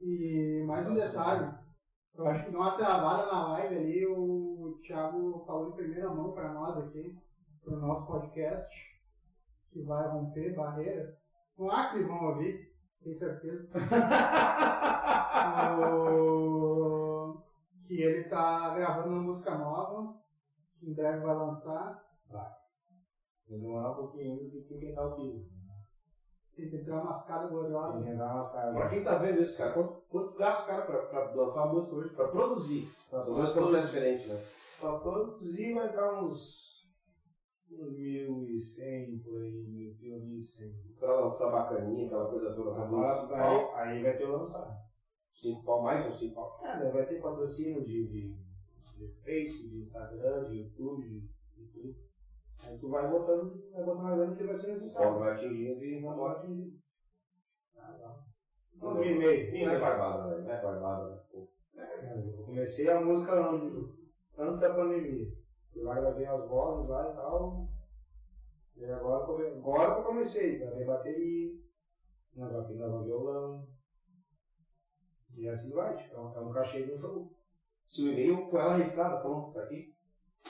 E 0.00 0.64
mais 0.66 0.88
um 0.88 0.94
detalhe, 0.94 1.52
eu 2.14 2.26
acho 2.26 2.44
que 2.44 2.50
deu 2.50 2.60
uma 2.60 2.76
travada 2.76 3.26
na 3.26 3.48
live 3.52 3.76
ali, 3.76 4.06
o 4.06 4.78
Thiago 4.86 5.44
falou 5.46 5.70
em 5.70 5.76
primeira 5.76 6.08
mão 6.08 6.32
para 6.32 6.52
nós 6.52 6.76
aqui, 6.78 7.16
para 7.64 7.74
o 7.74 7.80
nosso 7.80 8.06
podcast, 8.06 8.74
que 9.72 9.82
vai 9.82 10.08
romper 10.08 10.54
barreiras. 10.54 11.26
No 11.58 11.70
Acre 11.70 12.02
vão 12.04 12.30
ouvir, 12.30 12.75
tenho 13.06 13.18
certeza. 13.18 13.68
O- 15.78 17.36
Que 17.86 18.02
ele 18.02 18.24
tá 18.24 18.70
gravando 18.74 19.08
uma 19.10 19.22
música 19.22 19.54
nova, 19.56 20.12
que 20.78 20.90
em 20.90 20.94
breve 20.94 21.20
vai 21.20 21.34
lançar. 21.36 22.02
Vai 22.28 22.50
demorar 23.48 23.92
um 23.92 23.94
pouquinho 23.94 24.32
ainda, 24.40 24.60
tem 24.68 24.78
que 24.80 24.92
dar 24.92 25.06
o 25.06 25.14
piso. 25.16 25.46
Tem 26.56 26.68
que 26.70 26.76
entrar 26.76 27.04
mascada 27.04 27.46
gloriosa. 27.48 27.92
Tem 28.02 28.10
que 28.12 28.14
dar 28.16 28.34
umas 28.34 28.50
Pra 28.50 28.88
quem 28.88 29.04
tá 29.04 29.18
vendo 29.18 29.42
isso, 29.42 29.56
cara, 29.56 29.72
quanto, 29.72 30.02
quanto 30.08 30.36
gasta 30.38 30.62
o 30.62 30.66
cara 30.66 30.82
pra, 30.82 30.98
pra 31.06 31.34
lançar 31.34 31.64
uma 31.64 31.74
música 31.74 31.94
hoje? 31.96 32.10
Pra 32.14 32.28
produzir. 32.28 32.90
São 33.10 33.24
dois 33.24 33.50
processos 33.50 33.90
diferentes, 33.90 34.26
né? 34.26 34.42
Pra 34.80 34.98
produzir 34.98 35.74
vai 35.74 35.92
dar 35.92 36.22
uns 36.24 36.65
Uns 37.70 37.92
1.100 37.98 39.22
por 39.24 39.42
aí, 39.42 39.96
1.100. 40.00 40.72
Pra 40.98 41.20
lançar 41.20 41.50
bacaninha, 41.50 42.06
aquela 42.06 42.30
coisa 42.30 42.54
toda. 42.54 42.74
Cinco 42.74 43.34
aí, 43.34 43.70
aí 43.74 44.02
vai 44.02 44.16
ter 44.16 44.24
o 44.24 44.38
lançado. 44.38 44.76
cinco 45.34 45.64
pau 45.64 45.82
mais 45.82 46.06
um 46.06 46.16
cinco 46.16 46.34
pau. 46.36 46.60
Ah, 46.62 46.78
né, 46.78 46.90
vai 46.90 47.06
ter 47.06 47.20
patrocínio 47.20 47.84
de, 47.84 48.06
de, 48.06 48.34
de 48.96 49.08
Face, 49.22 49.68
de 49.68 49.82
Instagram, 49.82 50.48
de 50.48 50.56
YouTube, 50.62 51.02
de, 51.08 51.20
de 51.56 51.66
tudo. 51.72 51.94
Aí 52.64 52.78
tu 52.78 52.88
vai 52.88 53.10
botando, 53.10 53.70
vai 53.72 53.84
botando 53.84 54.06
a 54.06 54.16
grana 54.16 54.36
que 54.36 54.44
vai 54.44 54.54
ser 54.54 54.68
necessário. 54.68 55.18
vai 55.18 55.32
atingindo 55.34 55.84
e 55.84 56.00
Não 56.00 56.16
vai. 56.16 56.36
atingir. 56.36 56.78
Ah, 57.76 57.98
não. 58.80 58.90
Uns 58.90 58.98
mil 59.00 59.10
e 59.10 59.18
meio. 59.18 59.66
Não 59.66 59.72
é 59.72 59.80
barbada, 59.80 60.28
velho. 60.30 60.44
Não 60.44 60.52
é 60.52 60.62
barbada, 60.62 61.10
né? 61.10 61.20
Eu 62.24 62.44
comecei 62.44 62.88
a 62.88 63.00
música 63.00 63.32
ano- 63.32 63.94
antes 64.38 64.60
da 64.60 64.72
pandemia. 64.74 65.28
Fui 65.76 65.84
lá, 65.84 65.94
gravei 66.00 66.24
as 66.24 66.42
vozes 66.48 66.88
lá 66.88 67.10
e 67.10 67.14
tal. 67.14 67.66
E 68.76 68.84
agora, 68.86 69.26
come- 69.26 69.46
agora 69.46 69.92
que 69.94 70.00
eu 70.00 70.04
comecei, 70.04 70.58
gravei 70.58 70.86
bateria, 70.86 71.52
gravei, 72.34 72.76
gravei 72.78 73.02
violão. 73.04 73.68
E 75.34 75.46
assim 75.46 75.74
vai, 75.74 75.94
tipo, 75.98 76.14
é 76.14 76.18
um, 76.18 76.34
é 76.34 76.40
um 76.40 76.50
cachê 76.50 76.82
de 76.86 76.94
um 76.94 76.96
show. 76.96 77.30
Se 77.84 78.02
o 78.02 78.08
e-mail 78.10 78.48
com 78.48 78.58
ela 78.58 78.76
registrada, 78.76 79.18
pronto, 79.18 79.52
tá 79.52 79.64
aqui. 79.64 79.94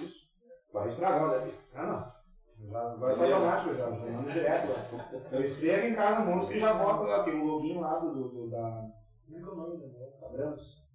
Isso. 0.01 0.29
Vai 0.73 0.85
registrar 0.85 1.17
agora, 1.17 1.45
né? 1.45 1.53
Ah 1.75 1.87
não. 1.87 2.69
Já, 2.69 2.93
agora 2.93 3.17
tá 3.17 3.23
automático, 3.25 3.75
já, 3.75 3.91
já 3.91 4.11
mando 4.13 4.31
direto 4.31 4.69
lá. 4.69 5.29
Eu 5.33 5.43
escrevo 5.45 5.87
em 5.89 5.95
cada 5.97 6.21
música 6.21 6.55
e 6.55 6.61
já 6.61 6.73
boto 6.75 7.03
lá, 7.03 7.25
tem 7.25 7.35
um 7.35 7.45
login 7.47 7.81
lá 7.81 7.99
do, 7.99 8.15
do, 8.15 8.29
do 8.29 8.51
da. 8.51 8.93
Como 9.25 9.37
é 9.37 9.41
que 9.41 9.45
é 9.49 9.51
o 9.51 9.57
nome 9.57 9.77
da 9.77 9.87
mulher? 9.89 10.19
Abramos. 10.23 10.87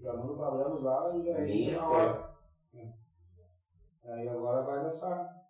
Já 0.00 0.14
mando 0.14 0.34
pra 0.34 0.48
Abramos 0.48 0.82
lá 0.82 1.14
e 1.14 1.22
já 1.22 1.36
registra 1.36 1.76
na 1.76 1.88
hora. 1.88 2.30
É. 2.74 2.99
Aí 4.10 4.28
agora 4.28 4.62
vai 4.62 4.82
lançar. 4.82 5.40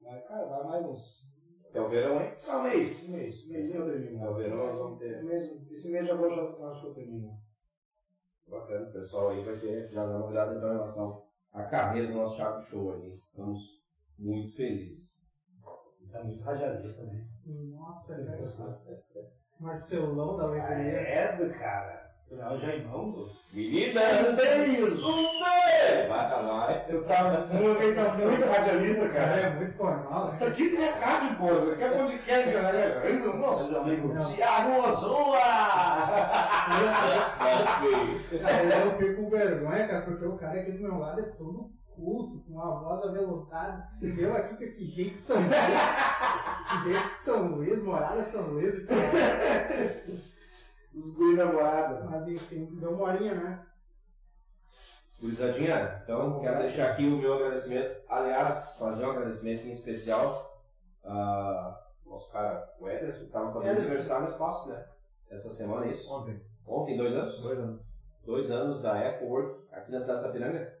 Vai, 0.00 0.20
cara, 0.22 0.46
vai 0.46 0.64
mais 0.64 0.86
uns. 0.86 1.24
É 1.72 1.80
o 1.80 1.88
verão, 1.88 2.20
hein? 2.20 2.32
Ah, 2.46 2.58
um 2.58 2.62
mês, 2.62 3.08
um 3.08 3.12
mês. 3.12 3.44
Um 3.44 3.48
mês 3.48 3.74
eu 3.74 3.84
termino. 3.84 4.24
É 4.24 4.30
o 4.30 4.34
verão, 4.34 4.56
nós 4.56 4.78
vamos 4.78 4.98
ter. 4.98 5.22
Mês, 5.22 5.70
esse 5.70 5.90
mês 5.90 6.06
já 6.06 6.14
vou, 6.14 6.30
já 6.30 6.68
acho 6.68 6.82
que 6.82 6.86
eu 6.86 6.94
termino. 6.94 7.36
Bacana, 8.46 8.88
o 8.88 8.92
pessoal 8.92 9.30
aí 9.30 9.42
vai 9.42 9.56
ter 9.56 9.88
já 9.90 10.06
dar 10.06 10.18
uma 10.18 10.26
olhada 10.26 10.54
então 10.54 10.68
em 10.68 10.72
relação 10.72 11.24
à 11.52 11.64
carreira 11.64 12.08
do 12.08 12.14
nosso 12.14 12.36
Thiago 12.36 12.60
Show 12.60 12.92
aí. 12.92 13.08
Estamos 13.08 13.60
muito 14.18 14.54
felizes. 14.54 15.20
Tá 16.12 16.22
muito 16.22 16.44
radialista, 16.44 17.02
né? 17.04 17.26
Nossa, 17.44 18.14
velho. 18.16 18.44
Marcelão 19.58 20.36
da 20.36 20.44
Alegria. 20.44 20.98
É, 20.98 21.36
do 21.36 21.52
cara. 21.58 22.03
Já 22.36 22.68
é 22.72 22.76
irmão, 22.76 23.12
pô. 23.12 23.26
Menina, 23.52 24.00
Deus! 24.32 25.00
Vai, 25.00 26.08
vai. 26.08 26.84
Eu 26.88 27.04
tava 27.04 27.46
muito, 27.46 27.94
tá 27.94 28.12
muito 28.14 28.44
radialista, 28.46 29.08
cara 29.08 29.36
é 29.36 29.50
muito 29.54 29.76
formal. 29.76 30.28
Isso 30.28 30.44
aqui 30.44 30.70
não 30.70 30.82
é 30.82 30.90
rádio, 30.90 31.36
pô. 31.38 31.52
Isso 31.54 31.70
aqui 31.70 31.82
é 31.84 31.88
podcast, 31.90 32.52
galera. 32.52 33.10
Esse 33.10 33.26
é 33.26 33.30
o 33.30 33.36
nosso 33.36 33.76
amigo 33.76 34.08
Não. 34.08 34.32
Thiago 34.32 34.88
Ozoa. 34.88 35.38
Eu, 38.32 38.38
eu 38.40 38.98
fico 38.98 39.22
com 39.22 39.30
vergonha, 39.30 39.88
cara, 39.88 40.02
porque 40.02 40.26
o 40.26 40.36
cara 40.36 40.60
aqui 40.60 40.72
do 40.72 40.82
meu 40.82 40.98
lado 40.98 41.20
é 41.20 41.24
todo 41.24 41.70
culto, 41.94 42.40
com 42.40 42.54
uma 42.54 42.80
voz 42.80 43.04
aveludada. 43.04 43.88
Eu 44.02 44.36
aqui 44.36 44.56
com 44.56 44.64
esse 44.64 44.86
jeito 44.86 45.12
de 45.12 45.16
São 45.18 45.36
Luís, 45.36 45.52
esse 46.66 46.84
jeito 46.84 47.02
de 47.02 47.08
São 47.08 47.46
Luís, 47.46 47.82
morada 47.82 48.24
São 48.24 48.42
Luís. 48.42 48.74
Os 50.94 51.14
guri 51.14 51.36
namorada. 51.36 52.04
Mas 52.04 52.28
enfim, 52.28 52.66
deu 52.80 52.92
uma 52.92 53.08
horinha, 53.08 53.34
né? 53.34 53.66
Gurizadinha, 55.20 56.02
então 56.02 56.40
quero 56.40 56.58
deixar 56.58 56.90
aqui 56.90 57.06
o 57.06 57.16
meu 57.18 57.34
agradecimento. 57.34 58.02
Aliás, 58.08 58.76
fazer 58.78 59.06
um 59.06 59.10
agradecimento 59.10 59.66
em 59.66 59.72
especial 59.72 60.60
a 61.04 61.80
nosso 62.04 62.30
cara, 62.30 62.68
o 62.78 62.88
Ederson, 62.88 63.20
que 63.20 63.24
estava 63.26 63.52
fazendo 63.52 63.70
Ederson. 63.72 63.88
aniversário 63.88 64.24
no 64.26 64.30
espaço, 64.32 64.68
né? 64.68 64.84
Essa 65.30 65.50
semana, 65.50 65.86
é 65.86 65.90
isso? 65.90 66.12
Ontem. 66.12 66.40
Ontem, 66.66 66.96
dois 66.96 67.14
anos? 67.14 67.40
Dois 67.42 67.58
anos. 67.58 68.04
Dois 68.24 68.50
anos 68.50 68.82
da 68.82 68.98
EcoWork 68.98 69.66
aqui 69.72 69.90
na 69.90 70.00
cidade 70.00 70.20
de 70.20 70.26
Sapiranga. 70.26 70.78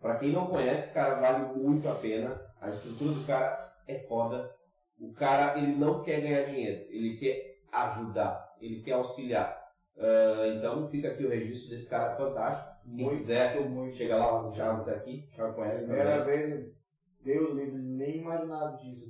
Pra 0.00 0.16
quem 0.18 0.32
não 0.32 0.46
conhece, 0.46 0.92
cara, 0.92 1.20
vale 1.20 1.58
muito 1.58 1.88
a 1.88 1.94
pena. 1.94 2.40
A 2.60 2.70
estrutura 2.70 3.12
do 3.12 3.26
cara 3.26 3.72
é 3.88 3.98
foda. 4.00 4.54
O 5.00 5.12
cara, 5.12 5.58
ele 5.58 5.76
não 5.76 6.02
quer 6.02 6.20
ganhar 6.20 6.44
dinheiro, 6.44 6.86
ele 6.90 7.16
quer 7.16 7.58
ajudar, 7.70 8.45
ele 8.60 8.82
quer 8.82 8.92
auxiliar. 8.92 9.64
Ah, 9.98 10.48
então 10.54 10.88
fica 10.88 11.08
aqui 11.08 11.24
o 11.24 11.30
registro 11.30 11.70
desse 11.70 11.88
cara 11.88 12.16
fantástico. 12.16 12.76
Quem 12.84 13.04
Muito, 13.04 13.16
quiser, 13.18 13.68
muito. 13.68 13.96
chega 13.96 14.16
lá, 14.16 14.46
o 14.46 14.52
Thiago 14.52 14.84
tá 14.84 14.92
aqui, 14.92 15.26
o 15.32 15.34
Thiago 15.34 15.54
conhece 15.54 15.84
Primeira 15.84 16.18
também. 16.24 16.50
vez, 16.50 16.74
Deus 17.22 17.54
livre, 17.56 17.78
nem 17.82 18.18
imaginava 18.18 18.76
disso. 18.76 19.06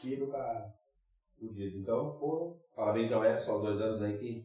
Que 0.00 0.16
do 0.16 0.26
cara. 0.30 0.74
Fudido. 1.38 1.78
Então, 1.78 2.18
pô, 2.18 2.56
parabéns 2.74 3.12
ao 3.12 3.24
Ederson, 3.24 3.60
dois 3.60 3.80
anos 3.80 4.02
aí 4.02 4.18
que 4.18 4.44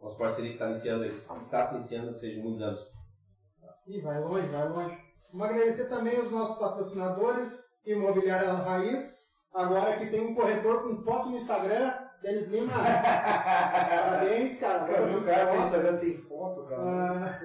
nossa 0.00 0.18
parceria 0.18 0.52
está 0.52 0.66
iniciando, 0.66 1.04
está 1.04 1.64
se 1.64 1.76
iniciando, 1.76 2.12
seja 2.14 2.42
muitos 2.42 2.60
anos. 2.62 2.80
Ih, 3.86 4.00
vai 4.00 4.20
longe, 4.20 4.46
vai 4.48 4.68
longe. 4.68 4.98
Vamos 5.32 5.48
agradecer 5.48 5.88
também 5.88 6.18
os 6.18 6.30
nossos 6.30 6.58
patrocinadores, 6.58 7.78
Imobiliária 7.86 8.52
Raiz, 8.52 9.32
agora 9.54 9.98
que 9.98 10.10
tem 10.10 10.20
um 10.26 10.34
corretor 10.34 10.82
com 10.82 11.02
foto 11.02 11.30
no 11.30 11.36
Instagram, 11.36 11.94
Denis 12.22 12.48
Lima. 12.48 12.72
Parabéns, 12.72 14.60
cara. 14.60 14.90
Eu 14.92 15.06
vi 15.08 15.16
o 15.16 15.24
cara 15.24 15.54
no 15.54 15.62
Instagram 15.64 15.92
sem 15.92 16.16
foto, 16.18 16.62
cara. 16.68 16.82
Ah, 16.82 17.40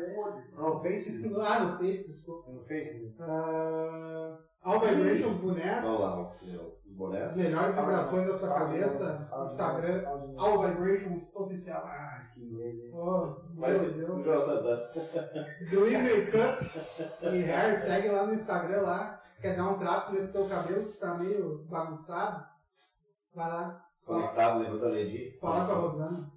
Não, 0.56 0.82
Facebook. 0.82 1.36
ah, 1.42 1.60
no 1.60 1.78
Face, 1.78 2.08
desculpa. 2.12 2.52
No 2.52 2.64
Facebook. 2.66 3.16
Ah, 3.22 4.38
All 4.64 4.80
Vibrations 4.82 5.38
Bonés. 5.38 5.84
Vamos 5.84 6.00
lá, 6.00 6.22
os 6.32 6.96
bonés. 6.98 7.24
As 7.30 7.36
melhores 7.38 7.76
vibrações 7.76 8.28
da 8.28 8.34
sua 8.34 8.54
cabeça. 8.54 9.30
Instagram, 9.46 10.02
fala 10.04 10.20
de 10.22 10.28
novo. 10.34 10.40
All 10.46 10.62
Vibrations 10.68 11.36
Oficial. 11.36 11.84
Ah, 11.86 12.20
que 12.34 12.42
inglês 12.44 12.76
é 12.80 12.88
esse? 12.88 12.96
Oh, 12.98 13.36
Mas 13.56 13.96
meu 13.96 14.16
o 14.16 14.24
Deus. 14.24 14.46
Glee 15.70 15.98
Makeup 15.98 16.72
e 17.34 17.44
Hair, 17.50 17.78
segue 17.80 18.10
lá 18.10 18.26
no 18.26 18.34
Instagram 18.34 18.82
lá. 18.82 19.20
Quer 19.42 19.56
dar 19.56 19.70
um 19.70 19.78
trato 19.78 20.14
nesse 20.14 20.34
teu 20.34 20.46
cabelo 20.48 20.88
que 20.88 20.98
tá 20.98 21.14
meio 21.14 21.64
bagunçado? 21.70 22.44
Vai 23.38 23.50
lá. 23.52 23.86
Conectado, 24.04 24.60
levanta 24.62 24.86
a 24.88 24.90
Ledi. 24.90 25.38
fala 25.40 25.66
com 25.68 25.72
a 25.72 25.76
Rosana. 25.76 26.32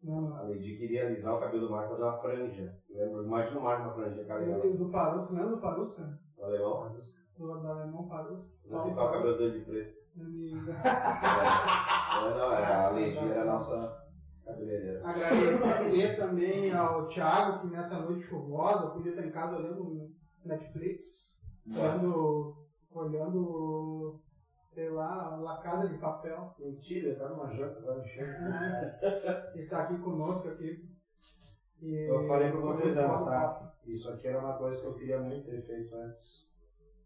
Não, 0.00 0.36
A 0.36 0.42
Ledi 0.42 0.76
queria 0.76 1.06
alisar 1.06 1.34
o 1.34 1.40
cabelo 1.40 1.66
do 1.66 1.72
Marco 1.72 1.90
fazer 1.90 2.04
uma 2.04 2.20
franja. 2.20 2.78
Lembra? 2.88 3.22
Imagina 3.24 3.58
o 3.58 3.62
Marco 3.64 3.82
uma 3.82 3.94
franja, 3.94 4.24
cara. 4.24 4.40
legal. 4.40 4.60
do, 4.60 4.78
do 4.78 4.90
Parusso, 4.90 5.34
não 5.34 5.42
é 5.42 5.48
do 5.48 5.58
Parusso, 5.60 5.96
cara? 5.96 6.20
O 6.36 6.44
alemão. 6.44 6.96
Do, 7.36 7.60
do 7.60 7.66
alemão 7.66 8.08
Parusso. 8.08 8.56
Vou 8.64 8.84
pintar 8.84 9.06
o 9.06 9.10
cabelo 9.12 9.38
dele 9.38 9.58
de 9.58 9.64
preto. 9.64 9.98
É, 10.16 10.22
não, 12.38 12.52
é, 12.52 12.74
a 12.74 12.90
Ledi 12.90 13.18
era 13.18 13.42
a 13.42 13.46
nossa 13.46 14.04
cabeleireira. 14.44 15.00
Agradecer 15.04 16.16
também 16.16 16.72
ao 16.72 17.08
Thiago, 17.08 17.62
que 17.62 17.66
nessa 17.74 17.98
noite 18.02 18.24
chuvosa 18.28 18.90
podia 18.90 19.10
estar 19.10 19.26
em 19.26 19.32
casa 19.32 19.56
olhando 19.56 20.12
Netflix, 20.44 21.40
olhando, 21.74 22.54
olhando, 22.92 24.20
sei 24.72 24.88
lá, 24.90 25.36
La 25.36 25.58
Casa 25.58 25.88
de 25.88 25.98
Papel. 25.98 26.54
Mentira, 26.58 27.14
tá 27.16 27.28
numa 27.28 27.52
janta, 27.54 27.80
tá 27.82 27.94
no 27.94 28.04
chão. 28.04 28.24
É, 28.24 29.50
ele 29.54 29.64
está 29.64 29.82
aqui 29.84 29.98
conosco 29.98 30.48
aqui. 30.48 30.88
E- 31.82 32.08
Eu 32.10 32.22
falei 32.26 32.50
pra 32.50 32.60
vocês 32.60 32.96
antes, 32.98 33.24
tá? 33.24 33.74
Isso 33.86 34.10
aqui 34.12 34.28
era 34.28 34.38
uma 34.38 34.56
coisa 34.58 34.80
que 34.80 34.86
eu 34.86 34.94
queria 34.94 35.20
muito 35.20 35.46
ter 35.50 35.62
feito 35.62 35.94
antes. 35.94 36.48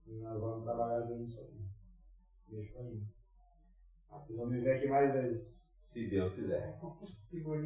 E 0.07 0.21
nós 0.21 0.39
vamos 0.41 0.65
trabalhar 0.65 1.01
junto 1.03 1.21
nisso 1.23 1.41
aqui. 1.41 1.65
Deixa 2.49 2.73
pra 2.75 2.83
mim. 2.83 3.07
Ah, 4.11 4.19
Vocês 4.19 4.39
vão 4.39 4.47
me 4.47 4.61
ver 4.61 4.77
aqui 4.77 4.89
mais 4.89 5.12
vezes. 5.12 5.73
Se 5.81 6.09
Deus 6.09 6.35
quiser. 6.35 6.79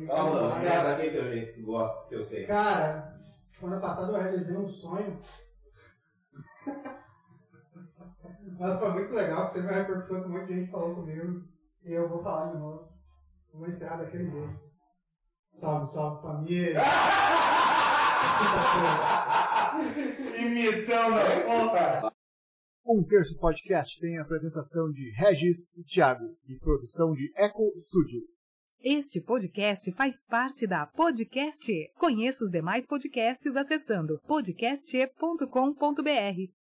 Lá, 0.09 0.49
você 0.55 0.67
é 0.67 0.83
daquele 0.83 1.11
teu 1.11 1.25
jeito 1.25 1.55
que 1.55 1.63
gosta, 1.63 2.09
que 2.09 2.15
eu 2.15 2.25
sei. 2.25 2.47
Cara, 2.47 3.19
semana 3.59 3.81
passada 3.81 4.13
eu 4.13 4.23
realizei 4.23 4.57
um 4.57 4.67
sonho. 4.67 5.19
Mas 8.59 8.79
foi 8.81 8.91
muito 8.91 9.13
legal, 9.13 9.45
porque 9.45 9.61
teve 9.61 9.73
uma 9.73 9.81
repercussão 9.83 10.21
que 10.21 10.27
um 10.29 10.33
monte 10.33 10.47
de 10.49 10.55
gente 10.61 10.71
falou 10.71 10.95
comigo. 10.97 11.45
E 11.85 11.93
eu 11.93 12.09
vou 12.09 12.21
falar 12.23 12.53
de 12.53 12.59
novo. 12.59 12.89
Vou 13.55 13.69
encerrar 13.69 13.97
daquele 13.99 14.29
jeito. 14.31 14.61
Salve, 15.53 15.87
salve 15.87 16.23
família! 16.23 16.81
Imitão 20.39 21.11
na 21.11 21.41
ponta! 21.45 22.13
Um 22.85 23.05
Terço 23.05 23.39
Podcast 23.39 24.01
tem 24.01 24.19
a 24.19 24.23
apresentação 24.23 24.91
de 24.91 25.13
Regis 25.13 25.73
e 25.77 25.85
Thiago 25.85 26.25
e 26.49 26.59
produção 26.59 27.13
de 27.13 27.33
Echo 27.37 27.73
Studio. 27.79 28.21
Este 28.81 29.21
podcast 29.21 29.93
faz 29.93 30.21
parte 30.23 30.67
da 30.67 30.87
Podcast. 30.87 31.71
E. 31.71 31.93
Conheça 31.99 32.45
os 32.45 32.51
demais 32.51 32.87
podcasts 32.87 33.55
acessando 33.57 34.19
podcast.com.br. 34.27 36.58